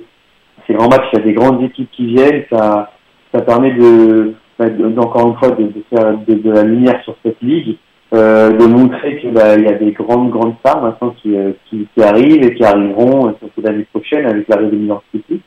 ces, 0.65 0.73
grands 0.73 0.89
matchs, 0.89 1.07
il 1.13 1.19
y 1.19 1.21
a 1.21 1.25
des 1.25 1.33
grandes 1.33 1.61
équipes 1.63 1.91
qui 1.91 2.07
viennent. 2.07 2.45
Ça 2.51 2.91
ça 3.35 3.41
permet 3.41 3.71
de, 3.71 4.33
bah, 4.57 4.65
encore 4.97 5.27
une 5.27 5.35
fois 5.37 5.49
de, 5.51 5.69
faire 5.89 6.17
de, 6.17 6.51
la 6.51 6.63
lumière 6.63 7.01
sur 7.03 7.15
cette 7.23 7.41
ligue, 7.41 7.77
euh, 8.13 8.51
de 8.51 8.65
montrer 8.65 9.17
qu'il 9.19 9.31
bah, 9.31 9.57
y 9.57 9.67
a 9.67 9.73
des 9.73 9.91
grandes 9.91 10.31
grandes 10.31 10.55
stars 10.59 10.81
maintenant 10.81 11.15
qui, 11.21 11.35
euh, 11.35 11.51
qui, 11.69 11.87
qui, 11.93 12.03
arrivent 12.03 12.43
et 12.43 12.55
qui 12.55 12.63
arriveront 12.63 13.27
euh, 13.27 13.31
surtout 13.39 13.61
l'année 13.61 13.85
prochaine 13.91 14.25
avec 14.25 14.47
la 14.47 14.57
réunion 14.57 15.01
spécifique. 15.09 15.43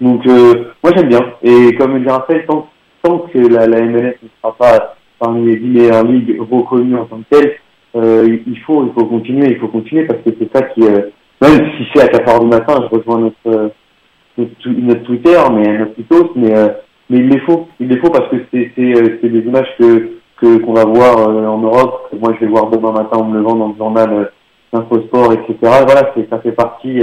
Donc 0.00 0.26
euh, 0.26 0.72
moi 0.82 0.92
j'aime 0.96 1.08
bien 1.08 1.20
et 1.42 1.74
comme 1.76 2.02
je 2.02 2.08
rappelle 2.08 2.46
tant, 2.46 2.68
tant 3.02 3.18
que 3.18 3.38
la, 3.38 3.66
la 3.66 3.82
MLS 3.82 4.16
ne 4.22 4.28
sera 4.40 4.56
pas 4.56 4.95
parmi 5.18 5.46
les 5.46 5.56
10 5.56 5.68
meilleures 5.68 6.04
ligues 6.04 6.40
reconnues 6.40 6.96
en 6.96 7.06
tant 7.06 7.18
que 7.18 7.36
telles, 7.36 7.56
euh, 7.96 8.38
il 8.46 8.58
faut 8.60 8.84
il 8.84 8.92
faut 8.92 9.06
continuer 9.06 9.50
il 9.50 9.58
faut 9.58 9.68
continuer 9.68 10.04
parce 10.04 10.20
que 10.20 10.30
c'est 10.38 10.52
ça 10.54 10.62
qui 10.66 10.80
même 10.80 11.70
si 11.76 11.86
c'est 11.94 12.02
à 12.02 12.08
4 12.08 12.28
heures 12.28 12.40
du 12.40 12.48
matin 12.48 12.74
je 12.90 12.96
rejoins 12.96 13.20
notre 13.20 13.72
notre, 14.36 14.68
notre 14.68 15.02
Twitter 15.04 15.38
mais 15.54 15.78
notre 15.78 16.02
post 16.02 16.30
mais 16.36 16.52
mais 17.08 17.18
il 17.18 17.28
les 17.28 17.40
faut. 17.40 17.68
Il 17.80 17.88
les 17.88 17.98
faut 17.98 18.10
parce 18.10 18.28
que 18.30 18.36
c'est 18.52 18.72
euh, 18.78 19.18
des 19.22 19.40
images 19.40 19.68
que 19.78 20.18
que 20.40 20.58
qu'on 20.58 20.74
va 20.74 20.84
voir 20.84 21.28
euh, 21.28 21.46
en 21.46 21.58
Europe. 21.58 22.08
Que 22.10 22.16
moi, 22.16 22.34
je 22.34 22.44
vais 22.44 22.50
voir 22.50 22.70
demain 22.70 22.92
matin 22.92 23.18
en 23.18 23.24
me 23.24 23.38
levant 23.38 23.54
dans 23.54 23.68
le 23.68 23.76
journal 23.76 24.12
euh, 24.12 24.24
Infosport, 24.72 25.32
etc. 25.32 25.56
voilà, 25.62 26.12
ça 26.28 26.38
fait 26.40 26.52
partie 26.52 26.98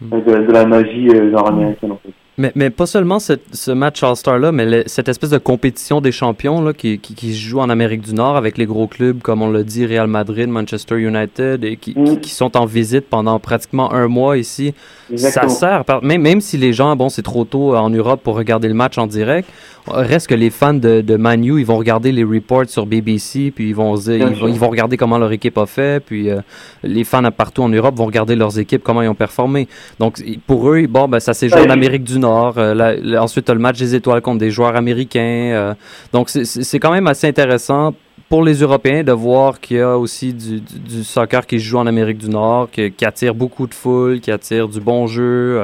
mm. 0.00 0.08
de, 0.08 0.46
de, 0.46 0.52
la 0.52 0.64
magie 0.64 1.06
nord-américaine 1.06 1.92
en 1.92 1.98
fait. 2.02 2.12
Mais, 2.36 2.50
mais 2.56 2.70
pas 2.70 2.86
seulement 2.86 3.18
ce 3.20 3.70
match 3.70 4.02
All-Star-là, 4.02 4.50
mais 4.50 4.82
cette 4.86 5.08
espèce 5.08 5.30
de 5.30 5.38
compétition 5.38 6.00
des 6.00 6.10
champions 6.10 6.60
là, 6.60 6.72
qui, 6.72 6.98
qui, 6.98 7.14
qui, 7.14 7.32
se 7.32 7.38
joue 7.38 7.60
en 7.60 7.70
Amérique 7.70 8.00
du 8.00 8.12
Nord 8.12 8.36
avec 8.36 8.58
les 8.58 8.66
gros 8.66 8.88
clubs, 8.88 9.20
comme 9.20 9.40
on 9.40 9.50
l'a 9.50 9.62
dit, 9.62 9.86
Real 9.86 10.08
Madrid, 10.08 10.48
Manchester 10.48 10.98
United, 10.98 11.64
et 11.64 11.76
qui, 11.76 11.94
qui, 11.94 12.00
mm. 12.00 12.24
sont 12.24 12.56
en 12.56 12.66
visite 12.66 13.08
pendant 13.08 13.38
pratiquement 13.38 13.92
un 13.92 14.08
mois 14.08 14.36
ici. 14.36 14.74
Ça 15.14 15.48
sert, 15.48 15.84
même, 16.02 16.22
même 16.22 16.40
si 16.40 16.56
les 16.56 16.72
gens, 16.72 16.96
bon, 16.96 17.08
c'est 17.08 17.22
trop 17.22 17.44
tôt 17.44 17.76
en 17.76 17.90
Europe 17.90 18.20
pour 18.24 18.34
regarder 18.34 18.66
le 18.66 18.74
match 18.74 18.98
en 18.98 19.06
direct, 19.06 19.48
reste 19.86 20.26
que 20.28 20.34
les 20.34 20.50
fans 20.50 20.74
de, 20.74 21.02
de 21.02 21.16
Manu, 21.16 21.60
ils 21.60 21.66
vont 21.66 21.76
regarder 21.76 22.10
les 22.10 22.24
reports 22.24 22.66
sur 22.66 22.86
BBC, 22.86 23.52
puis 23.54 23.68
ils 23.68 23.74
vont, 23.74 23.96
ils 23.96 24.24
vont, 24.24 24.48
ils 24.48 24.58
vont 24.58 24.70
regarder 24.70 24.96
comment 24.96 25.18
leur 25.18 25.30
équipe 25.32 25.58
a 25.58 25.66
fait, 25.66 26.02
puis 26.02 26.30
euh, 26.30 26.40
les 26.82 27.04
fans 27.04 27.22
partout 27.30 27.62
en 27.62 27.68
Europe 27.68 27.94
vont 27.96 28.06
regarder 28.06 28.34
leurs 28.34 28.58
équipes, 28.58 28.82
comment 28.82 29.02
ils 29.02 29.08
ont 29.08 29.14
performé. 29.14 29.68
Donc, 30.00 30.22
pour 30.46 30.70
eux, 30.70 30.86
bon, 30.88 31.06
ben, 31.06 31.20
ça 31.20 31.34
s'est 31.34 31.48
joué 31.48 31.60
en 31.60 31.70
Amérique 31.70 32.04
du 32.04 32.18
Nord. 32.18 32.23
Euh, 32.24 33.16
ensuite, 33.18 33.48
le 33.50 33.58
match 33.58 33.78
des 33.78 33.94
étoiles 33.94 34.20
contre 34.20 34.38
des 34.38 34.50
joueurs 34.50 34.76
américains. 34.76 35.20
Euh. 35.20 35.74
donc, 36.12 36.28
c'est 36.28 36.78
quand 36.78 36.92
même 36.92 37.06
assez 37.06 37.26
intéressant 37.26 37.94
pour 38.28 38.42
les 38.42 38.54
Européens 38.54 39.02
de 39.02 39.12
voir 39.12 39.60
qu'il 39.60 39.76
y 39.76 39.80
a 39.80 39.98
aussi 39.98 40.32
du, 40.32 40.60
du, 40.60 41.04
soccer 41.04 41.46
qui 41.46 41.60
se 41.60 41.64
joue 41.64 41.78
en 41.78 41.86
Amérique 41.86 42.18
du 42.18 42.28
Nord, 42.28 42.70
qui, 42.70 42.90
qui 42.90 43.04
attire 43.04 43.34
beaucoup 43.34 43.66
de 43.66 43.74
foule, 43.74 44.20
qui 44.20 44.30
attire 44.30 44.68
du 44.68 44.80
bon 44.80 45.06
jeu. 45.06 45.60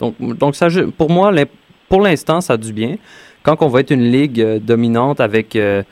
donc, 0.00 0.14
donc 0.18 0.56
ça, 0.56 0.68
pour 0.98 1.10
moi, 1.10 1.32
pour 1.88 2.00
l'instant, 2.00 2.40
ça 2.40 2.54
a 2.54 2.56
du 2.56 2.72
bien 2.72 2.96
quand 3.42 3.62
on 3.62 3.68
va 3.68 3.80
être 3.80 3.90
une 3.90 4.10
ligue 4.10 4.40
euh, 4.40 4.58
dominante 4.58 5.20
avec 5.20 5.56
euh, 5.56 5.82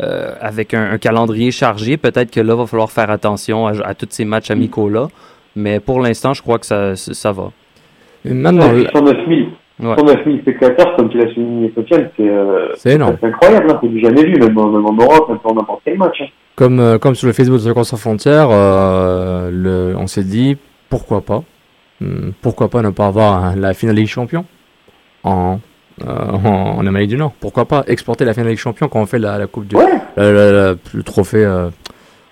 euh, 0.00 0.34
avec 0.40 0.74
un, 0.74 0.92
un 0.92 0.98
calendrier 0.98 1.50
chargé, 1.50 1.96
peut-être 1.96 2.30
que 2.30 2.40
là, 2.40 2.54
va 2.54 2.66
falloir 2.66 2.90
faire 2.90 3.10
attention 3.10 3.66
à, 3.66 3.72
à 3.84 3.94
tous 3.94 4.06
ces 4.10 4.24
matchs 4.24 4.50
amicaux-là. 4.50 5.08
Mais 5.56 5.80
pour 5.80 6.00
l'instant, 6.00 6.34
je 6.34 6.42
crois 6.42 6.60
que 6.60 6.66
ça, 6.66 6.94
ça 6.94 7.32
va. 7.32 7.50
Maintenant, 8.24 8.70
Ouais, 9.80 9.94
109 9.96 9.96
000, 9.96 9.96
Ouais. 9.96 9.96
109 9.96 10.24
000 10.24 10.38
spectateurs, 10.38 10.96
comme 10.96 11.08
tu 11.08 11.18
l'as 11.18 11.32
souligné, 11.32 11.72
Sofiane, 11.74 12.10
c'est 12.16 12.28
euh, 12.28 12.68
c'est 12.76 12.92
énorme. 12.94 13.16
c'est 13.20 13.26
incroyable, 13.28 13.70
hein, 13.70 13.78
c'est 13.82 13.88
du 13.88 14.00
jamais 14.00 14.24
vu, 14.24 14.38
même, 14.38 14.56
en- 14.58 14.68
même 14.70 14.86
en 14.86 14.92
Europe, 14.92 15.28
même 15.28 15.38
pour 15.38 15.54
n'importe 15.54 15.80
quel 15.84 15.96
match. 15.98 16.16
hein. 16.20 16.26
Comme, 16.56 16.80
euh, 16.80 16.98
comme 16.98 17.14
sur 17.14 17.26
le 17.28 17.32
Facebook 17.32 17.58
de 17.58 17.62
Soccer 17.62 17.84
sans 17.86 17.96
frontières, 17.96 18.48
euh, 18.50 19.50
le, 19.52 19.94
on 19.96 20.06
s'est 20.08 20.24
dit 20.24 20.56
pourquoi 20.90 21.20
pas, 21.20 21.42
Hmm, 22.00 22.30
pourquoi 22.42 22.68
pas 22.68 22.80
ne 22.82 22.90
pas 22.90 23.06
avoir 23.06 23.44
un- 23.44 23.56
la 23.56 23.74
finale 23.74 23.96
Ligue 23.96 24.06
Champion 24.06 24.44
en, 25.24 25.58
euh, 26.06 26.06
en, 26.06 26.78
en 26.78 26.86
Amérique 26.86 27.08
du 27.10 27.16
Nord? 27.16 27.32
Pourquoi 27.40 27.64
pas 27.64 27.82
exporter 27.88 28.24
la 28.24 28.34
finale 28.34 28.50
Ligue 28.50 28.58
Champion 28.58 28.86
quand 28.88 29.00
on 29.00 29.06
fait 29.06 29.18
la, 29.18 29.36
la 29.38 29.46
coupe 29.48 29.66
du 29.66 29.74
Ouais, 29.76 29.84
la- 30.16 30.32
la- 30.52 30.74
le 30.94 31.02
trophée. 31.02 31.44
Euh, 31.44 31.70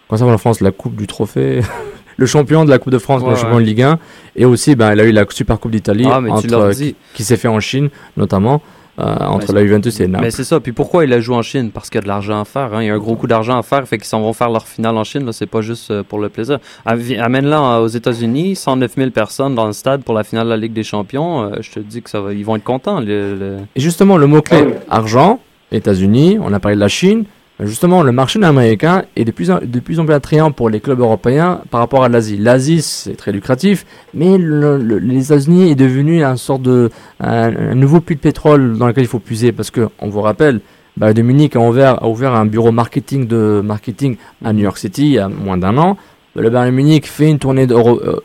comment 0.08 0.16
ça 0.16 0.18
s'appelle 0.18 0.34
en 0.34 0.38
France 0.38 0.60
La 0.60 0.70
coupe 0.70 0.94
du 0.96 1.06
trophée? 1.08 1.60
le 2.16 2.26
champion 2.26 2.64
de 2.64 2.70
la 2.70 2.78
Coupe 2.78 2.92
de 2.92 2.98
France, 2.98 3.22
Ouais, 3.22 3.30
le 3.30 3.36
champion 3.36 3.56
ouais. 3.56 3.62
de 3.62 3.66
Ligue 3.66 3.82
1. 3.82 3.98
Et 4.36 4.44
aussi, 4.44 4.74
ben, 4.76 4.92
il 4.92 5.00
a 5.00 5.04
eu 5.04 5.12
la 5.12 5.24
Super 5.28 5.58
Coupe 5.60 5.72
d'Italie 5.72 6.06
Ah, 6.10 6.20
euh, 6.20 6.72
qui, 6.72 6.94
qui 7.14 7.24
s'est 7.24 7.36
fait 7.36 7.48
en 7.48 7.60
Chine, 7.60 7.88
notamment, 8.16 8.62
euh, 8.98 9.04
entre 9.26 9.52
la 9.52 9.62
Juventus 9.62 10.00
et 10.00 10.06
Naples. 10.08 10.24
Mais 10.24 10.30
c'est 10.30 10.44
ça. 10.44 10.58
Puis 10.58 10.72
pourquoi 10.72 11.04
il 11.04 11.12
a 11.12 11.20
joué 11.20 11.36
en 11.36 11.42
Chine? 11.42 11.70
Parce 11.70 11.90
qu'il 11.90 11.96
y 11.96 11.98
a 11.98 12.02
de 12.02 12.08
l'argent 12.08 12.40
à 12.40 12.44
faire. 12.46 12.72
hein. 12.74 12.82
Il 12.82 12.86
y 12.86 12.90
a 12.90 12.94
un 12.94 12.98
gros 12.98 13.16
coup 13.16 13.26
d'argent 13.26 13.58
à 13.58 13.62
faire. 13.62 13.86
Fait 13.86 13.98
qu'ils 13.98 14.06
s'en 14.06 14.22
vont 14.22 14.32
faire 14.32 14.48
leur 14.48 14.66
finale 14.66 14.96
en 14.96 15.04
Chine. 15.04 15.26
Là, 15.26 15.32
c'est 15.32 15.44
pas 15.46 15.60
juste 15.60 15.90
euh, 15.90 16.02
pour 16.02 16.18
le 16.18 16.30
plaisir. 16.30 16.58
Amène-la 16.86 17.80
aux 17.82 17.88
États-Unis, 17.88 18.56
109 18.56 18.94
000 18.96 19.10
personnes 19.10 19.54
dans 19.54 19.66
le 19.66 19.72
stade 19.74 20.02
pour 20.02 20.14
la 20.14 20.24
finale 20.24 20.46
de 20.46 20.50
la 20.50 20.56
Ligue 20.56 20.72
des 20.72 20.82
Champions. 20.84 21.42
euh, 21.42 21.56
je 21.60 21.70
te 21.72 21.80
dis 21.80 22.00
que 22.00 22.08
ça 22.08 22.20
va, 22.20 22.32
ils 22.32 22.44
vont 22.44 22.56
être 22.56 22.64
contents. 22.64 23.00
le- 23.00 23.34
le- 23.34 23.56
Et 23.74 23.80
justement, 23.80 24.16
le 24.16 24.26
mot-clé 24.26 24.58
Ah 24.60 24.64
oui. 24.66 24.72
argent, 24.88 25.40
États-Unis, 25.72 26.38
on 26.42 26.52
a 26.52 26.60
parlé 26.60 26.76
de 26.76 26.80
la 26.80 26.88
Chine. 26.88 27.24
Mais 27.58 27.66
Justement, 27.66 28.02
le 28.02 28.12
marché 28.12 28.42
américain 28.42 29.04
est 29.16 29.24
de 29.24 29.30
plus 29.30 29.50
en, 29.50 29.58
de 29.62 29.80
plus, 29.80 29.98
attrayant 30.10 30.50
pour 30.52 30.68
les 30.68 30.80
clubs 30.80 31.00
européens 31.00 31.60
par 31.70 31.80
rapport 31.80 32.04
à 32.04 32.08
l'Asie. 32.08 32.36
L'Asie, 32.36 32.82
c'est 32.82 33.16
très 33.16 33.32
lucratif, 33.32 33.86
mais 34.14 34.36
le- 34.38 34.78
le- 34.78 34.98
les 34.98 35.24
États-Unis 35.26 35.70
est 35.70 35.74
devenu 35.74 36.22
un 36.22 36.36
sort 36.36 36.58
de 36.58 36.90
un, 37.20 37.74
nouveau 37.74 38.00
puits 38.00 38.16
de 38.16 38.20
pétrole 38.20 38.76
dans 38.76 38.86
lequel 38.86 39.04
il 39.04 39.08
faut 39.08 39.18
puiser 39.18 39.52
parce 39.52 39.70
que 39.70 39.88
on 40.00 40.08
vous 40.10 40.20
rappelle, 40.20 40.60
bah, 40.98 41.12
Dominique 41.14 41.56
a 41.56 41.60
ouvert, 41.60 42.02
a 42.02 42.08
ouvert 42.08 42.34
un 42.34 42.46
bureau 42.46 42.72
marketing 42.72 43.26
de 43.26 43.60
marketing 43.64 44.16
à 44.44 44.52
New 44.52 44.62
York 44.62 44.78
City 44.78 45.02
il 45.06 45.12
y 45.12 45.18
a 45.18 45.28
moins 45.28 45.56
d'un 45.58 45.76
an. 45.78 45.96
Le 46.34 46.50
Bayern 46.50 46.74
Munich 46.74 47.06
fait 47.06 47.30
une 47.30 47.38
tournée 47.38 47.66
euh, 47.70 48.20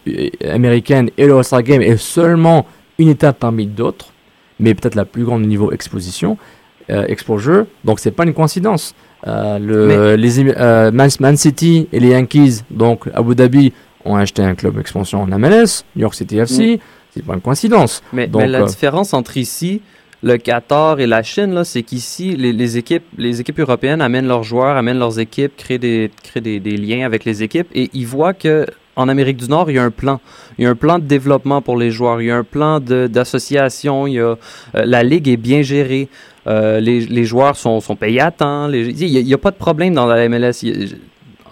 américaine 0.50 1.10
et 1.18 1.26
le 1.28 1.36
All-Star 1.38 1.64
Game 1.64 1.82
est 1.82 1.96
seulement 1.98 2.66
une 3.00 3.08
étape 3.08 3.40
parmi 3.40 3.66
d'autres, 3.66 4.12
mais 4.60 4.74
peut-être 4.76 4.96
la 4.96 5.06
plus 5.06 5.24
grande 5.24 5.44
au 5.44 5.48
niveau 5.48 5.72
exposition, 5.72 6.38
exposure. 6.90 7.66
Donc 7.84 8.00
c'est 8.00 8.12
pas 8.12 8.24
une 8.24 8.34
coïncidence. 8.34 8.94
Euh, 9.28 9.60
le, 9.60 10.16
les, 10.16 10.40
euh, 10.40 10.92
Man, 10.92 11.10
Man 11.20 11.38
City 11.38 11.88
et 11.92 12.00
les 12.00 12.10
Yankees, 12.10 12.62
donc 12.72 13.08
Abu 13.14 13.36
Dhabi, 13.36 13.72
ont 14.04 14.16
acheté 14.16 14.42
un 14.42 14.56
club 14.56 14.80
expansion 14.80 15.22
en 15.22 15.28
MLS, 15.28 15.84
New 15.96 16.02
York 16.02 16.16
City 16.16 16.38
FC. 16.38 16.80
C'est 17.14 17.24
pas 17.24 17.36
une 17.36 17.42
coïncidence. 17.42 18.02
Mais, 18.14 18.28
Donc, 18.28 18.42
mais 18.42 18.48
la 18.48 18.62
euh, 18.62 18.66
différence 18.66 19.14
entre 19.14 19.38
ici, 19.38 19.82
le 20.24 20.38
Qatar 20.38 21.00
et 21.00 21.08
la 21.08 21.24
Chine, 21.24 21.64
c'est 21.64 21.84
qu'ici, 21.84 22.36
les, 22.36 22.54
les 22.54 22.78
équipes, 22.78 23.04
les 23.18 23.42
équipes 23.42 23.60
européennes 23.60 24.02
amènent 24.02 24.28
leurs 24.28 24.44
joueurs, 24.44 24.78
amènent 24.78 25.00
leurs 25.00 25.20
équipes, 25.20 25.56
créent 25.56 25.78
des, 25.78 26.10
créent 26.24 26.42
des, 26.42 26.60
des 26.60 26.78
liens 26.78 27.06
avec 27.06 27.26
les 27.26 27.44
équipes 27.44 27.68
et 27.76 27.90
ils 27.94 28.08
voient 28.08 28.34
que 28.34 28.66
en 29.02 29.10
Amérique 29.10 29.38
du 29.38 29.48
Nord, 29.50 29.70
il 29.70 29.76
y 29.76 29.80
a 29.80 29.84
un 29.84 29.92
plan. 29.92 30.20
Il 30.58 30.64
y 30.64 30.68
a 30.68 30.70
un 30.70 30.76
plan 30.76 31.00
de 31.00 31.04
développement 31.06 31.62
pour 31.62 31.78
les 31.78 31.92
joueurs. 31.92 32.22
Il 32.22 32.28
y 32.28 32.32
a 32.32 32.38
un 32.38 32.44
plan 32.44 32.80
d'association. 32.80 34.08
Il 34.08 34.14
y 34.14 34.20
a, 34.20 34.24
euh, 34.24 34.36
la 34.74 35.04
ligue 35.04 35.28
est 35.28 35.38
bien 35.38 35.62
gérée. 35.62 36.08
Euh, 36.48 36.80
les, 36.80 37.02
les 37.02 37.26
joueurs 37.26 37.56
sont, 37.56 37.80
sont 37.82 37.96
payés 37.96 38.22
à 38.22 38.32
temps. 38.32 38.68
Les- 38.68 38.90
il 38.90 39.26
n'y 39.26 39.34
a, 39.34 39.38
pas 39.38 39.52
de 39.52 39.56
problème 39.58 39.94
dans 39.94 40.06
la 40.08 40.28
MLS. 40.28 40.64
Il 40.64 40.98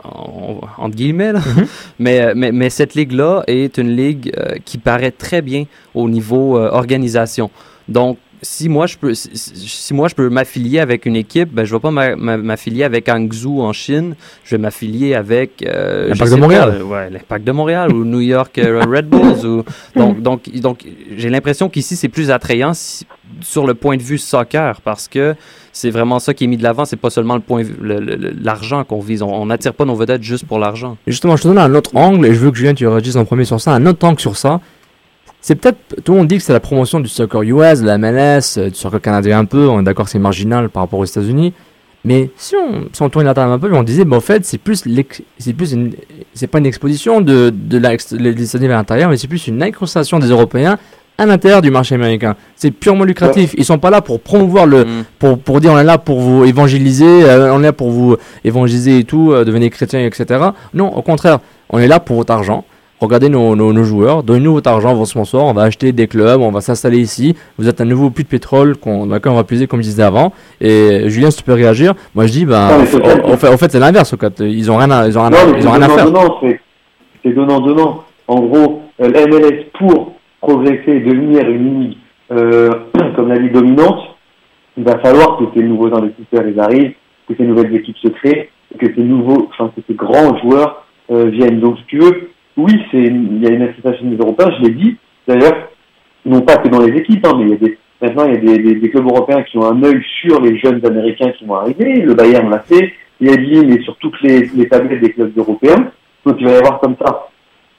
en- 0.03 0.61
entre 0.77 0.95
guillemets, 0.95 1.33
là. 1.33 1.41
mais, 1.99 2.21
euh, 2.21 2.33
mais, 2.35 2.51
mais 2.51 2.69
cette 2.69 2.95
ligue-là 2.95 3.43
est 3.47 3.77
une 3.77 3.95
ligue 3.95 4.31
euh, 4.37 4.55
qui 4.63 4.77
paraît 4.77 5.11
très 5.11 5.41
bien 5.41 5.65
au 5.93 6.07
niveau 6.09 6.57
organisation. 6.57 7.49
Donc, 7.87 8.17
si 8.41 8.69
moi 8.69 8.87
je 8.87 8.97
peux, 8.97 9.13
si, 9.13 9.29
si 9.35 9.93
moi 9.93 10.07
je 10.07 10.15
peux 10.15 10.29
m'affilier 10.29 10.79
avec 10.79 11.05
une 11.05 11.15
équipe, 11.15 11.53
ben 11.53 11.65
je 11.65 11.73
vais 11.75 11.79
pas 11.79 11.91
m'a- 11.91 12.15
m'a- 12.15 12.37
m'affilier 12.37 12.83
avec 12.83 13.09
Hangzhou 13.09 13.61
en 13.61 13.73
Chine. 13.73 14.15
Je 14.43 14.55
vais 14.55 14.61
m'affilier 14.61 15.13
avec 15.15 15.63
euh, 15.65 16.09
L'Impact 16.09 16.21
de 16.21 16.25
sais 16.27 16.35
pas, 16.35 16.37
Montréal. 16.41 16.77
euh, 16.79 16.83
ouais, 16.83 17.09
l'Impact 17.09 17.43
de 17.45 17.51
Montréal 17.51 17.93
ou 17.93 18.05
New 18.05 18.21
York 18.21 18.57
euh, 18.57 18.81
Red 18.85 19.07
Bulls. 19.09 19.45
Ou, 19.45 19.63
donc, 19.99 20.21
donc, 20.21 20.49
donc, 20.55 20.85
j'ai 21.17 21.29
l'impression 21.29 21.69
qu'ici 21.69 21.95
c'est 21.95 22.09
plus 22.09 22.31
attrayant 22.31 22.73
si- 22.73 23.05
sur 23.41 23.67
le 23.67 23.73
point 23.73 23.95
de 23.97 24.01
vue 24.01 24.17
soccer 24.17 24.81
parce 24.81 25.07
que 25.07 25.35
c'est 25.71 25.91
vraiment 25.91 26.19
ça 26.19 26.33
qui 26.33 26.45
est 26.45 26.47
mis 26.47 26.57
de 26.57 26.63
l'avant. 26.63 26.85
C'est 26.85 26.95
pas 26.97 27.09
seulement 27.09 27.35
le 27.35 27.41
point, 27.41 27.63
l'argent 28.41 28.83
qu'on 28.83 28.99
vise. 28.99 29.21
On 29.21 29.45
n'attire 29.45 29.73
pas 29.73 29.85
nos 29.85 29.95
vedettes 29.95 30.23
juste 30.23 30.45
pour 30.45 30.59
l'argent. 30.59 30.97
Justement, 31.07 31.35
je 31.35 31.43
te 31.43 31.47
donne 31.47 31.57
un 31.57 31.73
autre 31.75 31.95
angle, 31.95 32.25
et 32.25 32.33
je 32.33 32.39
veux 32.39 32.51
que 32.51 32.57
Julien, 32.57 32.73
tu 32.73 32.87
réagisses 32.87 33.15
en 33.15 33.25
premier 33.25 33.45
sur 33.45 33.59
ça, 33.61 33.71
un 33.73 33.85
autre 33.85 34.05
angle 34.05 34.19
sur 34.19 34.37
ça. 34.37 34.59
C'est 35.41 35.55
peut-être, 35.55 35.77
tout 36.03 36.11
le 36.13 36.19
monde 36.19 36.27
dit 36.27 36.37
que 36.37 36.43
c'est 36.43 36.53
la 36.53 36.59
promotion 36.59 36.99
du 36.99 37.07
soccer 37.07 37.43
US, 37.43 37.81
de 37.81 37.85
la 37.85 37.97
MLS, 37.97 38.57
euh, 38.57 38.69
du 38.69 38.75
soccer 38.75 38.99
canadien 39.01 39.39
un 39.39 39.45
peu, 39.45 39.67
on 39.69 39.79
est 39.79 39.83
d'accord 39.83 40.05
que 40.05 40.11
c'est 40.11 40.19
marginal 40.19 40.69
par 40.69 40.83
rapport 40.83 40.99
aux 40.99 41.05
États-Unis. 41.05 41.53
Mais 42.05 42.29
si 42.37 42.55
on, 42.55 42.87
si 42.93 43.01
on 43.01 43.09
tourne 43.09 43.25
la 43.25 43.33
table 43.33 43.51
un 43.51 43.59
peu, 43.59 43.73
on 43.73 43.83
disait, 43.83 44.05
bah, 44.05 44.17
en 44.17 44.21
fait, 44.21 44.45
c'est 44.45 44.57
plus, 44.57 44.83
c'est 45.37 45.53
plus 45.53 45.73
une, 45.73 45.93
c'est 46.33 46.47
pas 46.47 46.59
une 46.59 46.65
exposition 46.65 47.19
de, 47.21 47.51
de 47.53 47.77
la, 47.77 47.95
des 47.95 48.43
États-Unis 48.43 48.67
vers 48.67 48.77
l'intérieur, 48.77 49.09
mais 49.09 49.17
c'est 49.17 49.27
plus 49.27 49.47
une 49.47 49.61
incrustation 49.63 50.19
des 50.19 50.27
Européens 50.27 50.77
à 51.17 51.25
l'intérieur 51.25 51.61
du 51.61 51.69
marché 51.69 51.95
américain. 51.95 52.35
C'est 52.55 52.71
purement 52.71 53.03
lucratif. 53.03 53.53
Ils 53.57 53.65
sont 53.65 53.77
pas 53.77 53.89
là 53.89 54.01
pour 54.01 54.21
promouvoir 54.21 54.65
le, 54.65 54.85
Mm. 54.85 55.03
pour, 55.19 55.39
pour 55.39 55.59
dire 55.59 55.73
on 55.73 55.77
est 55.77 55.83
là 55.83 55.97
pour 55.97 56.21
vous 56.21 56.45
évangéliser, 56.45 57.25
euh, 57.25 57.53
on 57.53 57.59
est 57.59 57.63
là 57.63 57.73
pour 57.73 57.91
vous 57.91 58.15
évangéliser 58.45 58.99
et 58.99 59.03
tout, 59.03 59.33
euh, 59.33 59.43
devenir 59.43 59.69
chrétien, 59.69 59.99
etc. 60.05 60.39
Non, 60.73 60.87
au 60.95 61.01
contraire, 61.01 61.39
on 61.69 61.79
est 61.79 61.87
là 61.87 61.99
pour 61.99 62.15
votre 62.15 62.31
argent. 62.31 62.63
Regardez 63.01 63.29
nos, 63.29 63.55
nos, 63.55 63.71
nos 63.71 63.83
joueurs, 63.85 64.23
donnez-nous 64.23 64.53
votre 64.55 64.69
argent, 64.69 64.93
vos 64.93 65.05
sponsors, 65.05 65.45
on 65.45 65.53
va 65.53 65.63
acheter 65.63 65.93
des 65.93 66.07
clubs, 66.07 66.41
on 66.41 66.51
va 66.51 66.59
s'installer 66.59 66.97
ici. 66.97 67.33
Vous 67.57 67.69
êtes 67.69 67.79
un 67.79 67.85
nouveau 67.85 68.09
puits 68.09 68.25
de 68.25 68.29
pétrole 68.29 68.75
qu'on, 68.75 69.07
dans 69.07 69.15
lequel 69.15 69.31
on 69.31 69.35
va 69.35 69.45
puiser, 69.45 69.67
comme 69.67 69.79
je 69.79 69.87
disais 69.87 70.03
avant. 70.03 70.33
Et 70.59 71.09
Julien, 71.09 71.31
si 71.31 71.37
tu 71.37 71.43
peux 71.43 71.53
réagir, 71.53 71.93
moi 72.13 72.27
je 72.27 72.31
dis, 72.33 72.45
bah, 72.45 72.67
Non, 72.71 72.83
en, 73.33 73.37
fait, 73.37 73.47
en 73.47 73.57
fait, 73.57 73.71
c'est 73.71 73.79
l'inverse. 73.79 74.13
Ils 74.41 74.69
ont 74.69 74.75
rien 74.75 74.91
à, 74.91 75.07
ils 75.07 75.17
ont 75.17 75.21
rien, 75.21 75.29
Non, 75.29 75.55
ils 75.57 75.65
ont 75.65 75.71
rien 75.71 75.81
à 75.81 75.87
c'est 75.89 75.95
faire. 75.95 76.57
c'est 77.23 77.31
donnant-donnant. 77.33 78.03
En 78.27 78.41
gros, 78.41 78.81
euh, 79.01 79.09
la 79.09 79.25
MLS, 79.27 79.65
pour 79.79 80.13
progresser 80.41 80.91
et 80.91 80.99
devenir 80.99 81.49
une 81.49 81.79
ligue, 81.81 81.97
euh, 82.33 82.69
comme 83.15 83.29
la 83.29 83.35
ligue 83.35 83.53
dominante, 83.53 83.99
il 84.77 84.83
va 84.83 84.99
falloir 84.99 85.37
que 85.37 85.45
ces 85.55 85.63
nouveaux 85.63 85.93
investisseurs 85.95 86.45
ils 86.47 86.59
arrivent, 86.59 86.93
que 87.29 87.35
ces 87.37 87.43
nouvelles 87.43 87.73
équipes 87.75 87.97
se 87.97 88.09
créent, 88.09 88.49
que 88.77 88.93
ces 88.93 89.01
nouveaux, 89.01 89.49
enfin, 89.51 89.71
que 89.75 89.81
ces 89.87 89.93
grands 89.93 90.37
joueurs 90.39 90.85
euh, 91.11 91.29
viennent. 91.29 91.59
Donc, 91.61 91.77
si 91.79 91.83
tu 91.85 91.99
veux, 91.99 92.29
oui, 92.59 92.81
c'est, 92.91 93.03
il 93.03 93.41
y 93.41 93.47
a 93.47 93.51
une 93.51 93.63
association 93.63 94.09
des 94.09 94.17
Européens, 94.17 94.51
je 94.59 94.65
l'ai 94.65 94.73
dit, 94.73 94.97
d'ailleurs, 95.27 95.69
non 96.25 96.41
pas 96.41 96.57
que 96.57 96.67
dans 96.67 96.81
les 96.81 96.95
équipes, 96.97 97.25
hein, 97.25 97.33
mais 97.37 97.45
il 97.45 97.49
y 97.51 97.53
a 97.53 97.69
maintenant 98.01 98.25
il 98.25 98.49
y 98.49 98.53
a 98.53 98.73
des, 98.79 98.89
clubs 98.89 99.05
européens 99.05 99.43
qui 99.43 99.57
ont 99.57 99.65
un 99.65 99.83
œil 99.83 100.01
sur 100.21 100.39
les 100.41 100.57
jeunes 100.57 100.85
américains 100.85 101.31
qui 101.31 101.45
vont 101.45 101.55
arriver. 101.55 102.01
Le 102.01 102.13
Bayern 102.13 102.49
l'a 102.49 102.59
fait, 102.59 102.93
Yadlin 103.19 103.69
est 103.69 103.81
sur 103.83 103.95
toutes 103.97 104.21
les, 104.21 104.67
tablettes 104.69 105.01
des 105.01 105.11
clubs 105.11 105.37
européens. 105.37 105.91
Donc 106.25 106.37
il 106.39 106.47
va 106.47 106.53
y 106.53 106.57
avoir 106.57 106.79
comme 106.79 106.95
ça 107.03 107.27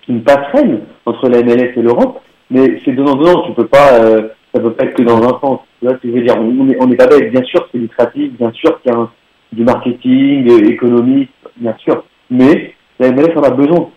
une 0.08 0.22
passerelle 0.22 0.82
entre 1.06 1.28
la 1.28 1.42
MLS 1.42 1.72
et 1.76 1.82
l'Europe, 1.82 2.20
mais 2.50 2.80
c'est 2.84 2.92
donnant-donnant, 2.92 3.42
tu 3.46 3.52
peux 3.52 3.66
pas, 3.66 4.00
euh, 4.00 4.28
ça 4.52 4.60
peut 4.60 4.72
pas 4.72 4.84
être 4.84 4.94
que 4.94 5.02
dans 5.02 5.22
un 5.22 5.38
sens. 5.40 5.60
Veux 5.82 6.22
dire? 6.22 6.36
On 6.38 6.90
est 6.90 6.96
pas 6.96 7.06
bête, 7.06 7.30
bien 7.30 7.42
sûr 7.44 7.66
c'est 7.70 7.78
lucratif, 7.78 8.32
bien 8.32 8.52
sûr 8.52 8.80
qu'il 8.82 8.92
y 8.92 8.94
a 8.94 9.08
du 9.52 9.64
marketing 9.64 10.50
euh, 10.50 10.68
économique, 10.68 11.30
bien 11.56 11.74
sûr, 11.78 12.04
mais 12.30 12.74
la 12.98 13.12
MLS 13.12 13.36
en 13.36 13.42
a 13.42 13.50
besoin 13.50 13.90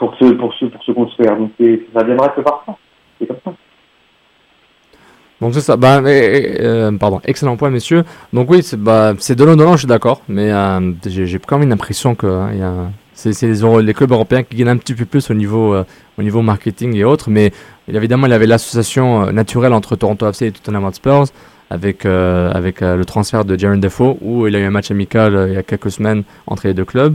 pour 0.00 0.16
se, 0.16 0.24
pour 0.32 0.52
se, 0.54 0.64
pour 0.64 0.82
se 0.82 0.92
construire. 0.92 1.36
Donc 1.36 1.52
ça 1.94 2.02
viendra 2.02 2.30
que 2.30 2.40
par 2.40 2.64
ça. 2.66 2.74
C'est 3.20 3.26
comme 3.26 3.36
ça. 3.44 3.52
Donc 5.40 5.54
c'est 5.54 5.60
ça. 5.60 5.76
Bah, 5.76 6.00
mais, 6.00 6.56
euh, 6.60 6.90
pardon, 6.92 7.20
excellent 7.24 7.56
point, 7.56 7.70
messieurs. 7.70 8.04
Donc 8.32 8.50
oui, 8.50 8.62
c'est 8.62 8.78
bah, 8.78 9.12
c'est 9.18 9.36
donnant 9.36 9.56
donnant, 9.56 9.72
je 9.72 9.80
suis 9.80 9.86
d'accord, 9.86 10.22
mais 10.28 10.50
euh, 10.50 10.92
j'ai 11.06 11.38
quand 11.38 11.58
même 11.58 11.68
l'impression 11.68 12.14
que 12.14 12.26
hein, 12.26 12.52
y 12.54 12.62
a, 12.62 12.90
c'est 13.12 13.42
les, 13.42 13.82
les 13.82 13.94
clubs 13.94 14.10
européens 14.10 14.42
qui 14.42 14.56
gagnent 14.56 14.68
un 14.68 14.76
petit 14.78 14.94
peu 14.94 15.04
plus 15.04 15.30
au 15.30 15.34
niveau 15.34 15.74
euh, 15.74 15.84
au 16.18 16.22
niveau 16.22 16.40
marketing 16.40 16.96
et 16.96 17.04
autres, 17.04 17.28
mais 17.30 17.52
évidemment 17.86 18.26
il 18.26 18.30
y 18.30 18.34
avait 18.34 18.46
l'association 18.46 19.30
naturelle 19.32 19.74
entre 19.74 19.96
Toronto 19.96 20.26
FC 20.28 20.46
et 20.46 20.52
Tottenham 20.52 20.84
Hotspur 20.84 21.24
avec 21.68 22.04
avec 22.04 22.80
le 22.80 23.04
transfert 23.04 23.44
de 23.44 23.56
Jaron 23.58 23.76
Defoe 23.76 24.16
où 24.20 24.46
il 24.46 24.56
a 24.56 24.58
eu 24.58 24.64
un 24.64 24.70
match 24.70 24.90
amical 24.90 25.46
il 25.48 25.54
y 25.54 25.56
a 25.56 25.62
quelques 25.62 25.90
semaines 25.90 26.24
entre 26.46 26.66
les 26.66 26.74
deux 26.74 26.84
clubs. 26.84 27.14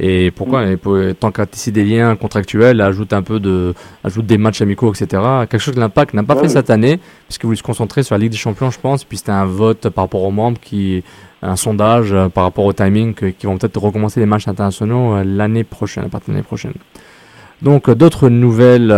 Et 0.00 0.32
pourquoi 0.32 0.66
et 0.66 0.76
pour- 0.76 0.98
Tant 1.20 1.30
qu'à 1.30 1.46
tisser 1.46 1.70
des 1.70 1.84
liens 1.84 2.16
contractuels, 2.16 2.80
ajoute 2.80 3.12
un 3.12 3.22
peu 3.22 3.38
de, 3.38 3.74
ajoute 4.02 4.26
des 4.26 4.38
matchs 4.38 4.60
amicaux, 4.60 4.92
etc. 4.92 5.22
Quelque 5.48 5.58
chose 5.58 5.74
que 5.74 5.80
l'Impact 5.80 6.14
n'a 6.14 6.22
pas 6.24 6.34
Ouais, 6.34 6.40
fait 6.40 6.46
oui. 6.48 6.52
cette 6.52 6.70
année, 6.70 6.98
puisque 7.28 7.44
voulait 7.44 7.56
se 7.56 7.62
concentrer 7.62 8.02
sur 8.02 8.14
la 8.16 8.18
Ligue 8.18 8.32
des 8.32 8.36
Champions, 8.36 8.70
je 8.70 8.80
pense. 8.80 9.04
Puis 9.04 9.18
c'était 9.18 9.30
un 9.32 9.44
vote 9.46 9.88
par 9.90 10.04
rapport 10.04 10.22
aux 10.24 10.32
membres, 10.32 10.58
qui, 10.60 11.04
un 11.42 11.54
sondage 11.56 12.12
euh, 12.12 12.28
par 12.28 12.42
rapport 12.44 12.64
au 12.64 12.72
timing, 12.72 13.14
que- 13.14 13.26
qui 13.26 13.46
vont 13.46 13.56
peut-être 13.56 13.76
recommencer 13.80 14.18
les 14.18 14.26
matchs 14.26 14.48
internationaux 14.48 15.14
euh, 15.14 15.22
l'année 15.24 15.62
prochaine, 15.64 16.04
à 16.04 16.08
partir 16.08 16.30
de 16.30 16.32
l'année 16.34 16.42
prochaine. 16.46 16.72
Donc 17.62 17.88
euh, 17.88 17.94
d'autres 17.94 18.28
nouvelles, 18.28 18.90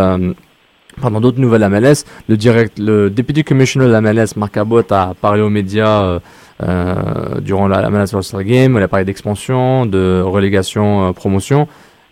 Pendant 1.00 1.20
d'autres 1.20 1.40
nouvelles 1.40 1.68
MLS, 1.68 2.04
le, 2.28 2.36
direct, 2.36 2.78
le 2.78 3.10
député 3.10 3.44
commissioner 3.44 3.86
de 3.86 3.92
la 3.92 4.00
MLS, 4.00 4.28
Marc 4.36 4.56
Abbott, 4.56 4.90
a 4.92 5.14
parlé 5.20 5.42
aux 5.42 5.50
médias 5.50 6.02
euh, 6.02 6.18
euh, 6.62 7.40
durant 7.40 7.68
la 7.68 7.90
MLS 7.90 8.14
All-Star 8.14 8.44
Game. 8.44 8.76
Il 8.76 8.82
a 8.82 8.88
parlé 8.88 9.04
d'expansion, 9.04 9.84
de 9.84 10.22
relégation, 10.24 11.08
euh, 11.08 11.12
promotion 11.12 11.68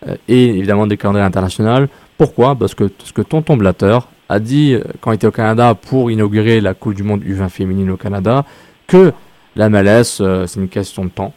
euh, 0.09 0.17
et 0.29 0.49
évidemment 0.49 0.87
des 0.87 0.97
calendriers 0.97 1.25
internationaux. 1.25 1.87
Pourquoi? 2.19 2.55
Parce 2.55 2.75
que, 2.75 2.85
parce 2.85 3.13
que 3.13 3.23
Tonton 3.23 3.57
Blatter 3.57 3.99
a 4.29 4.39
dit, 4.39 4.75
euh, 4.75 4.83
quand 5.01 5.13
il 5.13 5.17
était 5.17 5.27
au 5.27 5.33
Canada 5.33 5.75
pour 5.75 6.11
inaugurer 6.11 6.61
la 6.61 6.75
Coupe 6.75 6.95
du 6.95 7.03
Monde 7.03 7.23
U20 7.23 7.49
féminine 7.49 7.91
au 7.91 7.97
Canada, 7.97 8.45
que 8.87 9.13
la 9.57 9.69
MLS, 9.69 10.21
euh, 10.21 10.47
c'est 10.47 10.61
une 10.61 10.69
question 10.69 11.05
de 11.05 11.11
temps. 11.11 11.33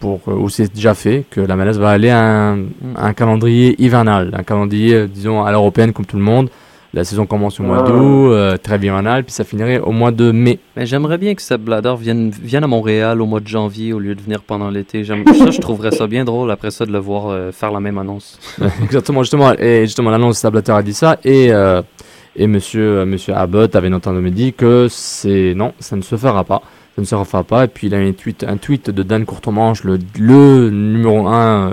Pour, 0.00 0.26
ou 0.28 0.48
c'est 0.48 0.72
déjà 0.72 0.94
fait, 0.94 1.26
que 1.28 1.38
la 1.38 1.56
MLS 1.56 1.76
va 1.76 1.90
aller 1.90 2.08
à 2.08 2.52
un, 2.52 2.60
un 2.96 3.12
calendrier 3.12 3.76
hivernal, 3.82 4.30
un 4.32 4.44
calendrier, 4.44 5.06
disons, 5.06 5.44
à 5.44 5.50
l'européenne 5.50 5.92
comme 5.92 6.06
tout 6.06 6.16
le 6.16 6.22
monde. 6.22 6.48
La 6.94 7.04
saison 7.04 7.24
commence 7.24 7.58
au 7.58 7.62
mois 7.62 7.78
Ah. 7.86 7.88
d'août, 7.88 8.32
euh, 8.32 8.56
trêve 8.58 8.84
hivernale, 8.84 9.24
puis 9.24 9.32
ça 9.32 9.44
finirait 9.44 9.78
au 9.78 9.92
mois 9.92 10.10
de 10.10 10.30
mai. 10.30 10.58
Mais 10.76 10.84
j'aimerais 10.84 11.16
bien 11.16 11.34
que 11.34 11.40
Seb 11.40 11.62
Blatter 11.62 11.94
vienne, 11.98 12.30
vienne 12.30 12.64
à 12.64 12.66
Montréal 12.66 13.22
au 13.22 13.26
mois 13.26 13.40
de 13.40 13.46
janvier 13.48 13.94
au 13.94 13.98
lieu 13.98 14.14
de 14.14 14.20
venir 14.20 14.42
pendant 14.42 14.68
l'été. 14.68 15.02
Ça, 15.04 15.14
je 15.50 15.58
trouverais 15.60 15.90
ça 15.92 16.06
bien 16.06 16.24
drôle 16.24 16.50
après 16.50 16.70
ça 16.70 16.84
de 16.84 16.92
le 16.92 16.98
voir 16.98 17.28
euh, 17.30 17.50
faire 17.50 17.72
la 17.72 17.80
même 17.80 17.96
annonce. 17.96 18.38
Exactement, 18.84 19.22
justement, 19.22 19.52
et 19.58 19.86
justement, 19.86 20.10
l'annonce 20.10 20.36
Sablater 20.38 20.72
a 20.72 20.82
dit 20.82 20.92
ça, 20.92 21.16
et, 21.24 21.50
euh, 21.50 21.80
et 22.36 22.46
monsieur, 22.46 22.98
euh, 22.98 23.06
monsieur 23.06 23.34
Abbott 23.34 23.74
avait 23.74 23.88
notamment 23.88 24.20
dit 24.30 24.52
que 24.52 24.86
c'est, 24.90 25.54
non, 25.56 25.72
ça 25.78 25.96
ne 25.96 26.02
se 26.02 26.16
fera 26.16 26.44
pas. 26.44 26.60
Ça 26.96 27.00
ne 27.00 27.06
se 27.06 27.24
fera 27.30 27.42
pas. 27.42 27.64
Et 27.64 27.68
puis 27.68 27.86
il 27.86 27.94
a 27.94 27.98
un 27.98 28.12
tweet, 28.12 28.44
un 28.46 28.58
tweet 28.58 28.90
de 28.90 29.02
Dan 29.02 29.24
Courtemanche, 29.24 29.82
le, 29.82 29.98
le 30.18 30.68
numéro 30.68 31.26
1, 31.26 31.72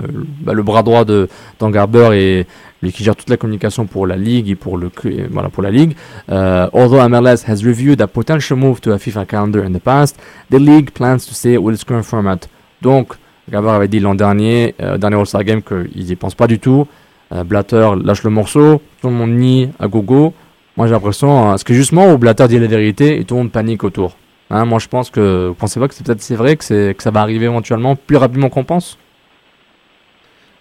le 0.50 0.62
bras 0.62 0.82
droit 0.82 1.04
de 1.04 1.28
Dan 1.58 1.70
Garber 1.70 2.08
et 2.14 2.46
lui 2.82 2.92
qui 2.92 3.04
gère 3.04 3.16
toute 3.16 3.30
la 3.30 3.36
communication 3.36 3.86
pour 3.86 4.06
la 4.06 4.16
ligue 4.16 4.48
et 4.48 4.54
pour 4.54 4.78
le 4.78 4.90
voilà 5.30 5.48
pour 5.48 5.62
la 5.62 5.70
ligue. 5.70 5.94
Euh, 6.30 6.68
although 6.72 7.06
MLS 7.08 7.44
has 7.46 7.64
reviewed 7.64 8.00
a 8.00 8.06
potential 8.06 8.58
move 8.58 8.80
to 8.80 8.92
a 8.92 8.98
FIFA 8.98 9.26
calendar 9.26 9.64
in 9.64 9.72
the 9.72 9.82
past, 9.82 10.18
the 10.50 10.58
league 10.58 10.90
plans 10.90 11.18
to 11.18 11.34
stay 11.34 11.56
with 11.58 11.74
its 11.74 11.84
current 11.84 12.04
format. 12.04 12.48
Donc 12.82 13.14
Garber 13.50 13.70
avait 13.70 13.88
dit 13.88 14.00
l'an 14.00 14.14
dernier, 14.14 14.74
euh, 14.80 14.96
dernier 14.96 15.16
All-Star 15.16 15.44
Game, 15.44 15.62
qu'ils 15.62 16.04
n'y 16.06 16.16
pensent 16.16 16.34
pas 16.34 16.46
du 16.46 16.58
tout. 16.58 16.86
Euh, 17.32 17.44
Blatter 17.44 17.90
lâche 18.02 18.22
le 18.22 18.30
morceau, 18.30 18.80
tout 19.00 19.08
le 19.08 19.14
monde 19.14 19.32
nie 19.32 19.70
à 19.78 19.88
gogo. 19.88 20.32
Moi 20.76 20.86
j'ai 20.86 20.92
l'impression, 20.92 21.40
euh, 21.40 21.50
parce 21.50 21.64
que 21.64 21.74
justement 21.74 22.12
où 22.12 22.18
Blatter 22.18 22.48
dit 22.48 22.58
la 22.58 22.66
vérité 22.66 23.20
et 23.20 23.24
tout 23.24 23.34
le 23.34 23.42
monde 23.42 23.52
panique 23.52 23.84
autour. 23.84 24.16
Hein, 24.50 24.64
moi 24.64 24.78
je 24.78 24.88
pense 24.88 25.10
que, 25.10 25.48
vous 25.48 25.54
pensez 25.54 25.78
pas 25.78 25.88
que 25.88 25.94
c'est 25.94 26.04
peut-être 26.04 26.22
c'est 26.22 26.34
vrai 26.34 26.56
que, 26.56 26.92
que 26.92 27.02
ça 27.02 27.10
va 27.10 27.20
arriver 27.20 27.46
éventuellement 27.46 27.96
plus 27.96 28.16
rapidement 28.16 28.48
qu'on 28.48 28.64
pense? 28.64 28.98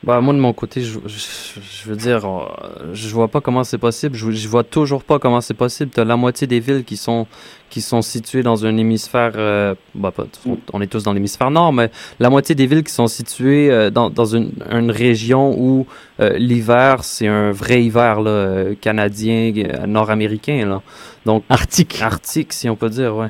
Bah, 0.02 0.22
moi, 0.22 0.34
de 0.34 0.40
mon 0.40 0.54
côté, 0.54 0.82
je, 0.82 0.98
je, 1.08 1.60
je 1.60 1.90
veux 1.90 1.98
dire, 1.98 2.26
euh, 2.26 2.94
je 2.94 3.10
vois 3.10 3.28
pas 3.28 3.42
comment 3.42 3.66
c'est 3.66 3.78
possible. 3.78 4.16
Je, 4.16 4.32
je 4.32 4.48
vois 4.48 4.64
toujours 4.64 5.04
pas 5.04 5.20
comment 5.20 5.42
c'est 5.42 5.54
possible. 5.54 5.92
T'as 5.92 6.06
la 6.06 6.16
moitié 6.16 6.48
des 6.48 6.62
villes 6.62 6.86
qui 6.86 6.96
sont, 6.96 7.28
qui 7.70 7.82
sont 7.82 8.02
situées 8.02 8.44
dans 8.44 8.66
un 8.66 8.76
hémisphère, 8.78 9.34
euh, 9.36 9.76
bah, 9.96 10.12
pas, 10.12 10.26
on 10.74 10.82
est 10.82 10.88
tous 10.88 11.04
dans 11.04 11.14
l'hémisphère 11.14 11.52
nord, 11.52 11.72
mais 11.74 11.92
la 12.20 12.30
moitié 12.30 12.56
des 12.56 12.66
villes 12.66 12.84
qui 12.84 12.94
sont 12.94 13.08
situées 13.08 13.72
euh, 13.72 13.90
dans, 13.90 14.10
dans 14.10 14.26
une, 14.26 14.52
une 14.72 14.92
région 14.92 15.56
où 15.58 15.86
euh, 16.20 16.38
l'hiver, 16.38 17.04
c'est 17.04 17.28
un 17.28 17.52
vrai 17.52 17.84
hiver, 17.84 18.22
là, 18.22 18.32
euh, 18.32 18.76
canadien, 18.80 19.54
nord-américain, 19.88 20.66
là. 20.66 20.82
Donc, 21.26 21.44
Arctique. 21.50 22.02
Arctique, 22.02 22.54
si 22.54 22.70
on 22.70 22.76
peut 22.76 22.90
dire, 22.90 23.16
ouais. 23.16 23.28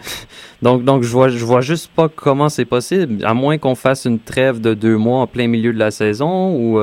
Donc, 0.61 0.83
donc 0.83 1.03
je 1.03 1.09
vois, 1.09 1.29
je 1.29 1.43
vois 1.43 1.61
juste 1.61 1.89
pas 1.95 2.07
comment 2.07 2.49
c'est 2.49 2.65
possible, 2.65 3.25
à 3.25 3.33
moins 3.33 3.57
qu'on 3.57 3.75
fasse 3.75 4.05
une 4.05 4.19
trêve 4.19 4.61
de 4.61 4.73
deux 4.73 4.97
mois 4.97 5.21
en 5.21 5.27
plein 5.27 5.47
milieu 5.47 5.73
de 5.73 5.79
la 5.79 5.91
saison, 5.91 6.55
ou 6.55 6.79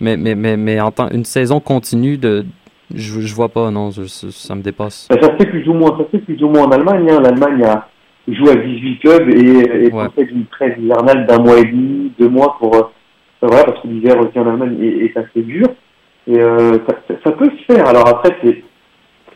mais, 0.00 0.16
mais, 0.16 0.34
mais, 0.34 0.56
mais 0.56 0.80
en 0.80 0.92
temps, 0.92 1.10
une 1.10 1.24
saison 1.24 1.58
continue 1.58 2.18
de, 2.18 2.46
je, 2.94 3.20
je 3.20 3.34
vois 3.34 3.48
pas, 3.48 3.70
non, 3.70 3.90
je- 3.90 4.04
ça, 4.06 4.54
me 4.54 4.62
dépasse. 4.62 5.08
Ben, 5.10 5.20
ça 5.20 5.28
se 5.32 5.36
fait 5.36 5.50
plus 5.50 5.68
ou 5.68 5.74
moins, 5.74 5.90
ça 5.98 6.04
se 6.04 6.10
fait 6.10 6.18
plus 6.18 6.42
ou 6.42 6.48
moins 6.48 6.64
en 6.64 6.70
Allemagne. 6.70 7.08
Hein. 7.10 7.20
L'Allemagne 7.20 7.62
a 7.64 7.88
joue 8.28 8.48
à 8.50 8.54
18 8.56 8.98
clubs 9.00 9.28
et, 9.30 9.86
et 9.86 9.92
Ouais. 9.92 10.08
possède 10.08 10.30
une 10.30 10.44
trêve 10.46 10.78
hivernale 10.78 11.26
d'un 11.26 11.38
mois 11.38 11.58
et 11.58 11.64
demi, 11.64 12.12
deux 12.18 12.28
mois 12.28 12.56
pour 12.58 12.74
euh, 12.76 12.82
voilà, 13.40 13.64
parce 13.64 13.80
que 13.82 13.88
l'hiver 13.88 14.18
aussi 14.20 14.38
en 14.38 14.46
Allemagne 14.48 14.76
est, 14.82 15.04
est 15.06 15.16
assez 15.16 15.42
dur. 15.42 15.66
Et 16.26 16.38
euh, 16.38 16.72
ça, 16.86 16.94
ça- 17.24 17.32
peut 17.32 17.48
se 17.50 17.72
faire. 17.72 17.86
Alors 17.88 18.06
après, 18.08 18.36
c'est 18.42 18.62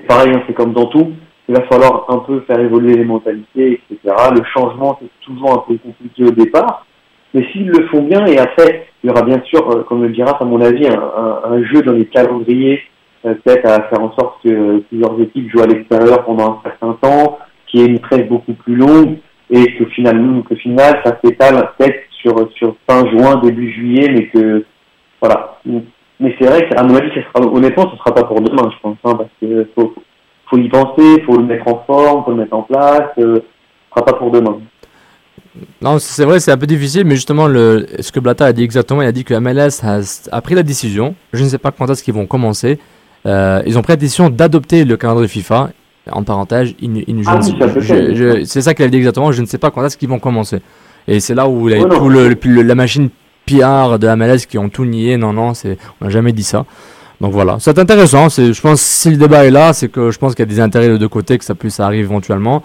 pareil, 0.07 0.33
hein, 0.35 0.43
c'est 0.47 0.53
comme 0.55 0.73
dans 0.75 0.87
tout. 0.87 1.13
Il 1.49 1.55
va 1.57 1.63
falloir 1.63 2.05
un 2.09 2.19
peu 2.19 2.41
faire 2.47 2.61
évoluer 2.61 2.95
les 2.97 3.05
mentalités, 3.05 3.81
etc. 3.91 4.15
Le 4.35 4.43
changement, 4.53 4.99
c'est 5.01 5.09
toujours 5.25 5.53
un 5.53 5.65
peu 5.67 5.77
compliqué 5.79 6.25
au 6.25 6.31
départ. 6.31 6.87
Mais 7.35 7.45
s'ils 7.51 7.69
le 7.69 7.87
font 7.87 8.03
bien, 8.03 8.27
et 8.27 8.39
après, 8.39 8.87
il 9.03 9.09
y 9.09 9.11
aura 9.11 9.23
bien 9.23 9.41
sûr, 9.45 9.69
euh, 9.71 9.83
comme 9.85 10.03
le 10.03 10.11
dira 10.11 10.37
à 10.39 10.45
mon 10.45 10.61
avis, 10.61 10.87
un, 10.87 11.01
un, 11.01 11.41
un 11.53 11.65
jeu 11.65 11.81
dans 11.83 11.93
les 11.93 12.05
calendriers, 12.07 12.81
peut-être 13.23 13.67
à 13.67 13.83
faire 13.89 14.03
en 14.03 14.13
sorte 14.13 14.43
que 14.45 14.79
plusieurs 14.89 15.21
équipes 15.21 15.51
jouent 15.51 15.63
à 15.63 15.67
l'extérieur 15.67 16.25
pendant 16.25 16.53
un 16.53 16.61
certain 16.63 16.97
temps, 17.01 17.39
qu'il 17.67 17.81
y 17.81 17.85
ait 17.85 17.89
une 17.89 18.01
trêve 18.01 18.29
beaucoup 18.29 18.55
plus 18.55 18.77
longue, 18.77 19.19
et 19.51 19.67
que 19.77 19.85
finalement, 19.87 20.43
que 20.43 20.55
final, 20.57 21.01
ça 21.05 21.19
s'étale 21.23 21.71
peut-être 21.79 22.01
sur, 22.11 22.77
fin 22.89 23.07
juin, 23.11 23.41
début 23.43 23.73
juillet, 23.73 24.09
mais 24.11 24.27
que, 24.29 24.65
voilà. 25.21 25.59
Mais 25.65 26.35
c'est 26.39 26.47
vrai 26.47 26.69
qu'à 26.69 26.83
mon 26.83 26.95
avis, 26.95 27.11
ça 27.11 27.21
sera, 27.35 27.53
honnêtement, 27.53 27.91
ce 27.91 27.97
sera 27.97 28.15
pas 28.15 28.25
pour 28.25 28.41
demain, 28.41 28.71
je 28.73 28.81
pense, 28.81 28.97
hein, 29.05 29.15
parce 29.17 29.31
que 29.41 29.69
faut, 29.75 30.59
y 30.59 30.69
penser, 30.69 31.23
faut 31.27 31.37
le 31.37 31.45
mettre 31.45 31.67
en 31.67 31.83
forme, 31.87 32.25
faut 32.25 32.31
le 32.31 32.37
mettre 32.37 32.55
en 32.55 32.63
place, 32.63 33.11
euh, 33.19 33.41
ce 33.41 33.91
sera 33.91 34.05
pas 34.05 34.13
pour 34.15 34.31
demain. 34.31 34.61
Non, 35.81 35.99
c'est 35.99 36.25
vrai, 36.25 36.41
c'est 36.41 36.53
un 36.53 36.57
peu 36.57 36.67
difficile, 36.67 37.05
mais 37.05 37.15
justement, 37.15 37.47
ce 37.49 38.13
que 38.13 38.21
Blatter 38.21 38.45
a 38.45 38.53
dit 38.53 38.63
exactement, 38.63 39.03
il 39.03 39.09
a 39.09 39.13
dit 39.13 39.25
que 39.25 39.35
MLS 39.35 39.83
a 40.31 40.41
pris 40.41 40.55
la 40.55 40.63
décision, 40.63 41.15
je 41.33 41.43
ne 41.43 41.49
sais 41.49 41.59
pas 41.59 41.73
quand 41.73 41.91
est-ce 41.91 42.03
qu'ils 42.03 42.15
vont 42.15 42.27
commencer, 42.27 42.79
euh, 43.27 43.63
ils 43.67 43.79
ont 43.79 43.83
pris 43.83 43.93
la 43.93 43.97
décision 43.97 44.31
d'adopter 44.31 44.85
le 44.85 44.97
calendrier 44.97 45.29
FIFA, 45.29 45.71
en 46.11 46.23
parenthèse, 46.25 46.75
Ah 47.27 47.39
oui, 47.43 48.47
c'est 48.47 48.61
ça 48.63 48.75
qu'il 48.75 48.85
a 48.85 48.89
dit 48.89 48.97
exactement, 48.99 49.31
je 49.33 49.41
ne 49.41 49.47
sais 49.47 49.59
pas 49.59 49.71
quand 49.71 49.85
est-ce 49.85 49.97
qu'ils 49.97 50.09
vont 50.09 50.19
commencer. 50.19 50.61
Et 51.07 51.21
c'est 51.21 51.35
là 51.35 51.49
où 51.49 51.69
il 51.69 51.75
a 51.75 51.79
Ouais, 51.79 51.85
non. 51.89 51.99
tout 51.99 52.09
le, 52.09 52.29
le- 52.29 52.37
le- 52.45 52.63
la 52.63 52.75
machine 52.75 53.09
PR 53.47 53.99
de 53.99 54.07
MLS 54.15 54.47
qui 54.49 54.59
ont 54.59 54.69
tout 54.69 54.85
nié, 54.85 55.17
non, 55.17 55.33
non, 55.33 55.55
c'est, 55.55 55.79
on 56.01 56.05
n'a 56.07 56.11
jamais 56.11 56.33
dit 56.33 56.43
ça. 56.45 56.65
Donc 57.21 57.33
voilà, 57.33 57.57
c'est 57.61 57.79
intéressant, 57.79 58.29
c'est, 58.29 58.53
je 58.53 58.61
pense 58.61 58.81
si 58.81 59.11
le 59.11 59.17
débat 59.17 59.45
est 59.45 59.51
là, 59.51 59.73
c'est 59.73 59.89
que 59.89 60.11
je 60.11 60.19
pense 60.19 60.35
qu'il 60.35 60.45
y 60.45 60.49
a 60.49 60.53
des 60.53 60.61
intérêts 60.61 60.89
de 60.89 60.97
deux 60.97 61.09
côtés, 61.09 61.39
que 61.39 61.45
ça 61.45 61.55
puisse 61.55 61.79
arriver 61.79 62.03
éventuellement. 62.03 62.63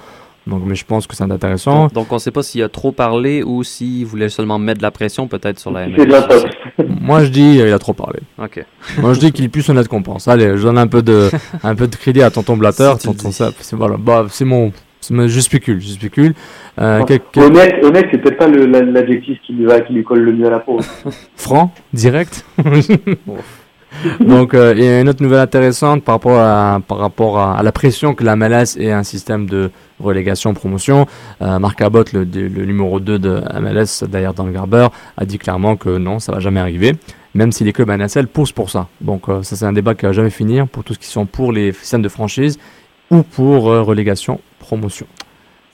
Donc, 0.47 0.61
mais 0.65 0.75
je 0.75 0.85
pense 0.85 1.05
que 1.07 1.15
c'est 1.15 1.23
intéressant. 1.23 1.83
Donc, 1.83 1.93
donc 1.93 2.11
on 2.11 2.19
sait 2.19 2.31
pas 2.31 2.41
s'il 2.41 2.63
a 2.63 2.69
trop 2.69 2.91
parlé 2.91 3.43
ou 3.43 3.63
s'il 3.63 4.05
voulait 4.05 4.29
seulement 4.29 4.57
mettre 4.59 4.77
de 4.79 4.83
la 4.83 4.91
pression 4.91 5.27
peut-être 5.27 5.59
sur 5.59 5.71
la 5.71 5.85
C'est 5.85 6.05
de 6.05 6.11
la 6.11 6.21
MLS. 6.21 6.27
top. 6.77 6.87
Moi 7.01 7.23
je 7.25 7.29
dis, 7.29 7.59
euh, 7.61 7.67
il 7.67 7.73
a 7.73 7.79
trop 7.79 7.93
parlé. 7.93 8.19
Ok. 8.41 8.63
Moi 8.99 9.13
je 9.13 9.19
dis 9.19 9.31
qu'il 9.31 9.45
est 9.45 9.49
plus 9.49 9.67
honnête 9.69 9.87
qu'on 9.87 10.01
pense. 10.03 10.27
Allez, 10.27 10.57
je 10.57 10.63
donne 10.63 10.77
un 10.77 10.87
peu 10.87 11.01
de, 11.01 11.29
un 11.63 11.75
peu 11.75 11.87
de 11.87 11.95
crédit 11.95 12.21
à 12.21 12.31
tonton 12.31 12.55
Blatter. 12.57 12.91
Si 12.99 13.07
tonton 13.07 13.31
c'est 13.31 13.75
voilà, 13.75 13.97
bah 13.97 14.25
c'est 14.29 14.45
mon, 14.45 14.71
c'est 15.01 15.13
mon- 15.13 15.27
je 15.27 15.39
spécule, 15.39 15.81
je 15.81 15.87
spécule. 15.89 16.33
Euh, 16.79 16.99
Ouais. 16.99 17.05
quel- 17.07 17.19
quel- 17.31 17.43
Honnête, 17.43 17.75
honnête, 17.83 18.05
c'est 18.11 18.17
peut-être 18.19 18.37
pas 18.37 18.47
la- 18.47 18.81
l'adjectif 18.83 19.37
qui 19.45 19.53
lui 19.53 19.65
va, 19.65 19.81
qui 19.81 19.93
lui 19.93 20.03
colle 20.03 20.19
le 20.19 20.31
mieux 20.33 20.47
à 20.47 20.51
la 20.51 20.59
peau. 20.59 20.79
franc, 21.35 21.73
direct? 21.93 22.45
Donc, 24.19 24.51
il 24.53 24.83
y 24.83 24.87
a 24.87 25.01
une 25.01 25.09
autre 25.09 25.23
nouvelle 25.23 25.39
intéressante 25.39 26.03
par 26.03 26.19
rapport 26.89 27.39
à, 27.39 27.61
la 27.63 27.71
pression 27.71 28.13
que 28.13 28.23
la 28.23 28.35
MLS 28.35 28.77
et 28.77 28.91
un 28.91 29.03
système 29.03 29.45
de 29.47 29.71
relégation 29.99 30.53
promotion. 30.53 31.07
Euh, 31.41 31.59
Marc 31.59 31.81
Abbott, 31.81 32.13
le, 32.13 32.23
numéro 32.23 32.99
2 32.99 33.19
de 33.19 33.41
MLS, 33.59 34.07
d'ailleurs 34.07 34.33
dans 34.33 34.45
le 34.45 34.51
Garber, 34.51 34.87
a 35.17 35.25
dit 35.25 35.37
clairement 35.37 35.75
que 35.75 35.97
non, 35.97 36.19
ça 36.19 36.31
va 36.31 36.39
jamais 36.39 36.59
arriver, 36.59 36.95
même 37.33 37.51
si 37.51 37.63
les 37.63 37.73
clubs 37.73 37.89
NSL 37.89 38.27
poussent 38.27 38.51
pour 38.51 38.69
ça. 38.69 38.87
Donc, 39.01 39.29
euh, 39.29 39.43
ça, 39.43 39.55
c'est 39.55 39.65
un 39.65 39.73
débat 39.73 39.95
qui 39.95 40.05
va 40.05 40.11
jamais 40.11 40.29
finir 40.29 40.67
pour 40.67 40.83
tous 40.83 40.93
ceux 40.93 40.99
qui 40.99 41.07
sont 41.07 41.25
pour 41.25 41.51
les 41.51 41.71
systèmes 41.73 42.01
de 42.01 42.09
franchise 42.09 42.57
ou 43.09 43.23
pour 43.23 43.69
euh, 43.69 43.81
relégation 43.81 44.39
promotion. 44.59 45.07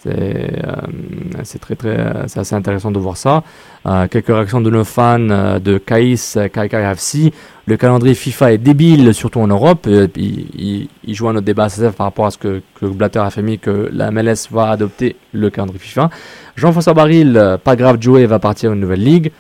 C'est 0.04 0.12
euh, 0.12 0.74
c'est 1.43 1.60
très 1.60 1.76
très 1.76 1.97
euh, 1.97 2.26
assez 2.36 2.56
intéressant 2.56 2.91
de 2.91 2.99
voir 2.99 3.16
ça. 3.16 3.43
Euh, 3.86 4.08
quelques 4.08 4.28
réactions 4.28 4.60
de 4.60 4.70
nos 4.70 4.84
fans 4.84 5.20
de 5.20 5.78
Kaïs 5.78 6.36
euh, 6.36 6.47
Kai 6.49 6.68
Kai 6.68 6.84
FC. 6.91 7.32
Le 7.66 7.78
calendrier 7.78 8.14
FIFA 8.14 8.54
est 8.54 8.58
débile, 8.58 9.14
surtout 9.14 9.39
en 9.39 9.47
Europe. 9.47 9.88
Il, 9.88 10.89
joue 11.08 11.30
à 11.30 11.34
notre 11.34 11.45
débat 11.45 11.70
SSF 11.70 11.95
par 11.95 12.08
rapport 12.08 12.26
à 12.26 12.32
ce 12.32 12.38
que, 12.38 12.62
que 12.76 12.86
Blatter 12.86 13.20
a 13.20 13.30
fait 13.30 13.41
mis 13.41 13.60
que 13.60 13.89
la 13.93 14.12
MLS 14.12 14.49
va 14.51 14.70
adopter 14.70 15.16
le 15.32 15.49
calendrier 15.49 15.80
FIFA. 15.80 16.10
Jean-François 16.58 16.93
Baril, 16.93 17.58
pas 17.64 17.78
grave, 17.78 17.97
Joey 18.01 18.26
va 18.26 18.39
partir 18.39 18.72
à 18.72 18.74
une 18.74 18.82
nouvelle 18.82 19.04
ligue. 19.04 19.32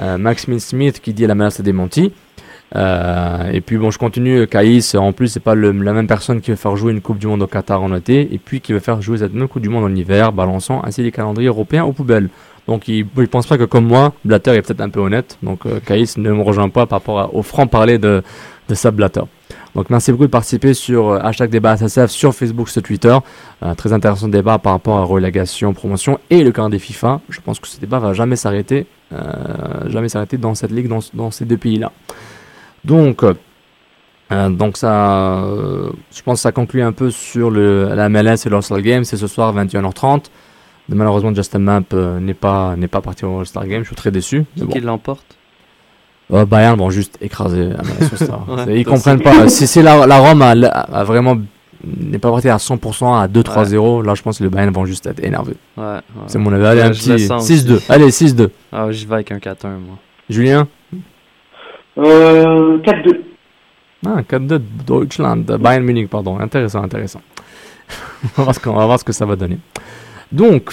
Euh, 0.00 0.34
Smith 0.58 1.00
qui 1.00 1.12
dit 1.12 1.26
la 1.26 1.34
MLS 1.34 1.60
a 1.60 1.62
démenti. 1.62 2.12
Euh, 2.76 3.50
et 3.50 3.60
puis 3.60 3.76
bon, 3.78 3.90
je 3.90 3.98
continue. 3.98 4.46
Caïs, 4.46 4.94
en 4.94 5.12
plus, 5.12 5.28
c'est 5.28 5.40
pas 5.40 5.54
la 5.54 5.72
même 5.72 6.06
personne 6.06 6.40
qui 6.40 6.50
veut 6.50 6.56
faire 6.56 6.76
jouer 6.76 6.92
une 6.92 7.00
Coupe 7.00 7.18
du 7.18 7.26
Monde 7.26 7.42
au 7.42 7.46
Qatar 7.46 7.82
en 7.82 7.94
été, 7.94 8.32
et 8.32 8.38
puis 8.38 8.60
qui 8.60 8.72
veut 8.72 8.80
faire 8.80 9.00
jouer 9.00 9.18
cette 9.18 9.34
même 9.34 9.48
Coupe 9.48 9.62
du 9.62 9.68
Monde 9.68 9.84
en 9.84 9.94
hiver, 9.94 10.32
balançant 10.32 10.82
ainsi 10.84 11.02
les 11.02 11.12
calendriers 11.12 11.48
européens 11.48 11.84
aux 11.84 11.92
poubelles. 11.92 12.28
Donc 12.66 12.86
il, 12.86 13.06
il 13.16 13.28
pense 13.28 13.46
pas 13.46 13.56
que 13.56 13.64
comme 13.64 13.86
moi, 13.86 14.12
Blatter 14.24 14.50
est 14.50 14.62
peut-être 14.62 14.82
un 14.82 14.90
peu 14.90 15.00
honnête. 15.00 15.38
Donc 15.42 15.64
euh, 15.64 15.80
Caïs 15.84 16.18
ne 16.18 16.30
me 16.30 16.42
rejoint 16.42 16.68
pas 16.68 16.84
par 16.86 16.98
rapport 16.98 17.34
au 17.34 17.42
franc 17.42 17.66
parler 17.66 17.98
de, 17.98 18.22
de 18.68 18.90
Blatter. 18.90 19.22
Donc 19.74 19.90
merci 19.90 20.12
beaucoup 20.12 20.26
de 20.26 20.30
participer 20.30 20.74
sur 20.74 21.10
euh, 21.10 21.18
hashtag 21.22 21.50
débat 21.50 21.76
SSF 21.76 22.10
sur 22.10 22.34
Facebook, 22.34 22.68
sur 22.68 22.82
Twitter. 22.82 23.16
Euh, 23.62 23.74
très 23.74 23.92
intéressant 23.92 24.28
débat 24.28 24.58
par 24.58 24.72
rapport 24.72 24.98
à 24.98 25.04
relégation, 25.04 25.72
promotion 25.72 26.18
et 26.30 26.42
le 26.42 26.52
calendrier 26.52 26.80
FIFA. 26.80 27.20
Je 27.28 27.40
pense 27.40 27.58
que 27.58 27.68
ce 27.68 27.80
débat 27.80 27.98
va 27.98 28.12
jamais 28.12 28.36
s'arrêter, 28.36 28.86
euh, 29.12 29.88
jamais 29.88 30.08
s'arrêter 30.08 30.36
dans 30.36 30.54
cette 30.54 30.70
ligue, 30.70 30.88
dans 31.14 31.30
ces 31.30 31.44
deux 31.44 31.56
pays-là. 31.56 31.92
Donc, 32.84 33.22
euh, 33.24 34.48
donc 34.50 34.76
ça, 34.76 35.38
euh, 35.42 35.90
je 36.14 36.22
pense 36.22 36.38
que 36.38 36.42
ça 36.42 36.52
conclut 36.52 36.82
un 36.82 36.92
peu 36.92 37.10
sur 37.10 37.50
le, 37.50 37.94
la 37.94 38.08
MLS 38.08 38.46
et 38.46 38.48
l'All-Star 38.50 38.80
Game. 38.82 39.04
C'est 39.04 39.16
ce 39.16 39.26
soir 39.26 39.54
21h30. 39.54 40.24
Mais 40.88 40.96
malheureusement, 40.96 41.34
Justin 41.34 41.58
Map 41.60 41.82
euh, 41.92 42.18
n'est 42.18 42.34
pas 42.34 42.74
n'est 42.76 42.88
pas 42.88 43.00
parti 43.00 43.24
au 43.24 43.40
All-Star 43.40 43.66
Game. 43.66 43.82
Je 43.82 43.88
suis 43.88 43.96
très 43.96 44.10
déçu. 44.10 44.44
Qui, 44.56 44.64
bon. 44.64 44.74
l'emporte? 44.82 45.36
Bayern 46.30 46.78
vont 46.78 46.90
juste 46.90 47.16
écraser 47.22 47.68
MLS. 47.68 48.28
Ouais, 48.68 48.80
Ils 48.80 48.84
comprennent 48.84 49.22
pas. 49.22 49.48
Si 49.48 49.66
c'est 49.66 49.82
la, 49.82 50.06
la 50.06 50.18
Rome 50.18 50.42
a, 50.42 50.50
a 50.50 51.04
vraiment 51.04 51.38
n'est 51.84 52.18
pas 52.18 52.30
parti 52.30 52.48
à 52.48 52.56
100% 52.56 53.22
à 53.22 53.28
2-3-0, 53.28 54.04
là 54.04 54.14
je 54.14 54.22
pense 54.22 54.38
que 54.38 54.44
les 54.44 54.50
Bayern 54.50 54.72
vont 54.72 54.84
juste 54.84 55.06
être 55.06 55.22
énervés. 55.24 55.56
Ouais. 55.76 55.84
ouais. 55.84 56.00
C'est 56.26 56.38
mon 56.38 56.52
avis. 56.52 56.66
Allez, 56.66 56.80
Ouais, 56.80 56.86
un 56.88 56.92
je 56.92 57.08
le 57.10 57.16
petit 57.16 57.26
sens 57.26 57.48
6-2. 57.48 57.72
aussi. 57.74 57.84
Allez, 57.92 58.08
6-2. 58.10 58.48
Ah, 58.72 58.90
j'y 58.90 59.06
vais 59.06 59.14
avec 59.14 59.32
un 59.32 59.38
4-1, 59.38 59.54
moi. 59.68 59.96
Julien? 60.28 60.66
Euh, 61.98 62.78
4-2. 62.78 63.20
Ah, 64.06 64.22
4-2 64.22 64.60
Deutschland, 64.86 65.36
Bayern 65.58 65.84
Munich, 65.84 66.08
pardon. 66.08 66.38
Intéressant, 66.38 66.82
intéressant. 66.82 67.20
on, 68.38 68.44
va 68.44 68.86
voir 68.86 68.98
ce 68.98 69.04
que 69.04 69.12
ça 69.12 69.26
va 69.26 69.36
donner. 69.36 69.58
Donc, 70.30 70.70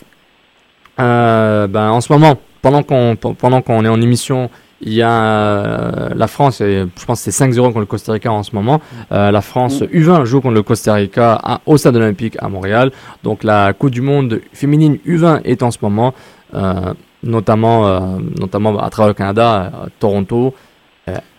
euh, 1.00 1.68
ben, 1.68 1.90
en 1.92 2.02
ce 2.02 2.12
moment, 2.12 2.36
pendant 2.62 2.84
qu'on 2.84 3.16
pendant 3.16 3.62
est 3.62 3.88
en 3.88 4.02
émission, 4.02 4.50
il 4.82 4.94
y 4.94 5.02
a 5.02 5.10
euh, 5.24 6.10
la 6.16 6.28
France, 6.28 6.58
je 6.60 6.86
pense 7.06 7.24
que 7.24 7.32
c'est 7.32 7.46
5-0 7.46 7.68
contre 7.68 7.80
le 7.80 7.86
Costa 7.86 8.12
Rica 8.12 8.32
en 8.32 8.44
ce 8.44 8.54
moment. 8.54 8.82
Euh, 9.12 9.32
la 9.32 9.42
France 9.42 9.82
U20 9.82 10.26
joue 10.26 10.42
contre 10.42 10.54
le 10.54 10.64
Costa 10.64 10.94
Rica 10.94 11.40
à- 11.42 11.62
au 11.66 11.78
Stade 11.78 11.96
olympique 11.96 12.36
à 12.40 12.50
Montréal. 12.50 12.92
Donc 13.24 13.44
la 13.44 13.74
Coupe 13.74 13.92
du 13.92 14.02
Monde 14.02 14.42
féminine 14.54 14.98
U20 15.08 15.42
est 15.46 15.64
en 15.64 15.72
ce 15.72 15.78
moment, 15.82 16.14
euh, 16.54 16.94
notamment, 17.24 17.88
euh, 17.88 18.00
notamment 18.40 18.78
à 18.80 18.90
travers 18.90 19.08
le 19.08 19.14
Canada, 19.14 19.72
euh, 19.74 19.88
Toronto, 20.00 20.48
euh, 20.48 20.75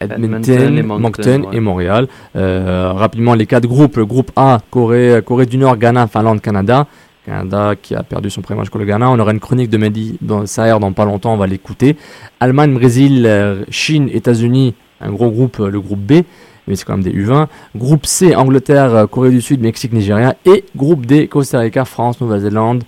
Edmonton, 0.01 0.79
Edmonton 0.79 1.01
Moncton, 1.01 1.43
et 1.53 1.61
Montréal. 1.61 2.09
Euh, 2.37 2.93
rapidement, 2.93 3.35
les 3.35 3.47
quatre 3.47 3.67
groupes. 3.67 3.97
Le 3.97 4.07
groupe 4.07 4.31
A, 4.37 4.61
Corée, 4.71 5.21
Corée 5.25 5.47
du 5.47 5.59
Nord, 5.59 5.77
Ghana, 5.77 6.07
Finlande, 6.07 6.41
Canada. 6.41 6.87
Canada 7.27 7.75
qui 7.81 7.95
a 7.95 8.03
perdu 8.03 8.31
son 8.31 8.41
premier 8.41 8.61
match 8.61 8.69
contre 8.69 8.85
le 8.85 8.87
Ghana. 8.87 9.11
On 9.11 9.19
aura 9.19 9.33
une 9.33 9.41
chronique 9.41 9.69
de 9.69 9.77
Mehdi 9.77 10.17
dans 10.21 10.47
Saher 10.47 10.79
dans 10.81 10.93
pas 10.93 11.05
longtemps, 11.05 11.35
on 11.35 11.37
va 11.37 11.47
l'écouter. 11.47 11.97
Allemagne, 12.39 12.73
Brésil, 12.73 13.25
euh, 13.27 13.65
Chine, 13.69 14.09
États-Unis, 14.13 14.75
un 15.01 15.11
gros 15.11 15.31
groupe, 15.31 15.59
euh, 15.61 15.69
le 15.69 15.81
groupe 15.81 16.01
B, 16.01 16.23
mais 16.67 16.77
c'est 16.77 16.85
quand 16.85 16.97
même 16.97 17.03
des 17.03 17.13
U20. 17.13 17.49
Groupe 17.77 18.07
C, 18.07 18.37
Angleterre, 18.37 18.95
euh, 18.95 19.07
Corée 19.07 19.31
du 19.31 19.41
Sud, 19.41 19.61
Mexique, 19.61 19.93
Nigeria. 19.93 20.37
Et 20.45 20.65
groupe 20.77 21.05
D, 21.05 21.27
Costa 21.27 21.59
Rica, 21.59 21.85
France, 21.85 22.21
Nouvelle-Zélande, 22.21 22.85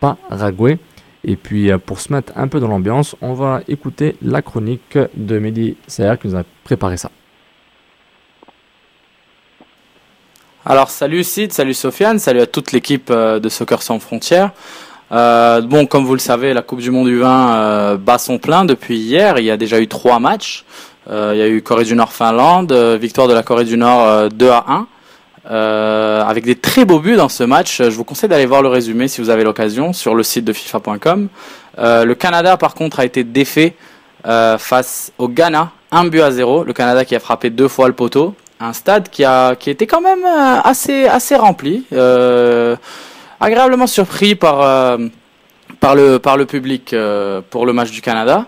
Paraguay. 0.00 0.78
Et 1.26 1.36
puis 1.36 1.70
euh, 1.70 1.76
pour 1.76 2.00
se 2.00 2.12
mettre 2.12 2.32
un 2.36 2.48
peu 2.48 2.60
dans 2.60 2.68
l'ambiance, 2.68 3.16
on 3.20 3.34
va 3.34 3.60
écouter 3.68 4.16
la 4.22 4.40
chronique 4.40 4.98
de 5.14 5.38
Mehdi 5.38 5.76
Saher 5.86 6.16
qui 6.20 6.28
nous 6.28 6.36
a 6.36 6.44
préparé 6.64 6.96
ça. 6.96 7.10
Alors 10.64 10.88
salut 10.88 11.22
Sid, 11.22 11.52
salut 11.52 11.74
Sofiane, 11.74 12.18
salut 12.18 12.40
à 12.40 12.46
toute 12.46 12.72
l'équipe 12.72 13.10
euh, 13.10 13.38
de 13.38 13.48
Soccer 13.48 13.82
sans 13.82 13.98
frontières. 13.98 14.52
Euh, 15.12 15.60
bon, 15.60 15.86
comme 15.86 16.04
vous 16.04 16.14
le 16.14 16.20
savez, 16.20 16.52
la 16.52 16.62
Coupe 16.62 16.80
du 16.80 16.90
Monde 16.90 17.08
U20 17.08 17.24
euh, 17.24 17.96
bat 17.96 18.18
son 18.18 18.38
plein 18.38 18.64
depuis 18.64 18.96
hier. 18.96 19.38
Il 19.38 19.44
y 19.44 19.50
a 19.50 19.56
déjà 19.56 19.80
eu 19.80 19.88
trois 19.88 20.18
matchs. 20.18 20.64
Il 21.08 21.36
y 21.36 21.42
a 21.42 21.46
eu 21.46 21.62
Corée 21.62 21.84
du 21.84 21.94
Nord-Finlande, 21.94 22.72
victoire 23.00 23.28
de 23.28 23.32
la 23.32 23.44
Corée 23.44 23.64
du 23.64 23.76
Nord 23.76 24.02
euh, 24.02 24.28
2 24.28 24.48
à 24.48 24.64
1. 24.66 24.86
Euh, 25.48 26.24
avec 26.24 26.44
des 26.44 26.56
très 26.56 26.84
beaux 26.84 26.98
buts 26.98 27.14
dans 27.14 27.28
ce 27.28 27.44
match. 27.44 27.80
Je 27.80 27.90
vous 27.90 28.02
conseille 28.02 28.28
d'aller 28.28 28.46
voir 28.46 28.62
le 28.62 28.68
résumé 28.68 29.06
si 29.06 29.20
vous 29.20 29.30
avez 29.30 29.44
l'occasion 29.44 29.92
sur 29.92 30.16
le 30.16 30.24
site 30.24 30.44
de 30.44 30.52
FIFA.com. 30.52 31.28
Euh, 31.78 32.04
le 32.04 32.14
Canada, 32.16 32.56
par 32.56 32.74
contre, 32.74 32.98
a 32.98 33.04
été 33.04 33.22
défait 33.22 33.76
euh, 34.26 34.58
face 34.58 35.12
au 35.18 35.28
Ghana, 35.28 35.70
un 35.92 36.04
but 36.06 36.20
à 36.20 36.32
zéro. 36.32 36.64
Le 36.64 36.72
Canada 36.72 37.04
qui 37.04 37.14
a 37.14 37.20
frappé 37.20 37.50
deux 37.50 37.68
fois 37.68 37.86
le 37.86 37.94
poteau. 37.94 38.34
Un 38.58 38.72
stade 38.72 39.08
qui 39.08 39.24
a 39.24 39.54
qui 39.54 39.70
était 39.70 39.86
quand 39.86 40.00
même 40.00 40.24
euh, 40.24 40.60
assez 40.64 41.06
assez 41.06 41.36
rempli, 41.36 41.84
euh, 41.92 42.74
agréablement 43.38 43.86
surpris 43.86 44.34
par 44.34 44.62
euh, 44.62 44.96
par 45.78 45.94
le 45.94 46.18
par 46.18 46.36
le 46.36 46.46
public 46.46 46.92
euh, 46.92 47.42
pour 47.50 47.66
le 47.66 47.72
match 47.72 47.90
du 47.90 48.00
Canada. 48.00 48.46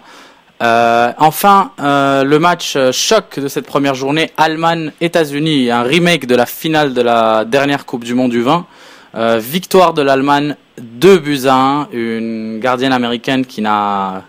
Euh, 0.60 1.12
enfin, 1.18 1.70
euh, 1.80 2.24
le 2.24 2.38
match 2.40 2.74
euh, 2.74 2.90
choc 2.90 3.38
de 3.38 3.46
cette 3.46 3.66
première 3.66 3.94
journée, 3.94 4.32
Allemagne-États-Unis, 4.36 5.70
un 5.70 5.82
remake 5.82 6.26
de 6.26 6.34
la 6.34 6.46
finale 6.46 6.94
de 6.94 7.00
la 7.00 7.44
dernière 7.44 7.86
Coupe 7.86 8.02
du 8.02 8.14
Monde 8.14 8.32
du 8.32 8.42
20. 8.42 8.66
Euh, 9.14 9.38
victoire 9.38 9.94
de 9.94 10.02
l'Allemagne, 10.02 10.56
2 10.80 11.18
buts 11.18 11.46
à 11.46 11.54
1, 11.54 11.88
une 11.92 12.58
gardienne 12.60 12.92
américaine 12.92 13.46
qui 13.46 13.62
n'a 13.62 14.24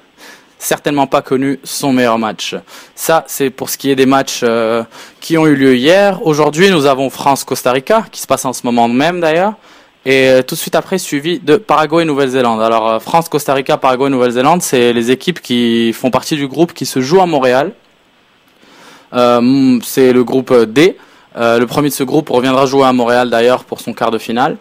certainement 0.60 1.08
pas 1.08 1.22
connu 1.22 1.60
son 1.64 1.94
meilleur 1.94 2.20
match. 2.20 2.56
Ça, 2.94 3.24
c'est 3.28 3.50
pour 3.50 3.70
ce 3.70 3.78
qui 3.78 3.90
est 3.90 3.96
des 3.96 4.06
matchs 4.06 4.44
qui 5.22 5.38
ont 5.38 5.48
eu 5.48 5.56
lieu 5.56 5.76
hier. 5.76 6.26
Aujourd'hui, 6.26 6.70
nous 6.70 6.86
avons 6.86 7.10
France-Costa 7.10 7.72
Rica, 7.72 8.06
qui 8.12 8.22
se 8.22 8.28
passe 8.28 8.46
en 8.46 8.54
ce 8.54 8.62
moment 8.66 8.88
même 8.88 9.20
d'ailleurs. 9.20 9.54
Et 10.06 10.30
euh, 10.30 10.42
tout 10.42 10.56
de 10.56 10.60
suite 10.60 10.76
après, 10.76 10.98
suivi 10.98 11.40
de 11.40 11.58
Paraguay 11.58 12.04
et 12.04 12.06
Nouvelle-Zélande. 12.06 12.62
Alors, 12.62 12.90
euh, 12.90 13.00
France, 13.00 13.28
Costa 13.28 13.54
Rica, 13.54 13.78
Paraguay 13.78 14.08
et 14.08 14.10
Nouvelle-Zélande, 14.10 14.62
c'est 14.62 14.94
les 14.94 15.12
équipes 15.12 15.42
qui 15.42 15.92
font 15.94 16.10
partie 16.10 16.36
du 16.36 16.48
groupe 16.48 16.74
qui 16.74 16.86
se 16.86 17.02
joue 17.02 17.20
à 17.20 17.26
Montréal. 17.26 17.74
Euh, 19.14 19.80
c'est 19.84 20.14
le 20.14 20.24
groupe 20.24 20.54
D. 20.54 20.98
Le 21.36 21.66
premier 21.66 21.90
de 21.90 21.94
ce 21.94 22.04
groupe 22.04 22.30
reviendra 22.30 22.66
jouer 22.66 22.86
à 22.86 22.92
Montréal 22.92 23.30
d'ailleurs 23.30 23.64
pour 23.64 23.80
son 23.80 23.94
quart 23.94 24.12
de 24.12 24.18
finale. 24.18 24.58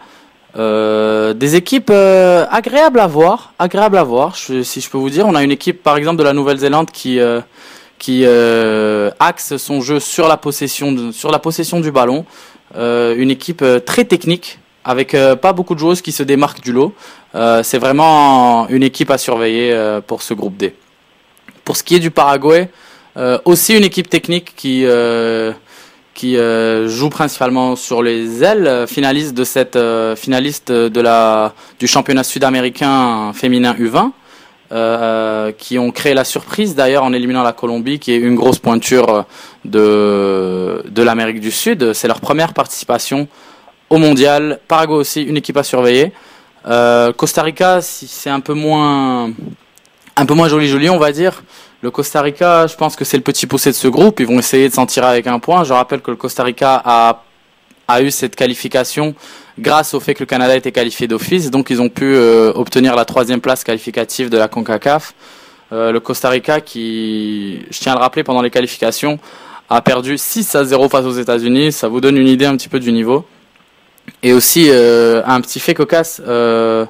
Des 0.55 1.55
équipes 1.55 1.91
agréables 1.91 3.01
à 3.01 3.07
voir, 3.07 3.53
agréables 3.59 3.97
à 3.97 4.03
voir, 4.03 4.37
si 4.37 4.63
je 4.63 4.89
peux 4.89 4.97
vous 4.97 5.09
dire. 5.09 5.27
On 5.27 5.35
a 5.35 5.43
une 5.43 5.51
équipe, 5.51 5.83
par 5.83 5.97
exemple, 5.97 6.17
de 6.17 6.23
la 6.23 6.31
Nouvelle-Zélande 6.31 6.91
qui 6.91 7.19
qui 7.97 8.25
axe 9.19 9.57
son 9.57 9.81
jeu 9.81 9.99
sur 9.99 10.29
la 10.29 10.37
possession 10.37 11.11
sur 11.11 11.31
la 11.31 11.39
possession 11.39 11.81
du 11.81 11.91
ballon. 11.91 12.23
Une 12.75 13.31
équipe 13.31 13.65
très 13.85 14.05
technique, 14.05 14.59
avec 14.83 15.13
euh, 15.13 15.35
pas 15.35 15.53
beaucoup 15.53 15.75
de 15.75 15.79
joueuses 15.79 16.01
qui 16.01 16.11
se 16.11 16.23
démarquent 16.23 16.61
du 16.61 16.71
lot. 16.71 16.93
Euh, 17.35 17.63
c'est 17.63 17.77
vraiment 17.77 18.67
une 18.69 18.83
équipe 18.83 19.11
à 19.11 19.17
surveiller 19.17 19.71
euh, 19.71 20.01
pour 20.01 20.21
ce 20.21 20.33
groupe 20.33 20.57
D. 20.57 20.75
Pour 21.63 21.77
ce 21.77 21.83
qui 21.83 21.95
est 21.95 21.99
du 21.99 22.11
Paraguay, 22.11 22.69
aussi 23.43 23.75
une 23.75 23.83
équipe 23.83 24.09
technique 24.09 24.55
qui 24.55 24.85
qui 26.13 26.37
joue 26.85 27.09
principalement 27.09 27.75
sur 27.75 28.01
les 28.01 28.43
ailes, 28.43 28.85
finaliste 28.87 29.35
de 29.35 29.43
cette 29.43 29.77
finaliste 30.15 30.71
de 30.71 31.01
la 31.01 31.53
du 31.77 31.85
championnat 31.85 32.23
sud-américain 32.23 33.33
féminin 33.33 33.75
U20, 33.75 34.13
euh, 34.71 35.51
qui 35.51 35.79
ont 35.79 35.89
créé 35.89 36.13
la 36.13 36.23
surprise 36.23 36.75
d'ailleurs 36.75 37.03
en 37.03 37.11
éliminant 37.11 37.41
la 37.41 37.53
Colombie, 37.53 37.97
qui 37.97 38.11
est 38.11 38.17
une 38.17 38.35
grosse 38.35 38.59
pointure 38.59 39.25
de 39.65 40.83
de 40.87 41.01
l'Amérique 41.01 41.39
du 41.39 41.49
Sud. 41.49 41.93
C'est 41.93 42.07
leur 42.07 42.21
première 42.21 42.53
participation 42.53 43.27
au 43.89 43.97
mondial. 43.97 44.59
Paraguay 44.67 44.95
aussi, 44.95 45.23
une 45.23 45.37
équipe 45.37 45.57
à 45.57 45.63
surveiller. 45.63 46.11
Euh, 46.67 47.13
Costa 47.13 47.41
Rica, 47.43 47.81
si 47.81 48.07
c'est 48.07 48.29
un 48.29 48.39
peu 48.39 48.53
moins 48.53 49.31
un 50.19 50.25
peu 50.25 50.33
moins 50.33 50.49
joli 50.49 50.67
joli, 50.67 50.89
on 50.89 50.97
va 50.97 51.11
dire. 51.11 51.43
Le 51.81 51.91
Costa 51.91 52.21
Rica, 52.21 52.67
je 52.67 52.75
pense 52.75 52.97
que 52.97 53.05
c'est 53.05 53.15
le 53.15 53.23
petit 53.23 53.47
poussé 53.47 53.69
de 53.69 53.75
ce 53.75 53.87
groupe. 53.87 54.19
Ils 54.19 54.27
vont 54.27 54.37
essayer 54.37 54.67
de 54.67 54.73
s'en 54.73 54.85
tirer 54.85 55.07
avec 55.07 55.27
un 55.27 55.39
point. 55.39 55.63
Je 55.63 55.71
rappelle 55.71 56.01
que 56.01 56.11
le 56.11 56.17
Costa 56.17 56.43
Rica 56.43 56.81
a, 56.83 57.23
a 57.87 58.01
eu 58.01 58.11
cette 58.11 58.35
qualification 58.35 59.15
grâce 59.57 59.93
au 59.93 60.01
fait 60.01 60.13
que 60.13 60.19
le 60.19 60.25
Canada 60.25 60.55
était 60.55 60.73
qualifié 60.73 61.07
d'office. 61.07 61.49
Donc 61.51 61.69
ils 61.69 61.81
ont 61.81 61.87
pu 61.87 62.03
euh, 62.15 62.51
obtenir 62.53 62.95
la 62.95 63.05
troisième 63.05 63.39
place 63.39 63.63
qualificative 63.63 64.29
de 64.29 64.37
la 64.37 64.49
CONCACAF. 64.49 65.13
Euh, 65.71 65.91
le 65.93 65.99
Costa 66.01 66.29
Rica 66.29 66.59
qui, 66.59 67.61
je 67.69 67.79
tiens 67.79 67.93
à 67.93 67.95
le 67.95 68.01
rappeler, 68.01 68.23
pendant 68.23 68.41
les 68.41 68.49
qualifications, 68.49 69.17
a 69.69 69.81
perdu 69.81 70.17
6 70.17 70.55
à 70.55 70.65
0 70.65 70.89
face 70.89 71.05
aux 71.05 71.11
États-Unis. 71.11 71.71
Ça 71.71 71.87
vous 71.87 72.01
donne 72.01 72.17
une 72.17 72.27
idée 72.27 72.45
un 72.45 72.57
petit 72.57 72.69
peu 72.69 72.79
du 72.81 72.91
niveau. 72.91 73.25
Et 74.23 74.33
aussi 74.33 74.67
euh, 74.69 75.21
un 75.25 75.41
petit 75.41 75.59
fait 75.59 75.73
cocasse. 75.73 76.21
Euh, 76.27 76.85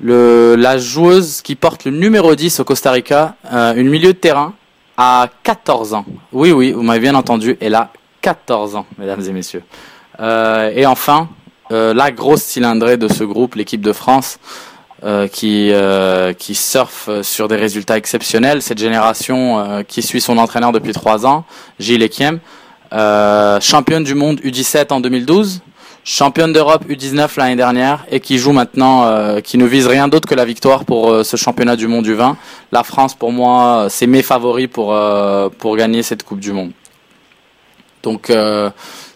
la 0.00 0.78
joueuse 0.78 1.42
qui 1.42 1.54
porte 1.54 1.84
le 1.84 1.92
numéro 1.92 2.34
10 2.34 2.60
au 2.60 2.64
Costa 2.64 2.90
Rica, 2.90 3.36
euh, 3.52 3.74
une 3.74 3.88
milieu 3.88 4.12
de 4.12 4.18
terrain, 4.18 4.54
a 4.96 5.28
14 5.42 5.94
ans. 5.94 6.04
Oui, 6.32 6.52
oui, 6.52 6.72
vous 6.72 6.82
m'avez 6.82 7.00
bien 7.00 7.14
entendu, 7.14 7.56
elle 7.60 7.74
a 7.74 7.92
14 8.20 8.76
ans, 8.76 8.86
mesdames 8.98 9.22
et 9.22 9.32
messieurs. 9.32 9.62
Et 10.20 10.86
enfin, 10.86 11.28
la 11.70 12.12
grosse 12.12 12.42
cylindrée 12.42 12.96
de 12.96 13.08
ce 13.08 13.24
groupe, 13.24 13.54
l'équipe 13.56 13.80
de 13.80 13.92
France, 13.92 14.38
qui, 15.32 15.72
qui 16.38 16.54
surfe 16.54 17.08
sur 17.22 17.48
des 17.48 17.56
résultats 17.56 17.96
exceptionnels. 17.96 18.62
Cette 18.62 18.78
génération 18.78 19.82
qui 19.88 20.02
suit 20.02 20.20
son 20.20 20.38
entraîneur 20.38 20.70
depuis 20.70 20.92
3 20.92 21.26
ans, 21.26 21.44
Gilles 21.80 22.02
Ekiem, 22.02 22.38
championne 23.60 24.04
du 24.04 24.14
monde 24.14 24.38
U17 24.40 24.92
en 24.92 25.00
2012, 25.00 25.62
championne 26.04 26.52
d'Europe 26.52 26.84
U19 26.88 27.30
l'année 27.38 27.56
dernière 27.56 28.04
et 28.10 28.20
qui 28.20 28.38
joue 28.38 28.52
maintenant, 28.52 29.04
euh, 29.04 29.40
qui 29.40 29.58
ne 29.58 29.66
vise 29.66 29.86
rien 29.86 30.08
d'autre 30.08 30.28
que 30.28 30.34
la 30.34 30.44
victoire 30.44 30.84
pour 30.84 31.10
euh, 31.10 31.24
ce 31.24 31.36
championnat 31.36 31.76
du 31.76 31.86
monde 31.86 32.04
du 32.04 32.14
vin. 32.14 32.36
La 32.72 32.82
France, 32.82 33.14
pour 33.14 33.32
moi, 33.32 33.86
c'est 33.88 34.06
mes 34.06 34.22
favoris 34.22 34.68
pour, 34.68 34.92
euh, 34.92 35.48
pour 35.48 35.76
gagner 35.76 36.02
cette 36.02 36.22
Coupe 36.22 36.40
du 36.40 36.52
Monde. 36.52 36.72
Donc, 38.02 38.30
euh, 38.30 38.70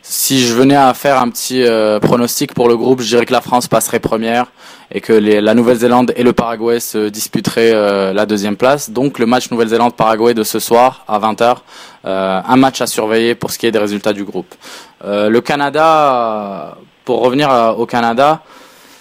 si 0.08 0.38
je 0.46 0.54
venais 0.54 0.76
à 0.76 0.94
faire 0.94 1.20
un 1.20 1.28
petit 1.30 1.64
euh, 1.64 1.98
pronostic 1.98 2.54
pour 2.54 2.68
le 2.68 2.76
groupe, 2.76 3.00
je 3.00 3.08
dirais 3.08 3.26
que 3.26 3.32
la 3.32 3.40
France 3.40 3.66
passerait 3.66 3.98
première 3.98 4.46
et 4.92 5.00
que 5.00 5.12
la 5.12 5.52
Nouvelle-Zélande 5.52 6.12
et 6.14 6.22
le 6.22 6.32
Paraguay 6.32 6.78
se 6.78 7.08
disputeraient 7.08 7.72
euh, 7.74 8.12
la 8.12 8.24
deuxième 8.24 8.56
place. 8.56 8.90
Donc, 8.90 9.18
le 9.18 9.26
match 9.26 9.50
Nouvelle-Zélande-Paraguay 9.50 10.32
de 10.32 10.44
ce 10.44 10.60
soir 10.60 11.04
à 11.08 11.18
20h, 11.18 11.56
un 12.04 12.56
match 12.56 12.80
à 12.80 12.86
surveiller 12.86 13.34
pour 13.34 13.50
ce 13.50 13.58
qui 13.58 13.66
est 13.66 13.72
des 13.72 13.80
résultats 13.80 14.12
du 14.12 14.22
groupe. 14.22 14.54
le 15.04 15.40
Canada, 15.40 16.78
pour 17.04 17.20
revenir 17.20 17.74
au 17.76 17.84
Canada, 17.84 18.42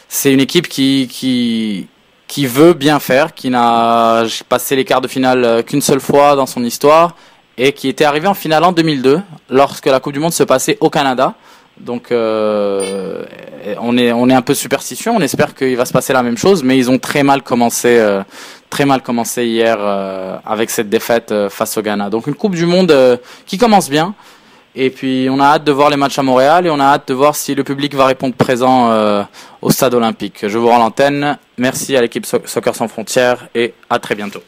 c'est 0.09 0.33
une 0.33 0.39
équipe 0.39 0.67
qui, 0.67 1.07
qui, 1.07 1.87
qui 2.27 2.47
veut 2.47 2.73
bien 2.73 2.99
faire, 2.99 3.35
qui 3.35 3.51
n'a 3.51 4.23
passé 4.49 4.75
les 4.75 4.85
quarts 4.85 5.01
de 5.01 5.07
finale 5.07 5.63
qu'une 5.65 5.81
seule 5.81 5.99
fois 5.99 6.35
dans 6.35 6.47
son 6.47 6.63
histoire 6.63 7.13
et 7.57 7.73
qui 7.73 7.87
était 7.87 8.05
arrivé 8.05 8.27
en 8.27 8.33
finale 8.33 8.63
en 8.63 8.71
2002 8.71 9.21
lorsque 9.49 9.85
la 9.85 9.99
Coupe 9.99 10.13
du 10.13 10.19
Monde 10.19 10.33
se 10.33 10.43
passait 10.43 10.77
au 10.81 10.89
Canada. 10.89 11.35
Donc 11.79 12.11
euh, 12.11 13.25
on 13.81 13.97
est 13.97 14.13
on 14.13 14.29
est 14.29 14.33
un 14.33 14.41
peu 14.41 14.53
superstitieux, 14.53 15.11
on 15.11 15.19
espère 15.19 15.53
qu'il 15.53 15.75
va 15.75 15.85
se 15.85 15.91
passer 15.91 16.13
la 16.13 16.23
même 16.23 16.37
chose, 16.37 16.63
mais 16.63 16.77
ils 16.77 16.89
ont 16.89 16.99
très 16.99 17.23
mal 17.23 17.41
commencé 17.41 17.97
euh, 17.99 18.23
très 18.69 18.85
mal 18.85 19.01
commencé 19.01 19.45
hier 19.45 19.77
euh, 19.79 20.37
avec 20.45 20.69
cette 20.69 20.89
défaite 20.89 21.33
face 21.49 21.77
au 21.77 21.81
Ghana. 21.81 22.09
Donc 22.09 22.27
une 22.27 22.35
Coupe 22.35 22.55
du 22.55 22.65
Monde 22.65 23.19
qui 23.45 23.57
commence 23.57 23.89
bien. 23.89 24.13
Et 24.77 24.89
puis 24.89 25.27
on 25.29 25.39
a 25.39 25.45
hâte 25.45 25.63
de 25.63 25.71
voir 25.71 25.89
les 25.89 25.95
matchs 25.95 26.19
à 26.19 26.23
Montréal 26.23 26.65
et 26.65 26.69
on 26.69 26.79
a 26.79 26.85
hâte 26.85 27.07
de 27.07 27.13
voir 27.13 27.35
si 27.35 27.55
le 27.55 27.63
public 27.63 27.93
va 27.95 28.05
répondre 28.05 28.35
présent 28.35 29.25
au 29.61 29.69
stade 29.69 29.93
olympique. 29.93 30.45
Je 30.47 30.57
vous 30.57 30.67
rends 30.67 30.79
l'antenne. 30.79 31.37
Merci 31.57 31.95
à 31.95 32.01
l'équipe 32.01 32.25
Soccer 32.25 32.75
sans 32.75 32.89
frontières 32.89 33.47
et 33.55 33.73
à 33.89 33.99
très 33.99 34.15
bientôt. 34.15 34.41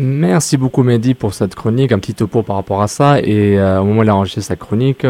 Merci 0.00 0.56
beaucoup 0.56 0.84
Mehdi 0.84 1.14
pour 1.14 1.34
cette 1.34 1.56
chronique, 1.56 1.90
un 1.90 1.98
petit 1.98 2.14
topo 2.14 2.44
par 2.44 2.54
rapport 2.54 2.82
à 2.82 2.86
ça. 2.86 3.18
Et 3.18 3.58
euh, 3.58 3.80
au 3.80 3.84
moment 3.84 4.00
où 4.00 4.02
il 4.04 4.08
a 4.08 4.14
enregistré 4.14 4.42
sa 4.42 4.54
chronique, 4.54 5.04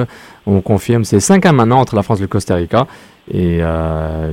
on 0.47 0.62
confirme 0.62 1.05
c'est 1.05 1.20
5 1.20 1.45
1 1.45 1.53
maintenant 1.53 1.78
entre 1.78 1.95
la 1.95 2.03
France 2.03 2.20
et 2.20 2.22
le 2.22 2.28
Costa 2.28 2.55
Rica. 2.55 2.86
Et 3.30 3.59
euh, 3.61 4.32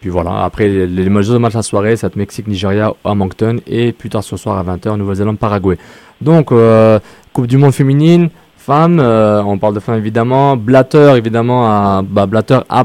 puis 0.00 0.08
voilà, 0.08 0.44
après 0.44 0.68
les, 0.68 0.86
les 0.86 1.08
matchs 1.08 1.56
à 1.56 1.62
soirée, 1.62 1.96
c'est 1.96 2.14
Mexique-Nigeria 2.14 2.94
à 3.04 3.14
Moncton 3.16 3.56
et 3.66 3.90
plus 3.90 4.08
tard 4.08 4.22
ce 4.22 4.36
soir 4.36 4.56
à 4.56 4.76
20h, 4.76 4.96
Nouvelle-Zélande-Paraguay. 4.98 5.78
Donc, 6.20 6.52
euh, 6.52 7.00
Coupe 7.32 7.48
du 7.48 7.56
Monde 7.56 7.72
féminine, 7.72 8.30
Euh, 8.70 9.42
on 9.42 9.58
parle 9.58 9.74
de 9.74 9.80
femmes 9.80 9.96
évidemment. 9.96 10.56
Blatter 10.56 11.14
évidemment 11.16 11.66
a, 11.66 12.02
bah, 12.02 12.26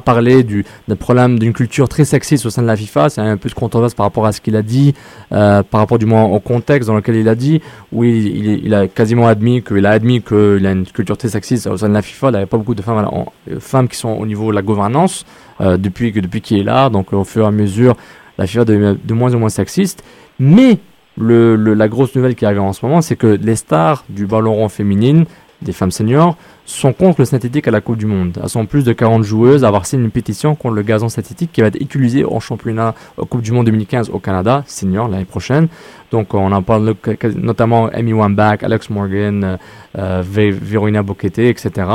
parlé 0.03 0.43
du 0.43 0.65
problème 0.99 1.39
d'une 1.39 1.53
culture 1.53 1.89
très 1.89 2.05
sexiste 2.05 2.45
au 2.45 2.49
sein 2.49 2.61
de 2.61 2.67
la 2.67 2.75
FIFA. 2.75 3.09
C'est 3.09 3.21
un 3.21 3.37
peu 3.37 3.49
de 3.49 3.53
controverse 3.53 3.93
par 3.93 4.05
rapport 4.05 4.25
à 4.25 4.31
ce 4.31 4.41
qu'il 4.41 4.55
a 4.55 4.61
dit, 4.61 4.93
euh, 5.31 5.63
par 5.63 5.81
rapport 5.81 5.99
du 5.99 6.05
moins 6.05 6.23
au 6.23 6.39
contexte 6.39 6.87
dans 6.87 6.95
lequel 6.95 7.15
il 7.15 7.27
a 7.27 7.35
dit. 7.35 7.61
Oui, 7.91 8.61
il, 8.63 8.73
a 8.73 8.87
quasiment 8.87 9.27
admis 9.27 9.61
qu'il 9.61 9.85
a 9.85 9.91
admis 9.91 10.21
qu'il 10.21 10.65
a 10.65 10.71
une 10.71 10.85
culture 10.85 11.17
très 11.17 11.29
sexiste 11.29 11.67
au 11.67 11.77
sein 11.77 11.89
de 11.89 11.93
la 11.93 12.01
FIFA. 12.01 12.29
Il 12.29 12.31
n'y 12.31 12.37
avait 12.37 12.45
pas 12.45 12.57
beaucoup 12.57 12.75
de 12.75 12.81
femmes, 12.81 13.05
euh, 13.49 13.59
femmes 13.59 13.87
qui 13.87 13.97
sont 13.97 14.09
au 14.09 14.25
niveau 14.25 14.51
de 14.51 14.55
la 14.55 14.61
gouvernance 14.61 15.25
depuis 15.59 16.11
que 16.11 16.19
depuis 16.19 16.41
qu'il 16.41 16.59
est 16.59 16.63
là. 16.63 16.89
Donc 16.89 17.13
au 17.13 17.23
fur 17.23 17.45
et 17.45 17.47
à 17.47 17.51
mesure, 17.51 17.95
la 18.37 18.47
FIFA 18.47 18.65
devient 18.65 18.97
de 19.01 19.13
moins 19.13 19.33
en 19.33 19.39
moins 19.39 19.49
sexiste. 19.49 20.03
Mais 20.39 20.79
la 21.17 21.87
grosse 21.87 22.15
nouvelle 22.15 22.35
qui 22.35 22.45
arrive 22.45 22.61
en 22.61 22.73
ce 22.73 22.85
moment, 22.85 23.01
c'est 23.01 23.15
que 23.15 23.27
les 23.27 23.55
stars 23.55 24.03
du 24.09 24.25
ballon 24.25 24.55
rond 24.55 24.69
féminine 24.69 25.25
des 25.63 25.71
femmes 25.71 25.91
seniors, 25.91 26.37
sont 26.65 26.93
contre 26.93 27.21
le 27.21 27.25
synthétique 27.25 27.67
à 27.67 27.71
la 27.71 27.81
Coupe 27.81 27.97
du 27.97 28.05
Monde. 28.05 28.39
Elles 28.41 28.49
sont 28.49 28.65
plus 28.65 28.83
de 28.83 28.93
40 28.93 29.23
joueuses 29.23 29.63
à 29.63 29.67
avoir 29.67 29.85
signé 29.85 30.03
une 30.03 30.11
pétition 30.11 30.55
contre 30.55 30.75
le 30.75 30.81
gazon 30.81 31.09
synthétique 31.09 31.51
qui 31.51 31.61
va 31.61 31.67
être 31.67 31.81
utilisé 31.81 32.23
au 32.23 32.39
championnat 32.39 32.95
Coupe 33.29 33.41
du 33.41 33.51
Monde 33.51 33.65
2015 33.65 34.09
au 34.11 34.19
Canada, 34.19 34.63
senior, 34.67 35.07
l'année 35.07 35.25
prochaine. 35.25 35.67
Donc 36.11 36.33
on 36.33 36.51
en 36.51 36.61
parle 36.61 36.95
notamment 37.35 37.87
Amy 37.87 38.13
Wambach, 38.13 38.63
Alex 38.63 38.89
Morgan, 38.89 39.43
euh, 39.43 39.57
euh 39.97 40.23
Verona 40.23 41.03
Bokete, 41.03 41.39
etc. 41.39 41.87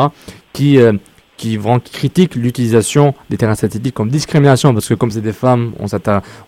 qui... 0.52 0.78
Euh, 0.78 0.92
qui, 1.38 1.56
qui 1.56 1.92
critiquent 1.92 2.34
l'utilisation 2.34 3.14
des 3.30 3.38
terrains 3.38 3.54
synthétiques 3.54 3.94
comme 3.94 4.10
discrimination 4.10 4.74
parce 4.74 4.88
que 4.88 4.94
comme 4.94 5.10
c'est 5.10 5.22
des 5.22 5.32
femmes, 5.32 5.72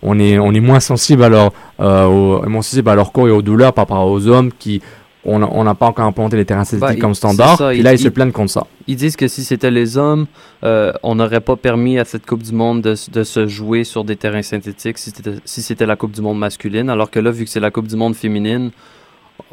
on, 0.03 0.19
est, 0.19 0.39
on 0.39 0.53
est 0.53 0.61
moins 0.61 0.81
sensible 0.81 1.23
à 1.25 1.29
leur, 1.29 1.53
euh, 1.79 2.47
moins 2.47 2.61
sensible 2.61 2.91
à 2.91 2.97
leur 2.97 3.13
corps 3.13 3.29
et 3.29 3.31
aux 3.31 3.41
douleurs 3.41 3.73
par 3.73 3.89
rapport 3.89 4.07
aux 4.07 4.27
hommes 4.27 4.51
qui 4.59 4.83
on 5.25 5.65
n'a 5.65 5.75
pas 5.75 5.87
encore 5.87 6.07
implanté 6.07 6.37
les 6.37 6.45
terrains 6.45 6.65
synthétiques 6.65 6.99
bah, 6.99 7.01
comme 7.01 7.15
standard. 7.15 7.73
et 7.73 7.83
là, 7.83 7.93
ils, 7.93 7.99
se 7.99 8.09
plaignent 8.09 8.33
contre 8.33 8.53
ça. 8.53 8.67
Ils 8.87 8.97
disent 8.97 9.17
que 9.17 9.29
si 9.29 9.45
c'était 9.45 9.71
les 9.71 9.99
hommes, 9.99 10.27
euh, 10.65 10.93
on 11.03 11.17
n'aurait 11.17 11.41
pas 11.41 11.57
permis 11.57 11.99
à 11.99 12.05
cette 12.05 12.25
Coupe 12.25 12.43
du 12.43 12.53
Monde 12.53 12.81
de, 12.81 12.95
se 12.95 13.47
jouer 13.47 13.85
sur 13.85 14.05
des 14.05 14.17
terrains 14.17 14.43
synthétiques 14.43 14.99
si 14.99 15.63
c'était 15.63 15.87
la 15.87 15.97
Coupe 15.97 16.13
du 16.13 16.23
Monde 16.23 16.39
masculine. 16.39 16.89
Alors 16.89 17.11
que 17.11 17.21
là, 17.21 17.31
vu 17.31 17.45
que 17.45 17.51
c'est 17.51 17.61
la 17.61 17.71
Coupe 17.71 17.87
du 17.87 17.97
Monde 17.97 18.15
féminine, 18.15 18.71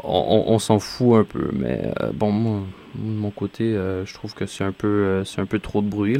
on, 0.03 0.57
s'en 0.59 0.79
fout 0.79 1.17
un 1.19 1.23
peu. 1.23 1.49
Mais 1.53 1.91
euh, 2.01 2.11
bon, 2.13 2.31
moi, 2.31 2.59
de 2.95 3.19
mon 3.19 3.31
côté, 3.31 3.65
euh, 3.65 4.05
je 4.05 4.13
trouve 4.13 4.33
que 4.33 4.45
c'est 4.45 4.63
un 4.63 4.71
peu, 4.71 5.23
c'est 5.25 5.41
un 5.41 5.45
peu 5.45 5.59
trop 5.59 5.81
de 5.81 5.87
bruit. 5.87 6.17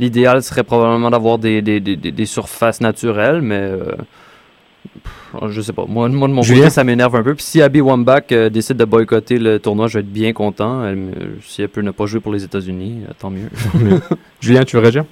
L'idéal 0.00 0.42
serait 0.42 0.64
probablement 0.64 1.10
d'avoir 1.10 1.38
des, 1.38 1.62
des, 1.62 1.80
des, 1.80 2.26
surfaces 2.26 2.80
naturelles, 2.80 3.42
mais 3.42 3.70
je 5.48 5.60
sais 5.60 5.72
pas. 5.72 5.84
Moi, 5.88 6.08
moi 6.08 6.28
de 6.28 6.32
mon 6.32 6.42
côté, 6.42 6.70
ça 6.70 6.84
m'énerve 6.84 7.14
un 7.16 7.22
peu. 7.22 7.34
Puis 7.34 7.44
si 7.44 7.62
Abby 7.62 7.80
Wambach 7.80 8.30
euh, 8.32 8.48
décide 8.50 8.76
de 8.76 8.84
boycotter 8.84 9.38
le 9.38 9.58
tournoi, 9.58 9.86
je 9.88 9.94
vais 9.94 10.00
être 10.00 10.12
bien 10.12 10.32
content. 10.32 10.84
Elle, 10.84 11.10
si 11.40 11.62
elle 11.62 11.68
peut 11.68 11.80
ne 11.80 11.90
pas 11.90 12.06
jouer 12.06 12.20
pour 12.20 12.32
les 12.32 12.44
États-Unis, 12.44 13.02
euh, 13.08 13.12
tant 13.18 13.30
mieux. 13.30 13.48
Julien, 14.40 14.64
tu 14.64 14.76
veux 14.76 14.82
réagir? 14.82 15.04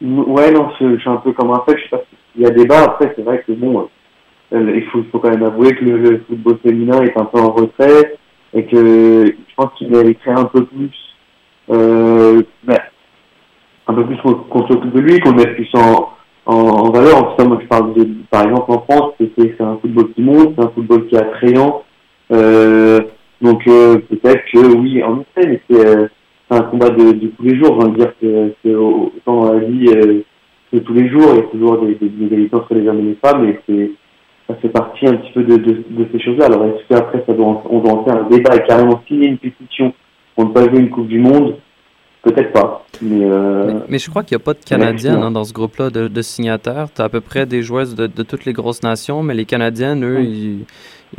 Ouais, 0.00 0.52
non, 0.52 0.70
je, 0.80 0.96
suis 0.98 1.10
un 1.10 1.16
peu 1.16 1.32
comme 1.32 1.50
un 1.50 1.62
fait. 1.66 1.76
Je 1.76 1.82
sais 1.82 1.88
pas 1.90 2.02
s'il 2.32 2.42
y 2.42 2.46
a 2.46 2.50
débat. 2.50 2.84
Après, 2.84 3.12
c'est 3.16 3.22
vrai 3.22 3.42
que 3.46 3.52
bon, 3.52 3.88
euh, 4.52 4.72
il 4.76 4.84
faut, 4.86 5.02
faut, 5.10 5.18
quand 5.18 5.30
même 5.30 5.42
avouer 5.42 5.74
que 5.74 5.84
le, 5.84 6.24
football 6.28 6.58
féminin 6.62 7.02
est 7.02 7.18
un 7.18 7.24
peu 7.24 7.38
en 7.40 7.50
retrait 7.50 8.16
et 8.54 8.64
que 8.64 9.26
je 9.26 9.54
pense 9.56 9.72
qu'il 9.76 9.90
mériterait 9.90 10.32
un 10.32 10.44
peu 10.44 10.64
plus, 10.64 10.90
euh, 11.70 12.42
ben, 12.64 12.78
un 13.88 13.94
peu 13.94 14.06
plus 14.06 14.16
qu'on 14.18 14.68
s'occupe 14.68 14.92
de 14.92 15.00
lui, 15.00 15.20
qu'on 15.20 15.32
mette 15.32 15.54
plus 15.54 15.68
en 15.74 16.10
en, 16.48 16.90
valeur. 16.90 17.18
En 17.18 17.22
tout 17.22 17.36
cas, 17.36 17.44
moi, 17.44 17.58
je 17.60 17.66
parle 17.66 17.94
de, 17.94 18.08
par 18.30 18.44
exemple, 18.44 18.72
en 18.72 18.80
France, 18.88 19.12
c'est 19.18 19.60
un 19.60 19.78
football 19.80 20.12
qui 20.12 20.22
monte, 20.22 20.54
c'est 20.56 20.64
un 20.64 20.70
football 20.70 21.06
qui 21.06 21.14
est 21.14 21.18
attrayant. 21.18 21.82
Euh, 22.32 23.00
donc, 23.40 23.66
euh, 23.68 23.98
peut-être 23.98 24.44
que 24.52 24.76
oui, 24.76 25.02
en 25.02 25.20
effet, 25.20 25.48
mais 25.48 25.60
c'est 25.70 25.86
euh, 25.86 26.08
un 26.50 26.62
combat 26.62 26.90
de, 26.90 27.12
de, 27.12 27.26
tous 27.28 27.42
les 27.42 27.58
jours. 27.58 27.78
Veux 27.80 27.90
dire 27.90 28.12
que, 28.20 28.52
que 28.64 28.74
autant 28.74 29.44
dans 29.44 29.52
la 29.52 29.60
vie 29.60 29.88
euh, 29.88 30.22
de 30.72 30.78
tous 30.80 30.94
les 30.94 31.08
jours, 31.08 31.30
il 31.32 31.36
y 31.36 31.40
a 31.40 31.42
toujours 31.42 31.78
des, 31.82 31.94
des 31.94 32.48
entre 32.52 32.74
les 32.74 32.88
hommes 32.88 33.00
et 33.00 33.02
les 33.02 33.18
femmes, 33.22 33.44
et 33.48 33.60
c'est 33.68 33.90
ça 34.48 34.54
fait 34.54 34.70
partie 34.70 35.06
un 35.06 35.16
petit 35.16 35.32
peu 35.32 35.42
de, 35.42 35.56
de, 35.58 35.84
de 35.90 36.06
ces 36.10 36.20
choses-là. 36.20 36.46
Alors, 36.46 36.64
est-ce 36.64 36.82
qu'après, 36.88 37.22
ça 37.26 37.34
doit, 37.34 37.62
on 37.68 37.80
doit 37.80 37.92
en 37.92 38.04
faire 38.04 38.16
un 38.16 38.28
débat 38.30 38.56
et 38.56 38.66
carrément 38.66 39.02
signer 39.06 39.28
une 39.28 39.36
pétition 39.36 39.92
pour 40.34 40.46
ne 40.46 40.52
pas 40.52 40.64
jouer 40.64 40.78
une 40.80 40.88
Coupe 40.88 41.08
du 41.08 41.18
Monde? 41.18 41.56
Peut-être 42.22 42.52
pas. 42.52 42.84
Mais, 43.00 43.24
euh, 43.24 43.80
mais, 43.88 43.98
je 43.98 44.10
crois 44.10 44.24
qu'il 44.24 44.36
n'y 44.36 44.42
a 44.42 44.44
pas 44.44 44.54
de 44.54 44.64
Canadiennes 44.64 45.22
hein, 45.22 45.30
dans 45.30 45.44
ce 45.44 45.52
groupe-là 45.52 45.90
de, 45.90 46.08
de, 46.08 46.22
signataires. 46.22 46.88
Tu 46.94 47.00
as 47.00 47.04
à 47.04 47.08
peu 47.08 47.20
près 47.20 47.46
des 47.46 47.62
joueuses 47.62 47.94
de, 47.94 48.08
de, 48.08 48.22
toutes 48.24 48.44
les 48.44 48.52
grosses 48.52 48.82
nations, 48.82 49.22
mais 49.22 49.34
les 49.34 49.44
Canadiennes, 49.44 50.04
eux, 50.04 50.20
ils, 50.20 50.64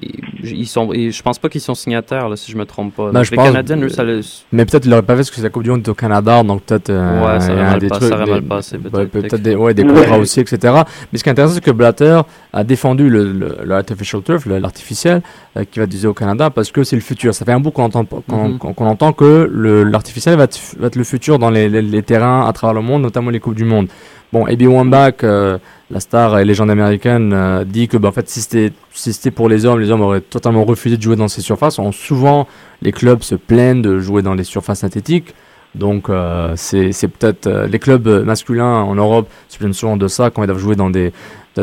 ils, 0.02 0.20
sont, 0.66 0.92
je 0.94 1.22
pense 1.22 1.40
pas 1.40 1.50
qu'ils 1.50 1.62
sont 1.62 1.76
signataires, 1.76 2.30
là, 2.30 2.36
si 2.36 2.52
je 2.52 2.58
me 2.58 2.66
trompe 2.66 2.96
pas. 2.96 3.12
Ben, 3.12 3.22
les 3.22 3.38
Canadiens, 3.38 3.78
eux, 3.82 3.90
ça 3.90 4.04
Mais 4.52 4.66
peut-être 4.66 4.84
qu'ils 4.84 4.92
l'auraient 4.92 5.04
pas 5.04 5.14
fait 5.14 5.20
parce 5.20 5.30
que 5.30 5.36
c'est 5.38 5.44
la 5.44 5.50
Coupe 5.50 5.64
du 5.64 5.72
Monde 5.72 5.88
au 5.88 5.94
Canada, 5.94 6.44
donc 6.44 6.64
peut-être. 6.64 6.90
Euh, 6.90 7.26
ouais, 7.26 7.40
ça 7.40 7.54
aurait 7.54 7.80
des 7.80 7.90
trucs. 7.90 8.10
Mal 8.10 8.42
passé, 8.44 8.78
peut-être. 8.78 9.12
peut-être 9.12 9.42
des, 9.42 9.56
ouais, 9.56 9.74
des 9.74 9.84
contrats 9.84 10.18
aussi, 10.18 10.40
etc. 10.40 10.74
Mais 11.12 11.18
ce 11.18 11.24
qui 11.24 11.30
est 11.30 11.32
intéressant, 11.32 11.56
c'est 11.56 11.64
que 11.64 11.72
Blatter 11.72 12.22
a 12.54 12.64
défendu 12.64 13.10
le, 13.10 13.32
le, 13.32 13.72
artificial 13.72 14.22
turf, 14.22 14.46
l'artificiel, 14.46 15.22
euh, 15.58 15.64
qui 15.70 15.80
va 15.80 15.86
utiliser 15.86 16.08
au 16.08 16.14
Canada, 16.14 16.50
parce 16.50 16.72
que 16.72 16.84
c'est 16.84 16.96
le 16.96 17.02
futur. 17.02 17.34
Ça 17.34 17.46
fait 17.46 17.52
un 17.52 17.60
bout 17.60 17.72
qu'on 17.72 17.84
entend, 17.84 18.06
qu'on 18.06 18.50
mm-hmm. 18.58 18.84
entend 18.84 19.14
que 19.14 19.50
l'artificiel 19.90 20.36
va, 20.38 20.48
va, 20.80 20.88
être 20.88 20.96
le 20.96 21.04
futur 21.04 21.40
dans 21.40 21.50
les, 21.50 21.70
les, 21.70 21.82
les, 21.82 22.04
terrains 22.04 22.48
à 22.48 22.54
travers 22.54 22.74
le 22.74 22.82
monde, 22.82 23.02
notamment 23.02 23.30
les 23.30 23.40
Coupes 23.40 23.56
du 23.56 23.66
Monde. 23.66 23.88
Bon, 24.32 24.46
Abby 24.46 24.68
Wambach, 24.68 25.24
euh, 25.24 25.58
la 25.90 26.00
star 26.00 26.38
et 26.38 26.46
légende 26.46 26.70
américaine, 26.70 27.34
euh, 27.34 27.64
dit 27.64 27.88
que 27.88 27.98
bah, 27.98 28.10
en 28.10 28.12
fait, 28.12 28.30
si 28.30 28.42
c'était 28.42 28.72
si 28.94 29.32
pour 29.32 29.50
les 29.50 29.66
hommes, 29.66 29.80
les 29.80 29.90
hommes 29.90 30.02
auraient 30.02 30.22
totalement 30.22 30.64
refusé 30.66 30.98
de 30.98 31.02
jouer 31.02 31.16
dans 31.16 31.28
ces 31.28 31.42
surfaces. 31.42 31.80
On, 31.80 31.92
souvent, 31.92 32.48
les 32.84 32.92
clubs 32.92 33.24
se 33.24 33.34
plaignent 33.34 33.82
de 33.82 34.00
jouer 34.00 34.22
dans 34.22 34.36
les 34.36 34.44
surfaces 34.44 34.80
synthétiques. 34.80 35.34
Donc, 35.74 36.10
euh, 36.10 36.54
c'est 36.56 37.08
peut-être 37.08 37.48
les 37.70 37.80
clubs 37.80 38.08
masculins 38.26 38.82
en 38.82 38.96
Europe 38.96 39.28
se 39.48 39.58
plaignent 39.58 39.74
souvent 39.74 39.98
de 39.98 40.08
ça 40.08 40.30
quand 40.30 40.44
ils 40.44 40.48
doivent 40.48 40.60
jouer 40.60 40.76
dans 40.76 40.90
des 40.90 41.12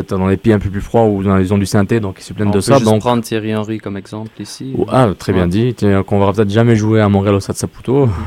peut-être 0.03 0.17
dans 0.17 0.27
les 0.27 0.37
pays 0.37 0.53
un 0.53 0.59
peu 0.59 0.69
plus 0.69 0.81
froids 0.81 1.05
ou 1.05 1.23
dans 1.23 1.35
les 1.35 1.45
zones 1.45 1.59
du 1.59 1.65
synthé, 1.65 1.99
donc 1.99 2.17
ils 2.19 2.23
se 2.23 2.33
plaignent 2.33 2.51
de 2.51 2.59
ça. 2.59 2.75
On 2.75 2.79
peut 2.79 2.85
donc 2.85 2.99
prendre 3.01 3.23
Thierry 3.23 3.55
Henry 3.55 3.79
comme 3.79 3.97
exemple 3.97 4.31
ici. 4.39 4.73
ah, 4.89 5.09
très 5.17 5.33
bien 5.33 5.47
dit. 5.47 5.75
Qu'on 6.05 6.19
va 6.19 6.31
peut-être 6.33 6.49
jamais 6.49 6.75
jouer 6.75 7.01
à 7.01 7.09
Montréal 7.09 7.35
au 7.35 7.39
Stade 7.39 7.55
Saputo. 7.55 8.09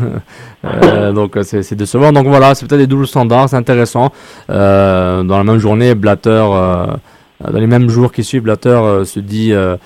euh, 0.64 1.12
donc 1.12 1.36
c'est 1.42 1.74
décevant. 1.74 2.12
Donc 2.12 2.26
voilà, 2.26 2.54
c'est 2.54 2.66
peut-être 2.66 2.80
des 2.80 2.86
doubles 2.86 3.06
standards, 3.06 3.48
c'est 3.48 3.56
intéressant. 3.56 4.12
Euh, 4.50 5.22
dans 5.22 5.38
la 5.38 5.44
même 5.44 5.58
journée, 5.58 5.94
Blatter, 5.94 6.30
euh, 6.30 7.50
dans 7.52 7.58
les 7.58 7.66
mêmes 7.66 7.88
jours 7.88 8.12
qui 8.12 8.24
suivent, 8.24 8.42
Blatter 8.42 8.68
euh, 8.68 9.04
se 9.04 9.20
dit 9.20 9.52
euh, 9.52 9.76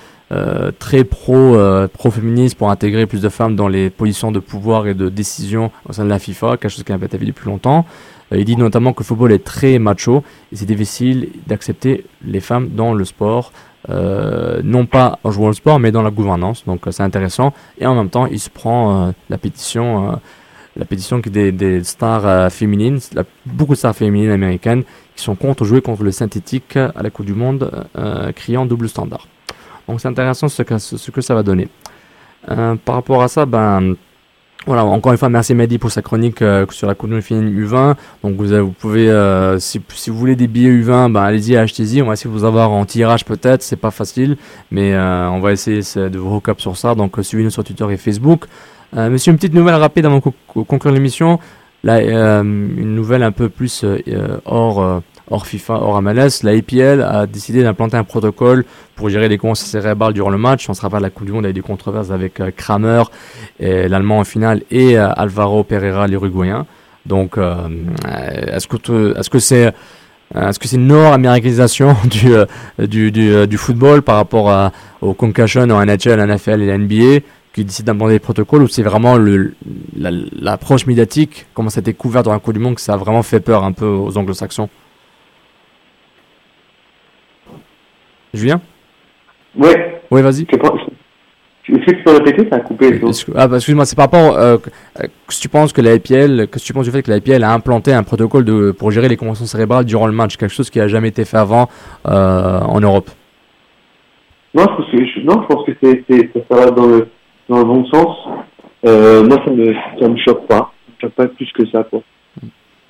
très 0.79 1.03
pro, 1.03 1.57
pro 1.93 2.11
féministe 2.11 2.57
pour 2.57 2.69
intégrer 2.69 3.05
plus 3.05 3.21
de 3.21 3.29
femmes 3.29 3.55
dans 3.55 3.67
les 3.67 3.89
positions 3.89 4.31
de 4.31 4.39
pouvoir 4.39 4.87
et 4.87 4.93
de 4.93 5.09
décision 5.09 5.71
au 5.87 5.93
sein 5.93 6.03
de 6.03 6.09
la 6.09 6.19
FIFA, 6.19 6.57
quelque 6.57 6.69
chose 6.69 6.83
qui 6.83 6.91
n'a 6.91 6.97
pas 6.97 7.05
été 7.05 7.17
vu 7.17 7.27
depuis 7.27 7.47
longtemps. 7.47 7.85
Euh, 8.31 8.37
il 8.37 8.45
dit 8.45 8.55
notamment 8.57 8.93
que 8.93 9.01
le 9.01 9.05
football 9.05 9.31
est 9.31 9.43
très 9.43 9.79
macho 9.79 10.23
et 10.51 10.55
c'est 10.55 10.65
difficile 10.65 11.29
d'accepter 11.47 12.05
les 12.25 12.39
femmes 12.39 12.69
dans 12.69 12.93
le 12.93 13.05
sport. 13.05 13.51
euh, 13.89 14.61
non 14.63 14.85
pas 14.87 15.19
en 15.23 15.31
jouant 15.31 15.49
au 15.49 15.53
sport, 15.53 15.79
mais 15.79 15.91
dans 15.91 16.01
la 16.01 16.09
gouvernance. 16.09 16.65
Donc 16.65 16.87
euh, 16.87 16.91
c'est 16.91 17.03
intéressant. 17.03 17.53
Et 17.77 17.85
en 17.85 17.95
même 17.95 18.09
temps, 18.09 18.25
il 18.25 18.39
se 18.39 18.49
prend 18.49 19.13
la 19.29 19.37
pétition, 19.37 20.19
la 20.75 20.85
pétition 20.85 21.19
des, 21.19 21.51
des 21.51 21.83
stars 21.83 22.51
féminines, 22.51 22.99
beaucoup 23.45 23.73
de 23.73 23.77
stars 23.77 23.95
féminines 23.95 24.31
américaines 24.31 24.83
qui 25.15 25.23
sont 25.23 25.35
contre 25.35 25.65
jouer 25.65 25.81
contre 25.81 26.03
le 26.03 26.11
synthétique 26.11 26.77
à 26.77 27.01
la 27.01 27.09
Coupe 27.09 27.25
du 27.27 27.35
Monde, 27.35 27.69
criant 28.35 28.65
double 28.65 28.89
standard. 28.89 29.27
Donc 29.87 30.01
c'est 30.01 30.07
intéressant 30.07 30.47
ce 30.49 30.63
que, 30.63 30.77
ce 30.79 31.11
que 31.11 31.21
ça 31.21 31.35
va 31.35 31.43
donner. 31.43 31.67
Par 32.47 32.95
rapport 32.95 33.21
à 33.21 33.27
ça, 33.27 33.45
ben 33.45 33.95
voilà, 34.67 34.83
encore 34.83 35.11
une 35.11 35.17
fois, 35.19 35.29
merci 35.29 35.53
Mehdi 35.53 35.77
pour 35.77 35.91
sa 35.91 36.01
chronique 36.01 36.41
euh, 36.41 36.65
sur 36.71 36.87
la 36.87 36.95
Coupe 36.95 37.19
féminine 37.21 37.53
U20. 37.65 37.93
Donc 38.23 38.35
vous, 38.35 38.47
vous 38.65 38.71
pouvez, 38.71 39.09
euh, 39.09 39.59
si, 39.59 39.79
si 39.89 40.09
vous 40.09 40.17
voulez 40.17 40.35
des 40.35 40.47
billets 40.47 40.71
U20, 40.71 41.11
ben 41.11 41.21
allez-y, 41.21 41.55
achetez-y. 41.55 42.01
On 42.01 42.07
va 42.07 42.13
essayer 42.13 42.31
de 42.31 42.35
vous 42.35 42.45
avoir 42.45 42.71
en 42.71 42.83
tirage 42.85 43.25
peut-être, 43.25 43.61
c'est 43.61 43.75
pas 43.75 43.91
facile, 43.91 44.37
mais 44.71 44.93
euh, 44.95 45.29
on 45.29 45.39
va 45.39 45.51
essayer 45.51 45.81
de 46.09 46.17
vous 46.17 46.41
up 46.47 46.59
sur 46.59 46.77
ça. 46.77 46.95
Donc 46.95 47.15
suivez-nous 47.21 47.51
sur 47.51 47.63
Twitter 47.63 47.85
et 47.91 47.97
Facebook. 47.97 48.45
Monsieur, 48.93 49.31
une 49.31 49.37
petite 49.37 49.53
nouvelle 49.53 49.75
rapide 49.75 50.05
avant 50.05 50.17
de 50.17 50.21
co- 50.21 50.63
conclure 50.63 50.93
l'émission. 50.93 51.37
Là, 51.83 52.01
une 52.01 52.95
nouvelle 52.95 53.21
un 53.23 53.31
peu 53.33 53.49
plus 53.49 53.83
hors, 54.45 55.01
hors 55.29 55.45
FIFA, 55.45 55.75
hors 55.75 56.01
MLS. 56.01 56.43
La 56.43 56.51
APL 56.51 57.01
a 57.01 57.25
décidé 57.25 57.63
d'implanter 57.63 57.97
un 57.97 58.03
protocole 58.03 58.65
pour 58.95 59.09
gérer 59.09 59.27
les 59.27 59.37
conséquences 59.37 59.69
cérébrales 59.69 60.13
durant 60.13 60.29
le 60.29 60.37
match. 60.37 60.69
On 60.69 60.73
se 60.73 60.81
rappelle 60.81 61.01
la 61.01 61.09
Coupe 61.09 61.25
du 61.25 61.31
Monde 61.31 61.45
avec 61.45 61.55
des 61.55 61.61
controverses 61.61 62.11
avec 62.11 62.39
euh, 62.39 62.51
Kramer, 62.55 63.03
l'Allemand 63.59 64.19
en 64.19 64.23
finale, 64.23 64.63
et 64.71 64.97
euh, 64.97 65.09
Alvaro 65.15 65.63
Pereira, 65.63 66.07
l'Uruguayen. 66.07 66.65
Donc, 67.05 67.37
euh, 67.37 67.55
est-ce 68.51 68.67
que 68.67 69.17
est-ce 69.17 69.29
que 69.29 69.39
c'est 69.39 69.73
est-ce 70.33 70.57
que 70.57 70.67
c'est 70.67 70.77
une 70.77 70.87
nord-américanisation 70.87 71.95
du, 72.79 73.11
du, 73.11 73.47
du, 73.47 73.57
football 73.57 74.01
par 74.01 74.15
rapport 74.15 74.49
à, 74.49 74.71
au 75.01 75.13
concussion 75.13 75.61
en 75.61 75.85
NHL, 75.85 76.19
NFL 76.25 76.63
et 76.63 76.65
la 76.65 76.77
NBA 76.79 77.23
qui 77.53 77.63
décident 77.63 77.93
d'implanter 77.93 78.13
des 78.13 78.19
protocoles 78.19 78.63
ou 78.63 78.67
c'est 78.67 78.81
vraiment 78.81 79.17
l'approche 79.95 80.87
médiatique, 80.87 81.45
comment 81.53 81.69
ça 81.69 81.79
a 81.79 81.81
été 81.81 81.93
couvert 81.93 82.23
dans 82.23 82.33
la 82.33 82.39
Coupe 82.39 82.53
du 82.55 82.59
Monde, 82.59 82.75
que 82.75 82.81
ça 82.81 82.93
a 82.93 82.97
vraiment 82.97 83.23
fait 83.23 83.39
peur 83.39 83.63
un 83.63 83.71
peu 83.71 83.85
aux 83.85 84.17
anglo-saxons? 84.17 84.67
Julien 88.35 88.61
Ouais, 89.57 90.01
Oui, 90.11 90.21
vas-y. 90.21 90.45
Est-ce 91.67 91.77
que 91.83 91.91
tu 91.91 92.03
peux 92.03 92.11
répéter 92.11 92.47
Ça 92.51 92.57
a 92.57 92.59
coupé. 92.59 93.01
ah, 93.35 93.47
bah, 93.47 93.55
excuse-moi, 93.55 93.85
c'est 93.85 93.95
par 93.95 94.05
rapport. 94.05 94.37
Euh, 94.37 94.57
que- 94.57 94.69
euh, 94.99 95.07
que 95.27 95.33
tu 95.41 95.49
penses 95.49 95.73
que 95.73 95.81
la 95.81 95.95
IPL, 95.95 96.47
que 96.47 96.59
tu 96.59 96.73
penses 96.73 96.85
du 96.85 96.91
fait 96.91 97.01
que 97.01 97.09
la 97.09 97.17
IPL 97.17 97.43
a 97.43 97.51
implanté 97.51 97.91
un 97.91 98.03
protocole 98.03 98.45
de, 98.45 98.71
pour 98.71 98.91
gérer 98.91 99.07
les 99.07 99.17
conventions 99.17 99.45
cérébrales 99.45 99.85
durant 99.85 100.05
le 100.05 100.13
match, 100.13 100.37
quelque 100.37 100.53
chose 100.53 100.69
qui 100.69 100.79
a 100.79 100.87
jamais 100.87 101.07
été 101.07 101.25
fait 101.25 101.37
avant 101.37 101.67
euh, 102.07 102.59
en 102.59 102.79
Europe? 102.81 103.09
Non, 104.53 104.63
je 104.63 104.75
pense 104.75 104.91
que, 104.91 104.97
je, 105.05 105.19
non, 105.21 105.41
je 105.41 105.47
pense 105.55 105.65
que 105.65 105.71
c'est, 105.81 106.03
c'est, 106.09 106.29
ça, 106.33 106.39
ça 106.51 106.65
va 106.65 106.71
dans 106.71 106.85
le, 106.85 107.07
dans 107.49 107.57
le 107.57 107.63
bon 107.65 107.85
sens. 107.87 108.15
Euh, 108.85 109.23
moi, 109.23 109.41
ça 109.43 109.51
me, 109.51 109.73
ça 109.99 110.07
me 110.07 110.17
choque 110.17 110.45
pas. 110.47 110.71
Ça 110.85 110.91
me 110.93 111.09
choque 111.09 111.13
pas 111.15 111.27
plus 111.27 111.51
que 111.51 111.67
ça, 111.71 111.83
quoi. 111.83 112.01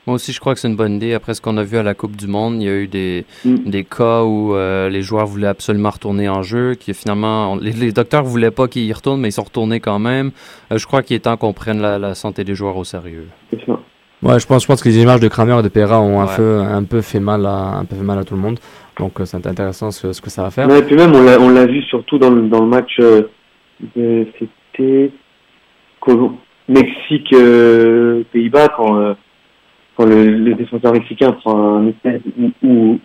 Moi 0.07 0.15
aussi, 0.15 0.31
je 0.33 0.39
crois 0.39 0.53
que 0.53 0.59
c'est 0.59 0.67
une 0.67 0.75
bonne 0.75 0.93
idée. 0.95 1.13
Après 1.13 1.33
ce 1.33 1.41
qu'on 1.41 1.57
a 1.57 1.63
vu 1.63 1.77
à 1.77 1.83
la 1.83 1.95
Coupe 1.95 2.15
du 2.15 2.27
Monde, 2.27 2.61
il 2.61 2.65
y 2.65 2.69
a 2.69 2.75
eu 2.75 2.87
des, 2.87 3.25
Mm. 3.43 3.55
des 3.69 3.83
cas 3.83 4.23
où 4.23 4.53
euh, 4.53 4.87
les 4.89 5.01
joueurs 5.01 5.25
voulaient 5.25 5.47
absolument 5.47 5.89
retourner 5.89 6.29
en 6.29 6.43
jeu, 6.43 6.75
qui 6.75 6.93
finalement, 6.93 7.53
on- 7.53 7.55
les, 7.57 7.71
les 7.71 7.91
docteurs 7.91 8.23
voulaient 8.23 8.51
pas 8.51 8.67
qu'ils 8.67 8.85
y 8.85 8.93
retournent, 8.93 9.19
mais 9.21 9.29
ils 9.29 9.31
sont 9.33 9.43
retournés 9.43 9.79
quand 9.79 9.97
même. 9.97 10.31
Euh, 10.71 10.77
je 10.77 10.85
crois 10.85 11.01
qu'il 11.01 11.15
est 11.15 11.21
temps 11.21 11.37
qu'on 11.37 11.53
prenne 11.53 11.81
la, 11.81 11.97
la 11.97 12.13
santé 12.13 12.43
des 12.43 12.53
joueurs 12.53 12.77
au 12.77 12.83
sérieux. 12.83 13.25
Ouais, 14.21 14.39
je 14.39 14.45
pense, 14.47 14.61
je 14.63 14.67
pense 14.67 14.81
que 14.81 14.89
les 14.89 15.01
images 15.01 15.19
de 15.19 15.27
Kramer 15.27 15.59
et 15.59 15.63
de 15.63 15.67
Pereira 15.69 15.99
ont 16.01 16.19
un, 16.21 16.25
Ouais. 16.25 16.35
peu, 16.35 16.59
un 16.59 16.83
peu 16.83 17.01
fait 17.01 17.19
mal 17.19 17.45
à, 17.45 17.77
un 17.77 17.85
peu 17.85 17.95
fait 17.95 18.03
mal 18.03 18.17
à 18.19 18.23
tout 18.23 18.35
le 18.35 18.41
monde. 18.41 18.59
Donc 18.99 19.19
euh, 19.19 19.25
c'est 19.25 19.45
intéressant 19.45 19.91
ce, 19.91 20.13
ce 20.13 20.21
que 20.21 20.29
ça 20.29 20.43
va 20.43 20.51
faire. 20.51 20.69
Et 20.69 20.83
puis 20.83 20.95
même, 20.95 21.13
on 21.13 21.21
l'a, 21.23 21.39
on 21.39 21.49
l'a 21.49 21.65
vu 21.65 21.81
surtout 21.83 22.17
dans 22.17 22.29
le, 22.29 22.43
dans 22.47 22.61
le 22.61 22.67
match, 22.67 22.97
euh, 22.99 23.23
c'était 23.95 25.11
Colo- 25.99 26.37
Mexique, 26.67 27.33
euh, 27.33 28.23
Pays-Bas, 28.31 28.69
quand, 28.77 29.15
euh, 29.99 30.03
quand 30.03 30.05
le, 30.05 30.25
le 30.37 30.53
défenseur 30.55 30.93
mexicain 30.93 31.31
prend 31.43 31.77
un 31.77 31.87
essai, 31.87 32.21
ou, 32.63 32.99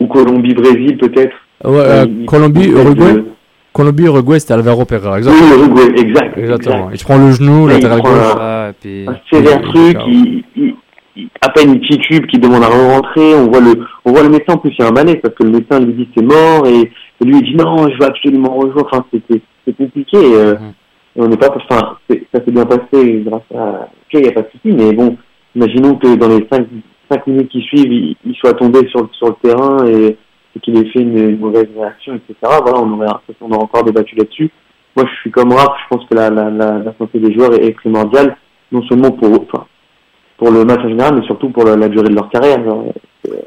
ou, 0.00 0.06
Colombie-Brésil, 0.06 0.96
peut-être. 0.98 1.34
Ouais, 1.64 1.76
euh, 1.78 2.06
Il- 2.08 2.26
Colombie, 2.26 2.64
il- 2.64 2.72
Uruguay. 2.72 3.12
il- 3.16 3.24
Colombie, 3.72 4.04
Uruguay, 4.04 4.38
c'était 4.40 4.54
Alvaro 4.54 4.84
Pereira. 4.84 5.12
Oui, 5.12 5.18
Exactement. 5.18 5.56
Uruguay, 5.56 6.00
exact. 6.00 6.38
Exactement. 6.38 6.76
exact. 6.90 7.00
Il 7.00 7.04
prend 7.04 7.18
le 7.18 7.30
genou, 7.32 7.68
il 7.68 7.72
latéral 7.74 8.00
gauche. 8.00 8.34
un- 8.40 8.72
puis, 8.80 9.06
un 9.08 9.16
sévère 9.30 9.60
Oui, 9.62 9.68
truc, 9.72 9.96
il, 10.06 10.44
il, 10.56 10.74
il- 11.16 11.28
à 11.42 11.48
peine 11.50 11.74
une 11.74 11.80
petite 11.80 12.02
tube 12.02 12.26
qui 12.26 12.38
demande 12.38 12.62
à 12.62 12.68
rentrer, 12.68 13.34
on 13.34 13.48
voit 13.50 13.60
le, 13.60 13.84
on 14.04 14.12
voit 14.12 14.22
le 14.22 14.28
médecin, 14.30 14.54
en 14.54 14.58
plus 14.58 14.70
il 14.78 14.82
y 14.82 14.84
a 14.84 14.88
un 14.88 14.92
malaise 14.92 15.18
parce 15.22 15.34
que 15.34 15.42
le 15.44 15.50
médecin 15.50 15.80
lui 15.80 15.92
dit 15.92 16.08
c'est 16.16 16.24
mort 16.24 16.64
et, 16.66 16.80
et 16.80 17.24
lui 17.24 17.38
il 17.38 17.42
dit 17.42 17.56
non, 17.56 17.88
je 17.88 17.98
veux 17.98 18.04
absolument 18.06 18.54
rejoindre, 18.54 18.88
enfin 18.92 19.04
c'était, 19.12 19.40
c'est 19.66 19.76
compliqué, 19.76 20.16
et, 20.16 20.34
euh, 20.36 20.54
Mhm. 20.54 20.72
et 21.16 21.20
on 21.20 21.28
n'est 21.28 21.36
pas, 21.36 21.48
enfin, 21.56 21.96
ça 22.08 22.44
s'est 22.44 22.52
bien 22.52 22.64
passé 22.66 23.22
grâce 23.26 23.42
à, 23.52 23.88
ok, 23.88 24.12
il 24.14 24.20
n'y 24.22 24.28
a 24.28 24.32
pas 24.32 24.42
de 24.42 24.48
souci, 24.52 24.72
mais 24.76 24.92
bon, 24.92 25.16
imaginons 25.58 25.96
que 25.96 26.14
dans 26.14 26.28
les 26.28 26.46
cinq, 26.50 26.66
cinq 27.10 27.26
minutes 27.26 27.50
qui 27.50 27.62
suivent, 27.62 27.92
il, 27.92 28.34
soit 28.36 28.54
tombé 28.54 28.86
sur, 28.88 29.02
le- 29.02 29.34
terrain 29.42 29.84
et, 29.86 30.16
qu'il 30.62 30.76
ait 30.76 30.90
fait 30.90 31.00
une, 31.00 31.38
mauvaise 31.38 31.68
réaction, 31.76 32.14
etc. 32.14 32.34
Voilà, 32.42 32.80
on 32.80 32.92
aurait, 32.94 33.06
on 33.40 33.50
aurait 33.52 33.62
encore 33.62 33.84
débattu 33.84 34.16
là-dessus. 34.16 34.50
Moi, 34.96 35.06
je 35.08 35.20
suis 35.20 35.30
comme 35.30 35.52
Raph, 35.52 35.76
je 35.84 35.96
pense 35.96 36.04
que 36.08 36.14
la, 36.14 36.94
santé 36.98 37.20
des 37.20 37.32
joueurs 37.32 37.54
est, 37.54 37.70
primordiale, 37.72 38.36
non 38.72 38.82
seulement 38.88 39.12
pour, 39.12 39.32
enfin, 39.42 39.66
pour 40.36 40.50
le 40.50 40.64
match 40.64 40.80
en 40.80 40.88
général, 40.88 41.14
mais 41.16 41.26
surtout 41.26 41.50
pour 41.50 41.64
la, 41.64 41.88
durée 41.88 42.08
de 42.08 42.14
leur 42.14 42.28
carrière. 42.30 42.58
C'est. 43.24 43.44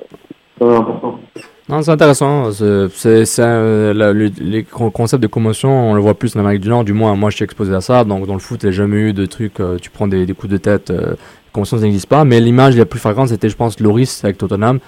Non, 1.69 1.81
c'est 1.81 1.91
intéressant. 1.91 2.51
C'est, 2.51 3.39
euh, 3.39 4.29
les 4.39 4.63
con- 4.63 4.91
concepts 4.91 5.23
de 5.23 5.27
commotion, 5.27 5.91
on 5.91 5.93
le 5.93 6.01
voit 6.01 6.15
plus 6.15 6.35
en 6.35 6.41
Amérique 6.41 6.61
du 6.61 6.69
Nord. 6.69 6.83
Du 6.83 6.93
moins, 6.93 7.15
moi, 7.15 7.29
je 7.29 7.37
suis 7.37 7.45
exposé 7.45 7.73
à 7.73 7.81
ça. 7.81 8.03
Donc, 8.03 8.27
dans 8.27 8.33
le 8.33 8.39
foot, 8.39 8.61
il 8.63 8.67
n'y 8.67 8.69
a 8.69 8.71
jamais 8.73 8.97
eu 8.97 9.13
de 9.13 9.25
trucs. 9.25 9.59
euh, 9.59 9.77
tu 9.81 9.89
prends 9.89 10.07
des, 10.07 10.25
des 10.25 10.33
coups 10.33 10.51
de 10.51 10.57
tête. 10.57 10.91
Euh, 10.91 11.15
ça 11.63 11.77
n'existe 11.77 12.07
pas. 12.07 12.23
Mais 12.25 12.39
l'image 12.39 12.77
la 12.77 12.85
plus 12.85 12.99
fréquente, 12.99 13.29
c'était, 13.29 13.49
je 13.49 13.55
pense, 13.55 13.79
Loris 13.79 14.23
avec 14.23 14.37
Tottenham, 14.37 14.79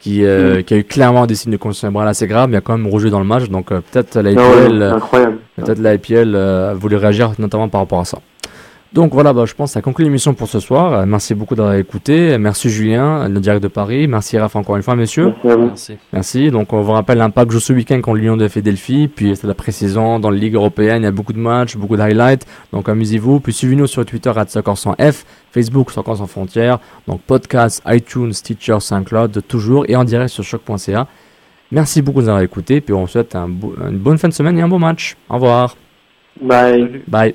qui, 0.00 0.24
euh, 0.24 0.58
Mm. 0.58 0.62
qui 0.64 0.74
a 0.74 0.76
eu 0.78 0.84
clairement 0.84 1.26
des 1.26 1.34
signes 1.34 1.52
de 1.52 1.56
commotion 1.56 1.80
cérébrale 1.82 2.08
assez 2.08 2.26
graves, 2.26 2.48
mais 2.50 2.56
a 2.56 2.60
quand 2.60 2.76
même 2.76 2.92
rejoué 2.92 3.10
dans 3.10 3.20
le 3.20 3.24
match. 3.26 3.48
Donc, 3.48 3.70
euh, 3.70 3.80
peut-être 3.92 4.16
la 4.20 4.30
ouais, 4.30 4.66
IPL, 4.66 4.78
c'est 4.80 4.84
incroyable. 4.96 5.36
peut-être 5.56 5.78
la 5.78 5.94
IPL 5.94 6.32
euh, 6.34 6.74
voulait 6.76 6.96
réagir 6.96 7.32
notamment 7.38 7.68
par 7.68 7.80
rapport 7.82 8.00
à 8.00 8.04
ça. 8.04 8.18
Donc 8.92 9.14
voilà, 9.14 9.32
bah, 9.32 9.44
je 9.46 9.54
pense 9.54 9.70
que 9.70 9.74
ça 9.74 9.80
conclut 9.80 10.04
l'émission 10.04 10.34
pour 10.34 10.48
ce 10.48 10.60
soir. 10.60 10.92
Euh, 10.92 11.04
merci 11.06 11.34
beaucoup 11.34 11.54
d'avoir 11.54 11.76
écouté. 11.76 12.36
Merci 12.36 12.68
Julien, 12.68 13.26
le 13.26 13.40
direct 13.40 13.62
de 13.62 13.68
Paris. 13.68 14.06
Merci 14.06 14.38
Raph 14.38 14.54
encore 14.54 14.76
une 14.76 14.82
fois, 14.82 14.96
messieurs. 14.96 15.32
Merci 15.32 15.48
à 15.48 15.56
vous. 15.56 15.66
merci. 15.66 15.96
Merci. 16.12 16.50
Donc, 16.50 16.74
on 16.74 16.82
vous 16.82 16.92
rappelle 16.92 17.16
l'impact 17.16 17.50
joue 17.50 17.60
ce 17.60 17.72
week-end 17.72 18.00
contre 18.02 18.18
Lyon 18.18 18.36
de 18.36 18.46
Philadelphie. 18.48 19.08
Puis, 19.08 19.34
c'est 19.34 19.46
la 19.46 19.54
précision 19.54 20.20
dans 20.20 20.28
la 20.28 20.36
Ligue 20.36 20.54
européenne. 20.54 21.02
Il 21.02 21.04
y 21.06 21.08
a 21.08 21.10
beaucoup 21.10 21.32
de 21.32 21.38
matchs, 21.38 21.76
beaucoup 21.76 21.96
de 21.96 22.02
highlights. 22.02 22.46
Donc, 22.72 22.88
amusez-vous. 22.90 23.40
Puis, 23.40 23.54
suivez-nous 23.54 23.86
sur 23.86 24.04
Twitter 24.04 24.30
à 24.36 24.44
F, 24.44 25.24
Facebook 25.50 25.90
Soccer 25.90 26.18
sans 26.18 26.26
frontières. 26.26 26.78
Donc, 27.08 27.22
podcast, 27.22 27.82
iTunes, 27.86 28.34
Stitcher, 28.34 28.76
SoundCloud, 28.78 29.42
toujours 29.48 29.86
et 29.88 29.96
en 29.96 30.04
direct 30.04 30.28
sur 30.28 30.44
choc.ca. 30.44 31.06
Merci 31.70 32.02
beaucoup 32.02 32.20
de 32.20 32.24
nous 32.24 32.28
avoir 32.28 32.42
écoutés. 32.42 32.82
Puis, 32.82 32.92
on 32.92 33.02
vous 33.02 33.08
souhaite 33.08 33.34
un 33.34 33.46
une 33.46 33.98
bonne 33.98 34.18
fin 34.18 34.28
de 34.28 34.34
semaine 34.34 34.58
et 34.58 34.62
un 34.62 34.68
bon 34.68 34.78
match. 34.78 35.16
Au 35.30 35.34
revoir. 35.34 35.76
Bye. 36.42 37.02
Bye. 37.08 37.34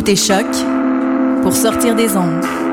Écoutez 0.00 0.16
Choc 0.16 0.46
pour 1.42 1.54
sortir 1.54 1.94
des 1.94 2.16
ondes. 2.16 2.69